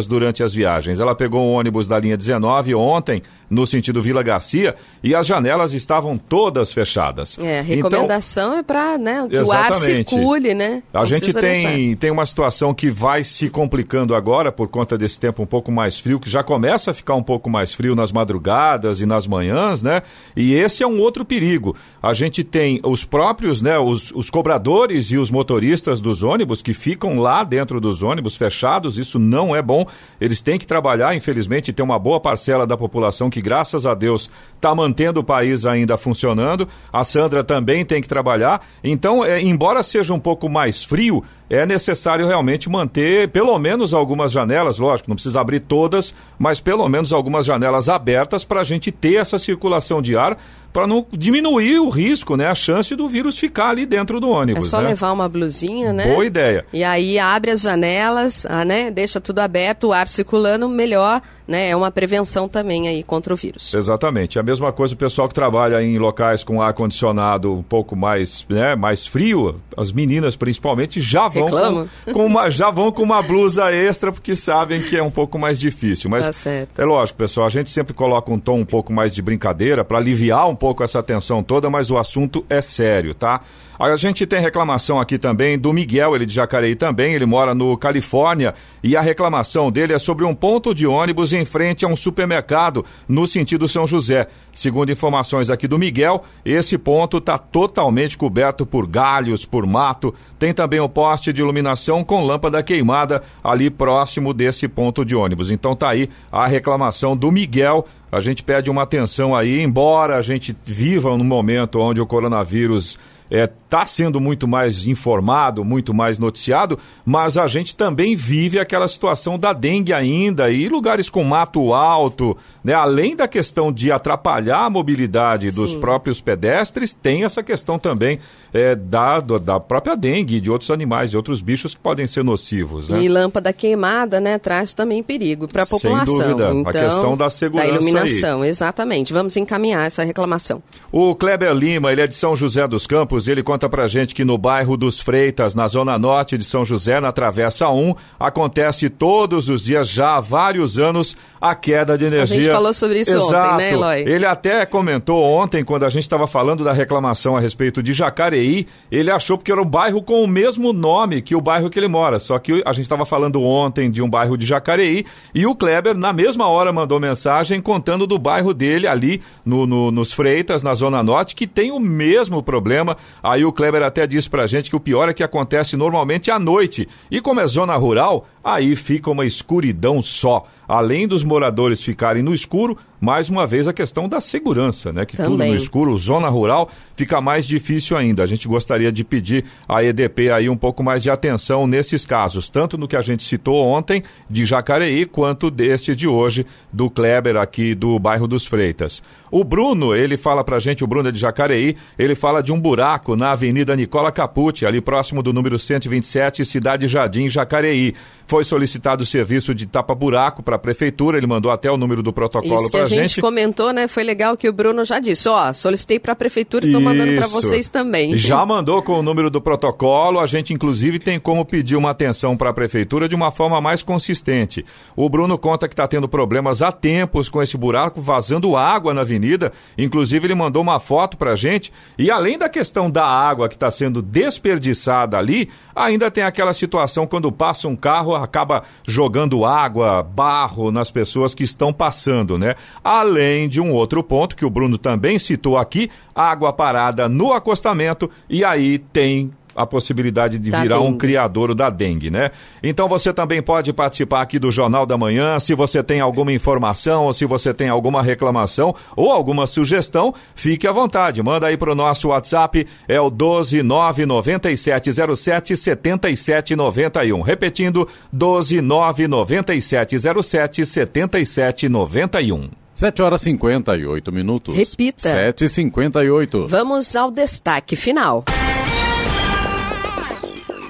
durante 0.07 0.43
as 0.43 0.53
viagens. 0.53 0.99
Ela 0.99 1.15
pegou 1.15 1.43
um 1.45 1.53
ônibus 1.53 1.87
da 1.87 1.99
linha 1.99 2.17
19 2.17 2.75
ontem, 2.75 3.21
no 3.49 3.65
sentido 3.67 4.01
Vila 4.01 4.23
Garcia, 4.23 4.75
e 5.03 5.13
as 5.13 5.27
janelas 5.27 5.73
estavam 5.73 6.17
todas 6.17 6.73
fechadas. 6.73 7.37
É, 7.39 7.59
a 7.59 7.61
recomendação 7.61 8.47
então, 8.47 8.59
é 8.59 8.63
para 8.63 8.97
né, 8.97 9.27
que 9.29 9.37
exatamente. 9.37 9.45
o 9.45 9.51
ar 9.51 9.75
circule, 9.75 10.53
né? 10.53 10.83
Não 10.91 11.01
a 11.01 11.05
gente 11.05 11.33
tem, 11.33 11.95
tem 11.95 12.11
uma 12.11 12.25
situação 12.25 12.73
que 12.73 12.89
vai 12.89 13.23
se 13.23 13.49
complicando 13.49 14.15
agora 14.15 14.51
por 14.51 14.67
conta 14.67 14.97
desse 14.97 15.19
tempo 15.19 15.43
um 15.43 15.45
pouco 15.45 15.71
mais 15.71 15.99
frio, 15.99 16.19
que 16.19 16.29
já 16.29 16.43
começa 16.43 16.91
a 16.91 16.93
ficar 16.93 17.15
um 17.15 17.23
pouco 17.23 17.49
mais 17.49 17.73
frio 17.73 17.95
nas 17.95 18.11
madrugadas 18.11 19.01
e 19.01 19.05
nas 19.05 19.27
manhãs, 19.27 19.81
né? 19.81 20.01
E 20.35 20.53
esse 20.53 20.83
é 20.83 20.87
um 20.87 20.99
outro 20.99 21.23
perigo. 21.23 21.75
A 22.01 22.13
gente 22.13 22.43
tem 22.43 22.79
os 22.83 23.03
próprios, 23.03 23.61
né, 23.61 23.77
os, 23.77 24.11
os 24.11 24.29
cobradores 24.29 25.11
e 25.11 25.17
os 25.17 25.29
motoristas 25.29 26.01
dos 26.01 26.23
ônibus 26.23 26.61
que 26.61 26.73
ficam 26.73 27.19
lá 27.19 27.43
dentro 27.43 27.79
dos 27.79 28.01
ônibus 28.01 28.35
fechados, 28.35 28.97
isso 28.97 29.19
não 29.19 29.42
é 29.55 29.61
bom. 29.61 29.85
Eles 30.21 30.39
têm 30.41 30.59
que 30.59 30.67
trabalhar, 30.67 31.15
infelizmente, 31.15 31.73
tem 31.73 31.83
uma 31.83 31.97
boa 31.97 32.19
parcela 32.19 32.67
da 32.67 32.77
população 32.77 33.31
que 33.31 33.41
graças 33.41 33.87
a 33.87 33.95
Deus, 33.95 34.29
está 34.55 34.75
mantendo 34.75 35.19
o 35.19 35.23
país 35.23 35.65
ainda 35.65 35.97
funcionando. 35.97 36.67
A 36.91 37.03
Sandra 37.03 37.43
também 37.43 37.83
tem 37.83 38.01
que 38.01 38.07
trabalhar. 38.07 38.61
Então, 38.83 39.25
é, 39.25 39.41
embora 39.41 39.81
seja 39.81 40.13
um 40.13 40.19
pouco 40.19 40.47
mais 40.47 40.83
frio, 40.83 41.23
é 41.49 41.65
necessário 41.65 42.27
realmente 42.27 42.69
manter 42.69 43.29
pelo 43.29 43.57
menos 43.59 43.93
algumas 43.93 44.31
janelas, 44.31 44.79
lógico, 44.79 45.09
não 45.09 45.15
precisa 45.15 45.41
abrir 45.41 45.59
todas, 45.59 46.13
mas 46.39 46.59
pelo 46.59 46.87
menos 46.87 47.13
algumas 47.13 47.45
janelas 47.45 47.89
abertas 47.89 48.43
para 48.45 48.61
a 48.61 48.63
gente 48.63 48.91
ter 48.91 49.15
essa 49.15 49.37
circulação 49.37 50.01
de 50.01 50.15
ar 50.15 50.37
para 50.73 50.87
não 50.87 51.05
diminuir 51.13 51.79
o 51.79 51.87
risco, 51.87 52.35
né? 52.35 52.47
A 52.47 52.55
chance 52.55 52.95
do 52.95 53.07
vírus 53.07 53.37
ficar 53.37 53.69
ali 53.69 53.85
dentro 53.85 54.19
do 54.19 54.27
ônibus. 54.27 54.65
É 54.65 54.69
só 54.69 54.81
né? 54.81 54.89
levar 54.89 55.11
uma 55.11 55.29
blusinha, 55.29 55.93
né? 55.93 56.11
Boa 56.11 56.25
ideia. 56.25 56.65
E 56.73 56.83
aí 56.83 57.19
abre 57.19 57.51
as 57.51 57.61
janelas, 57.61 58.43
ah, 58.49 58.65
né? 58.65 58.89
Deixa 58.89 59.21
tudo 59.21 59.39
aberto, 59.39 59.89
o 59.89 59.93
ar 59.93 60.07
circulando, 60.07 60.67
melhor, 60.67 61.21
né? 61.47 61.69
É 61.69 61.75
uma 61.75 61.91
prevenção 61.91 62.47
também 62.47 62.87
aí 62.87 63.03
contra 63.03 63.33
o 63.33 63.37
vírus. 63.37 63.73
Exatamente. 63.73 64.39
A 64.39 64.43
mesma 64.43 64.71
coisa 64.71 64.93
o 64.93 64.97
pessoal 64.97 65.27
que 65.27 65.33
trabalha 65.33 65.81
em 65.81 65.97
locais 65.97 66.43
com 66.43 66.61
ar 66.61 66.73
condicionado 66.73 67.53
um 67.53 67.63
pouco 67.63 67.95
mais, 67.95 68.45
né, 68.49 68.75
mais 68.75 69.05
frio, 69.05 69.61
as 69.75 69.91
meninas 69.91 70.35
principalmente 70.35 71.01
já 71.01 71.27
vão 71.27 71.49
com, 71.49 72.13
com, 72.13 72.25
uma 72.25 72.49
já 72.49 72.71
vão 72.71 72.91
com 72.91 73.03
uma 73.03 73.21
blusa 73.21 73.71
extra 73.71 74.11
porque 74.11 74.35
sabem 74.35 74.81
que 74.81 74.97
é 74.97 75.03
um 75.03 75.11
pouco 75.11 75.37
mais 75.37 75.59
difícil. 75.59 76.09
Mas 76.09 76.43
tá 76.43 76.49
é 76.77 76.85
lógico, 76.85 77.17
pessoal, 77.17 77.47
a 77.47 77.49
gente 77.49 77.69
sempre 77.69 77.93
coloca 77.93 78.31
um 78.31 78.39
tom 78.39 78.59
um 78.59 78.65
pouco 78.65 78.93
mais 78.93 79.13
de 79.13 79.21
brincadeira 79.21 79.83
para 79.83 79.97
aliviar 79.97 80.47
um 80.47 80.55
pouco 80.55 80.83
essa 80.83 81.01
tensão 81.03 81.43
toda, 81.43 81.69
mas 81.69 81.91
o 81.91 81.97
assunto 81.97 82.45
é 82.49 82.61
sério, 82.61 83.13
tá? 83.13 83.41
A 83.79 83.95
gente 83.95 84.25
tem 84.27 84.39
reclamação 84.39 84.99
aqui 84.99 85.17
também 85.17 85.57
do 85.57 85.73
Miguel, 85.73 86.15
ele 86.15 86.25
de 86.25 86.33
Jacareí 86.33 86.75
também, 86.75 87.15
ele 87.15 87.25
mora 87.25 87.55
no 87.55 87.75
Califórnia, 87.75 88.53
e 88.83 88.95
a 88.95 89.01
reclamação 89.01 89.71
dele 89.71 89.93
é 89.93 89.99
sobre 89.99 90.25
um 90.25 90.35
ponto 90.35 90.75
de 90.75 90.85
ônibus 90.85 91.33
em 91.33 91.43
frente 91.43 91.83
a 91.83 91.87
um 91.87 91.95
supermercado 91.95 92.85
no 93.07 93.25
sentido 93.25 93.67
São 93.67 93.87
José. 93.87 94.27
Segundo 94.53 94.91
informações 94.91 95.49
aqui 95.49 95.67
do 95.67 95.79
Miguel, 95.79 96.23
esse 96.45 96.77
ponto 96.77 97.17
está 97.17 97.37
totalmente 97.37 98.17
coberto 98.17 98.65
por 98.65 98.85
galhos, 98.85 99.45
por 99.45 99.65
mato. 99.65 100.13
Tem 100.37 100.53
também 100.53 100.79
um 100.79 100.87
poste 100.87 101.33
de 101.33 101.41
iluminação 101.41 102.03
com 102.03 102.23
lâmpada 102.23 102.61
queimada 102.61 103.23
ali 103.43 103.69
próximo 103.69 104.33
desse 104.33 104.67
ponto 104.67 105.03
de 105.03 105.15
ônibus. 105.15 105.49
Então 105.49 105.75
tá 105.75 105.89
aí 105.89 106.09
a 106.31 106.45
reclamação 106.45 107.17
do 107.17 107.31
Miguel. 107.31 107.85
A 108.11 108.21
gente 108.21 108.43
pede 108.43 108.69
uma 108.69 108.83
atenção 108.83 109.35
aí, 109.35 109.61
embora 109.61 110.17
a 110.17 110.21
gente 110.21 110.55
viva 110.63 111.17
num 111.17 111.23
momento 111.23 111.79
onde 111.79 111.99
o 111.99 112.05
coronavírus 112.05 112.99
está 113.29 113.37
é, 113.37 113.47
tá 113.69 113.85
sendo 113.85 114.19
muito 114.19 114.47
mais 114.47 114.85
informado, 114.85 115.63
muito 115.63 115.93
mais 115.93 116.19
noticiado, 116.19 116.77
mas 117.05 117.37
a 117.37 117.47
gente 117.47 117.75
também 117.75 118.15
vive 118.15 118.59
aquela 118.59 118.87
situação 118.87 119.39
da 119.39 119.53
dengue 119.53 119.93
ainda 119.93 120.51
e 120.51 120.69
lugares 120.69 121.09
com 121.09 121.23
mato 121.23 121.73
alto, 121.73 122.37
né? 122.63 122.73
Além 122.73 123.15
da 123.15 123.27
questão 123.27 123.71
de 123.71 123.91
atrapalhar 123.91 124.65
a 124.65 124.69
mobilidade 124.69 125.49
dos 125.51 125.71
Sim. 125.71 125.79
próprios 125.79 126.21
pedestres, 126.21 126.93
tem 126.93 127.23
essa 127.23 127.41
questão 127.41 127.79
também 127.79 128.19
é, 128.53 128.75
da, 128.75 129.19
da 129.19 129.59
própria 129.59 129.97
dengue, 129.97 130.39
de 130.39 130.51
outros 130.51 130.69
animais, 130.69 131.09
de 131.09 131.17
outros 131.17 131.41
bichos 131.41 131.73
que 131.73 131.81
podem 131.81 132.05
ser 132.05 132.23
nocivos. 132.23 132.89
Né? 132.89 133.01
E 133.01 133.09
lâmpada 133.09 133.51
queimada, 133.51 134.19
né, 134.19 134.37
traz 134.37 134.73
também 134.73 135.01
perigo 135.01 135.47
para 135.47 135.63
a 135.63 135.65
população. 135.65 136.05
Sem 136.05 136.27
dúvida, 136.27 136.53
então, 136.53 136.69
a 136.69 136.71
questão 136.71 137.17
da 137.17 137.29
segurança. 137.29 137.69
Da 137.69 137.75
iluminação, 137.75 138.41
aí. 138.43 138.49
exatamente. 138.49 139.11
Vamos 139.11 139.35
encaminhar 139.35 139.87
essa 139.87 140.03
reclamação. 140.03 140.61
O 140.91 141.15
Kleber 141.15 141.53
Lima, 141.53 141.91
ele 141.91 142.01
é 142.01 142.07
de 142.07 142.13
São 142.13 142.35
José 142.35 142.67
dos 142.67 142.85
Campos, 142.85 143.22
ele 143.27 143.43
conta 143.43 143.69
pra 143.69 143.87
gente 143.87 144.15
que 144.15 144.23
no 144.23 144.37
bairro 144.37 144.77
dos 144.77 144.99
Freitas, 144.99 145.55
na 145.55 145.67
zona 145.67 145.97
norte 145.97 146.37
de 146.37 146.43
São 146.43 146.65
José, 146.65 146.99
na 146.99 147.11
Travessa 147.11 147.69
1, 147.69 147.95
acontece 148.19 148.89
todos 148.89 149.49
os 149.49 149.63
dias 149.63 149.89
já 149.89 150.17
há 150.17 150.19
vários 150.19 150.77
anos 150.77 151.15
a 151.39 151.53
queda 151.53 151.97
de 151.97 152.05
energia. 152.05 152.37
A 152.37 152.41
gente 152.41 152.51
falou 152.51 152.73
sobre 152.73 153.01
isso 153.01 153.11
Exato. 153.11 153.55
ontem, 153.55 153.57
né, 153.57 153.73
Eloy? 153.73 153.99
Ele 154.07 154.25
até 154.25 154.65
comentou 154.65 155.21
ontem, 155.21 155.63
quando 155.63 155.83
a 155.83 155.89
gente 155.89 156.03
estava 156.03 156.25
falando 156.25 156.63
da 156.63 156.71
reclamação 156.71 157.35
a 157.35 157.39
respeito 157.39 157.83
de 157.83 157.91
Jacareí, 157.91 158.65
ele 158.89 159.11
achou 159.11 159.37
porque 159.37 159.51
era 159.51 159.61
um 159.61 159.65
bairro 159.65 160.01
com 160.01 160.23
o 160.23 160.27
mesmo 160.27 160.71
nome 160.71 161.21
que 161.21 161.35
o 161.35 161.41
bairro 161.41 161.69
que 161.69 161.77
ele 161.77 161.89
mora. 161.89 162.17
Só 162.19 162.39
que 162.39 162.63
a 162.65 162.71
gente 162.71 162.83
estava 162.83 163.05
falando 163.05 163.43
ontem 163.43 163.91
de 163.91 164.01
um 164.01 164.09
bairro 164.09 164.37
de 164.37 164.45
Jacareí 164.45 165.05
e 165.35 165.45
o 165.45 165.53
Kleber, 165.53 165.95
na 165.95 166.13
mesma 166.13 166.47
hora, 166.47 166.71
mandou 166.71 166.99
mensagem 166.99 167.59
contando 167.59 168.07
do 168.07 168.17
bairro 168.17 168.53
dele 168.53 168.87
ali 168.87 169.21
no, 169.45 169.67
no, 169.67 169.91
nos 169.91 170.13
Freitas, 170.13 170.63
na 170.63 170.73
Zona 170.73 171.03
Norte, 171.03 171.35
que 171.35 171.45
tem 171.45 171.71
o 171.71 171.79
mesmo 171.79 172.41
problema. 172.41 172.95
Aí 173.21 173.45
o 173.45 173.51
Kleber 173.51 173.83
até 173.83 174.05
disse 174.05 174.29
pra 174.29 174.47
gente 174.47 174.69
que 174.69 174.75
o 174.75 174.79
pior 174.79 175.09
é 175.09 175.13
que 175.13 175.23
acontece 175.23 175.75
normalmente 175.77 176.31
à 176.31 176.39
noite. 176.39 176.87
E 177.09 177.21
como 177.21 177.39
é 177.39 177.47
zona 177.47 177.75
rural, 177.75 178.27
aí 178.43 178.75
fica 178.75 179.09
uma 179.09 179.25
escuridão 179.25 180.01
só. 180.01 180.45
Além 180.67 181.07
dos 181.07 181.23
moradores 181.23 181.81
ficarem 181.81 182.23
no 182.23 182.33
escuro, 182.33 182.77
mais 182.99 183.27
uma 183.27 183.45
vez 183.45 183.67
a 183.67 183.73
questão 183.73 184.07
da 184.07 184.21
segurança, 184.21 184.93
né? 184.93 185.05
Que 185.05 185.17
Também. 185.17 185.31
tudo 185.31 185.45
no 185.45 185.55
escuro, 185.55 185.97
zona 185.97 186.29
rural, 186.29 186.69
fica 186.95 187.19
mais 187.19 187.45
difícil 187.45 187.97
ainda. 187.97 188.23
A 188.23 188.25
gente 188.25 188.47
gostaria 188.47 188.93
de 188.93 189.03
pedir 189.03 189.43
à 189.67 189.83
EDP 189.83 190.31
aí 190.31 190.49
um 190.49 190.55
pouco 190.55 190.81
mais 190.81 191.03
de 191.03 191.09
atenção 191.09 191.67
nesses 191.67 192.05
casos, 192.05 192.47
tanto 192.47 192.77
no 192.77 192.87
que 192.87 192.95
a 192.95 193.01
gente 193.01 193.23
citou 193.25 193.57
ontem 193.57 194.03
de 194.29 194.45
Jacareí, 194.45 195.05
quanto 195.05 195.51
deste 195.51 195.93
de 195.93 196.07
hoje 196.07 196.45
do 196.71 196.89
Kleber 196.89 197.35
aqui 197.35 197.75
do 197.75 197.99
bairro 197.99 198.25
dos 198.25 198.45
Freitas. 198.45 199.03
O 199.29 199.43
Bruno, 199.43 199.93
ele 199.93 200.15
fala 200.15 200.43
pra 200.43 200.59
gente, 200.59 200.83
o 200.83 200.87
Bruno 200.87 201.09
é 201.09 201.11
de 201.11 201.19
Jacareí, 201.19 201.75
ele 201.99 202.15
fala 202.15 202.41
de 202.41 202.53
um 202.53 202.59
buraco 202.59 203.17
na 203.17 203.31
Avenida 203.31 203.75
Nicola 203.75 204.13
Capucci, 204.13 204.65
ali 204.65 204.79
próximo 204.79 205.21
do 205.21 205.33
número 205.33 205.59
127, 205.59 206.45
Cidade 206.45 206.87
Jardim, 206.87 207.29
Jacareí. 207.29 207.93
Foi 208.33 208.43
solicitado 208.43 209.03
o 209.03 209.05
serviço 209.05 209.53
de 209.53 209.67
tapa-buraco 209.67 210.41
para 210.41 210.55
a 210.55 210.59
prefeitura, 210.59 211.19
ele 211.19 211.27
mandou 211.27 211.51
até 211.51 211.69
o 211.69 211.77
número 211.77 212.01
do 212.01 212.11
protocolo 212.11 212.67
para 212.71 212.81
a 212.81 212.85
gente. 212.85 212.99
A 212.99 213.01
gente 213.03 213.21
comentou, 213.21 213.71
né? 213.71 213.87
Foi 213.87 214.03
legal 214.03 214.35
que 214.35 214.49
o 214.49 214.51
Bruno 214.51 214.83
já 214.83 214.99
disse, 214.99 215.29
ó, 215.29 215.53
solicitei 215.53 215.99
para 215.99 216.13
a 216.13 216.15
prefeitura 216.15 216.65
e 216.65 216.69
estou 216.69 216.81
mandando 216.81 217.13
para 217.15 217.27
vocês 217.27 217.69
também. 217.69 218.17
Já 218.17 218.43
mandou 218.43 218.81
com 218.81 218.93
o 218.93 219.03
número 219.03 219.29
do 219.29 219.39
protocolo, 219.39 220.19
a 220.19 220.25
gente 220.25 220.51
inclusive 220.51 220.97
tem 220.97 221.19
como 221.19 221.45
pedir 221.45 221.75
uma 221.75 221.91
atenção 221.91 222.35
para 222.35 222.49
a 222.49 222.53
prefeitura 222.53 223.07
de 223.07 223.13
uma 223.13 223.31
forma 223.31 223.61
mais 223.61 223.83
consistente. 223.83 224.65
O 224.95 225.07
Bruno 225.07 225.37
conta 225.37 225.67
que 225.67 225.73
está 225.75 225.87
tendo 225.87 226.09
problemas 226.09 226.63
há 226.63 226.71
tempos 226.71 227.29
com 227.29 227.39
esse 227.39 227.55
buraco 227.55 228.01
vazando 228.01 228.55
água 228.55 228.95
na 228.95 229.01
avenida, 229.01 229.51
inclusive 229.77 230.25
ele 230.25 230.33
mandou 230.33 230.63
uma 230.63 230.79
foto 230.79 231.17
para 231.17 231.33
a 231.33 231.35
gente 231.35 231.71
e 231.99 232.09
além 232.09 232.39
da 232.39 232.49
questão 232.49 232.89
da 232.89 233.05
água 233.05 233.47
que 233.47 233.53
está 233.53 233.69
sendo 233.69 234.01
desperdiçada 234.01 235.19
ali, 235.19 235.49
ainda 235.75 236.09
tem 236.09 236.23
aquela 236.23 236.55
situação 236.55 237.05
quando 237.05 237.31
passa 237.31 237.67
um 237.67 237.75
carro 237.75 238.22
acaba 238.23 238.63
jogando 238.87 239.45
água, 239.45 240.01
barro 240.01 240.71
nas 240.71 240.89
pessoas 240.89 241.35
que 241.35 241.43
estão 241.43 241.73
passando, 241.73 242.37
né? 242.37 242.55
Além 242.83 243.47
de 243.49 243.59
um 243.59 243.73
outro 243.73 244.03
ponto 244.03 244.35
que 244.35 244.45
o 244.45 244.49
Bruno 244.49 244.77
também 244.77 245.19
citou 245.19 245.57
aqui, 245.57 245.89
água 246.15 246.53
parada 246.53 247.09
no 247.09 247.33
acostamento 247.33 248.09
e 248.29 248.43
aí 248.43 248.77
tem 248.77 249.31
a 249.55 249.65
possibilidade 249.65 250.37
de 250.39 250.51
da 250.51 250.61
virar 250.61 250.77
dengue. 250.77 250.89
um 250.89 250.97
criador 250.97 251.55
da 251.55 251.69
dengue, 251.69 252.09
né? 252.09 252.31
Então 252.61 252.87
você 252.87 253.13
também 253.13 253.41
pode 253.41 253.71
participar 253.73 254.21
aqui 254.21 254.37
do 254.39 254.51
Jornal 254.51 254.85
da 254.85 254.97
Manhã. 254.97 255.39
Se 255.39 255.53
você 255.55 255.81
tem 255.83 255.99
alguma 256.01 256.31
informação, 256.31 257.05
ou 257.05 257.13
se 257.13 257.25
você 257.25 257.53
tem 257.53 257.69
alguma 257.69 258.01
reclamação 258.01 258.73
ou 258.95 259.11
alguma 259.11 259.45
sugestão, 259.47 260.13
fique 260.35 260.67
à 260.67 260.71
vontade. 260.71 261.21
Manda 261.21 261.47
aí 261.47 261.57
para 261.57 261.71
o 261.71 261.75
nosso 261.75 262.07
WhatsApp, 262.09 262.65
é 262.87 262.99
o 262.99 263.09
1299707 263.11 265.55
7791. 265.55 267.21
Repetindo, 267.21 267.87
1299707 268.13 270.65
7791. 270.65 272.49
7 272.75 273.01
horas 273.03 273.21
e 273.21 273.25
58 273.25 274.11
minutos. 274.11 274.55
Repita. 274.55 275.11
7 275.11 275.45
e 275.45 275.49
58 275.49 276.47
Vamos 276.47 276.95
ao 276.95 277.11
destaque 277.11 277.75
final. 277.75 278.23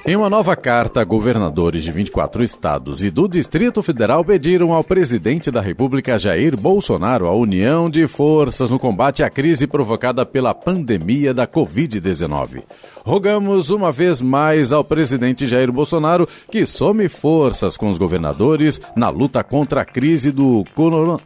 Em 0.05 0.17
uma 0.17 0.29
nova 0.29 0.53
carta, 0.53 1.01
governadores 1.05 1.81
de 1.81 1.89
24 1.89 2.43
estados 2.43 3.01
e 3.01 3.09
do 3.09 3.25
Distrito 3.25 3.81
Federal 3.81 4.25
pediram 4.25 4.73
ao 4.73 4.83
presidente 4.83 5.49
da 5.49 5.61
República, 5.61 6.19
Jair 6.19 6.57
Bolsonaro, 6.57 7.25
a 7.25 7.33
união 7.33 7.89
de 7.89 8.05
forças 8.05 8.69
no 8.69 8.77
combate 8.77 9.23
à 9.23 9.29
crise 9.29 9.65
provocada 9.65 10.25
pela 10.25 10.53
pandemia 10.53 11.33
da 11.33 11.47
Covid-19. 11.47 12.63
Rogamos 13.05 13.69
uma 13.69 13.93
vez 13.93 14.19
mais 14.19 14.73
ao 14.73 14.83
presidente 14.83 15.47
Jair 15.47 15.71
Bolsonaro 15.71 16.27
que 16.51 16.65
some 16.65 17.07
forças 17.07 17.77
com 17.77 17.89
os 17.89 17.97
governadores 17.97 18.81
na 18.97 19.07
luta 19.07 19.41
contra 19.41 19.83
a 19.83 19.85
crise 19.85 20.33
do 20.33 20.65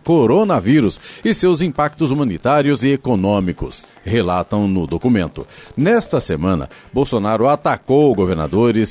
coronavírus 0.03 1.01
e 1.25 1.34
seus 1.34 1.61
impactos 1.61 2.11
humanitários 2.11 2.84
e 2.84 2.89
econômicos, 2.89 3.84
relatam 4.05 4.67
no 4.67 4.86
documento. 4.86 5.47
Nesta 5.75 6.21
semana, 6.21 6.69
Bolsonaro 6.93 7.47
atacou 7.47 8.13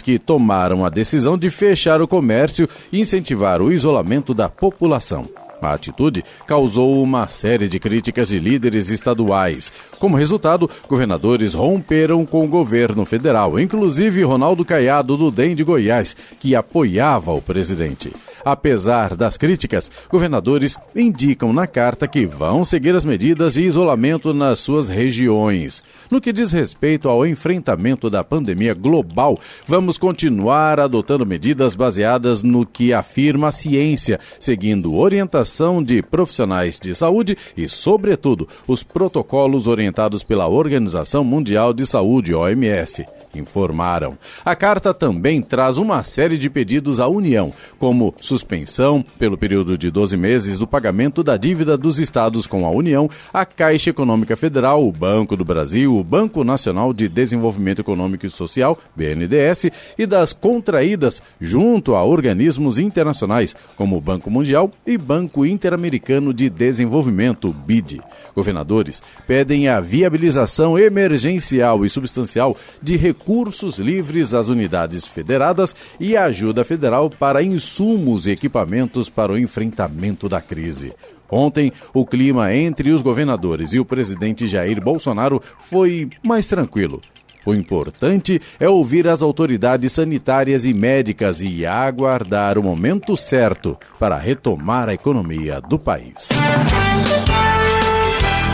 que 0.02 0.18
tomaram 0.18 0.84
a 0.84 0.88
decisão 0.88 1.36
de 1.36 1.50
fechar 1.50 2.00
o 2.00 2.08
comércio 2.08 2.68
e 2.92 3.00
incentivar 3.00 3.60
o 3.60 3.72
isolamento 3.72 4.32
da 4.32 4.48
população. 4.48 5.28
A 5.60 5.72
atitude 5.72 6.24
causou 6.46 7.02
uma 7.02 7.28
série 7.28 7.68
de 7.68 7.78
críticas 7.78 8.28
de 8.28 8.38
líderes 8.38 8.88
estaduais. 8.88 9.72
Como 9.98 10.16
resultado, 10.16 10.70
governadores 10.88 11.54
romperam 11.54 12.26
com 12.26 12.44
o 12.44 12.48
governo 12.48 13.04
federal, 13.04 13.58
inclusive 13.58 14.22
Ronaldo 14.22 14.64
Caiado 14.64 15.16
do 15.16 15.30
DEM 15.30 15.54
de 15.54 15.64
Goiás, 15.64 16.16
que 16.38 16.54
apoiava 16.54 17.32
o 17.32 17.40
presidente. 17.40 18.12
Apesar 18.46 19.16
das 19.16 19.36
críticas, 19.36 19.90
governadores 20.08 20.78
indicam 20.94 21.52
na 21.52 21.66
carta 21.66 22.06
que 22.06 22.24
vão 22.24 22.64
seguir 22.64 22.94
as 22.94 23.04
medidas 23.04 23.54
de 23.54 23.62
isolamento 23.62 24.32
nas 24.32 24.60
suas 24.60 24.86
regiões. 24.88 25.82
No 26.08 26.20
que 26.20 26.32
diz 26.32 26.52
respeito 26.52 27.08
ao 27.08 27.26
enfrentamento 27.26 28.08
da 28.08 28.22
pandemia 28.22 28.72
global, 28.72 29.36
vamos 29.66 29.98
continuar 29.98 30.78
adotando 30.78 31.26
medidas 31.26 31.74
baseadas 31.74 32.44
no 32.44 32.64
que 32.64 32.94
afirma 32.94 33.48
a 33.48 33.52
ciência, 33.52 34.20
seguindo 34.38 34.94
orientação 34.94 35.82
de 35.82 36.00
profissionais 36.00 36.78
de 36.78 36.94
saúde 36.94 37.36
e, 37.56 37.68
sobretudo, 37.68 38.48
os 38.68 38.84
protocolos 38.84 39.66
orientados 39.66 40.22
pela 40.22 40.46
Organização 40.46 41.24
Mundial 41.24 41.74
de 41.74 41.84
Saúde, 41.84 42.32
OMS 42.32 43.04
informaram. 43.36 44.18
A 44.44 44.54
carta 44.56 44.92
também 44.92 45.40
traz 45.40 45.78
uma 45.78 46.02
série 46.02 46.38
de 46.38 46.48
pedidos 46.48 47.00
à 47.00 47.08
União, 47.08 47.52
como 47.78 48.14
suspensão, 48.20 49.04
pelo 49.18 49.36
período 49.36 49.76
de 49.76 49.90
12 49.90 50.16
meses, 50.16 50.58
do 50.58 50.66
pagamento 50.66 51.22
da 51.22 51.36
dívida 51.36 51.76
dos 51.76 51.98
estados 51.98 52.46
com 52.46 52.66
a 52.66 52.70
União, 52.70 53.08
a 53.32 53.44
Caixa 53.44 53.90
Econômica 53.90 54.36
Federal, 54.36 54.86
o 54.86 54.92
Banco 54.92 55.36
do 55.36 55.44
Brasil, 55.44 55.96
o 55.96 56.04
Banco 56.04 56.44
Nacional 56.44 56.92
de 56.92 57.08
Desenvolvimento 57.08 57.80
Econômico 57.80 58.26
e 58.26 58.30
Social, 58.30 58.78
BNDES, 58.94 59.70
e 59.98 60.06
das 60.06 60.32
contraídas 60.32 61.22
junto 61.40 61.94
a 61.94 62.04
organismos 62.04 62.78
internacionais, 62.78 63.54
como 63.76 63.96
o 63.96 64.00
Banco 64.00 64.30
Mundial 64.30 64.70
e 64.86 64.96
Banco 64.96 65.44
Interamericano 65.44 66.32
de 66.32 66.48
Desenvolvimento, 66.48 67.52
BID. 67.52 68.00
Governadores 68.34 69.02
pedem 69.26 69.68
a 69.68 69.80
viabilização 69.80 70.78
emergencial 70.78 71.84
e 71.84 71.90
substancial 71.90 72.56
de 72.82 72.96
recursos 72.96 73.25
recursos 73.26 73.80
livres 73.80 74.32
às 74.32 74.46
unidades 74.46 75.04
federadas 75.04 75.74
e 75.98 76.16
ajuda 76.16 76.64
federal 76.64 77.10
para 77.10 77.42
insumos 77.42 78.24
e 78.24 78.30
equipamentos 78.30 79.10
para 79.10 79.32
o 79.32 79.38
enfrentamento 79.38 80.28
da 80.28 80.40
crise. 80.40 80.92
Ontem, 81.28 81.72
o 81.92 82.06
clima 82.06 82.54
entre 82.54 82.92
os 82.92 83.02
governadores 83.02 83.72
e 83.72 83.80
o 83.80 83.84
presidente 83.84 84.46
Jair 84.46 84.80
Bolsonaro 84.80 85.42
foi 85.58 86.08
mais 86.22 86.46
tranquilo. 86.46 87.02
O 87.44 87.52
importante 87.52 88.40
é 88.60 88.68
ouvir 88.68 89.08
as 89.08 89.22
autoridades 89.22 89.90
sanitárias 89.90 90.64
e 90.64 90.72
médicas 90.72 91.42
e 91.42 91.66
aguardar 91.66 92.56
o 92.56 92.62
momento 92.62 93.16
certo 93.16 93.76
para 93.98 94.16
retomar 94.16 94.88
a 94.88 94.94
economia 94.94 95.60
do 95.60 95.80
país. 95.80 96.28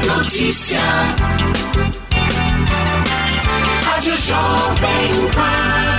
Notícia. 0.07 0.81
Rádio 4.03 4.17
Jovem 4.17 5.31
Pan. 5.31 5.92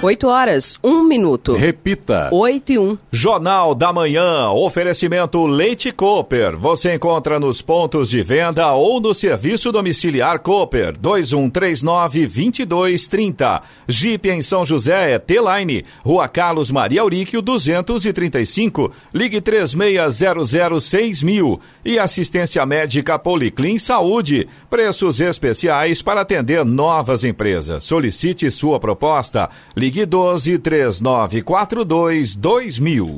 8 0.00 0.28
horas, 0.28 0.78
1 0.84 1.02
minuto. 1.02 1.56
Repita. 1.56 2.30
8 2.32 2.72
e 2.72 2.78
1. 2.78 2.96
Jornal 3.10 3.74
da 3.74 3.92
Manhã, 3.92 4.48
oferecimento 4.50 5.44
Leite 5.44 5.90
Cooper. 5.90 6.56
Você 6.56 6.94
encontra 6.94 7.40
nos 7.40 7.60
pontos 7.60 8.08
de 8.08 8.22
venda 8.22 8.72
ou 8.74 9.00
no 9.00 9.12
serviço 9.12 9.72
domiciliar 9.72 10.38
Cooper, 10.38 10.96
2139-2230. 10.98 13.60
Jeep 13.88 14.28
em 14.28 14.40
São 14.40 14.64
José 14.64 15.14
é 15.14 15.18
T-Line, 15.18 15.84
Rua 16.04 16.28
Carlos 16.28 16.70
Maria 16.70 17.02
Auríquio, 17.02 17.42
235. 17.42 18.92
Ligue 19.12 19.40
36006000. 19.40 21.58
E 21.84 21.98
assistência 21.98 22.64
médica 22.64 23.18
Policlin 23.18 23.78
Saúde. 23.78 24.46
Preços 24.70 25.18
especiais 25.18 26.02
para 26.02 26.20
atender 26.20 26.64
novas 26.64 27.24
empresas. 27.24 27.82
Solicite 27.82 28.48
sua 28.48 28.78
proposta. 28.78 29.50
Ligue 29.74 29.87
12 29.90 30.58
3942 30.58 32.36
2000. 32.36 33.16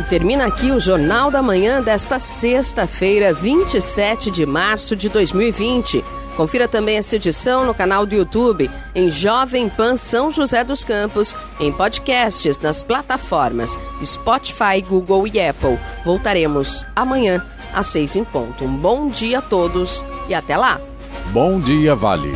E 0.00 0.04
termina 0.04 0.46
aqui 0.46 0.70
o 0.70 0.78
Jornal 0.78 1.30
da 1.30 1.42
Manhã 1.42 1.80
desta 1.80 2.20
sexta-feira, 2.20 3.32
27 3.32 4.30
de 4.30 4.44
março 4.44 4.94
de 4.94 5.08
2020. 5.08 6.04
Confira 6.36 6.66
também 6.66 6.96
esta 6.96 7.16
edição 7.16 7.64
no 7.66 7.74
canal 7.74 8.06
do 8.06 8.14
YouTube, 8.14 8.70
em 8.94 9.10
Jovem 9.10 9.68
Pan 9.68 9.96
São 9.96 10.30
José 10.30 10.64
dos 10.64 10.82
Campos, 10.82 11.34
em 11.60 11.70
podcasts 11.72 12.58
nas 12.60 12.82
plataformas 12.82 13.78
Spotify, 14.02 14.80
Google 14.86 15.26
e 15.26 15.40
Apple. 15.40 15.78
Voltaremos 16.04 16.86
amanhã, 16.96 17.44
às 17.74 17.86
seis 17.88 18.16
em 18.16 18.24
ponto. 18.24 18.64
Um 18.64 18.76
bom 18.76 19.08
dia 19.08 19.38
a 19.38 19.42
todos 19.42 20.04
e 20.28 20.34
até 20.34 20.56
lá! 20.56 20.80
Bom 21.32 21.60
dia, 21.60 21.94
Vale. 21.94 22.32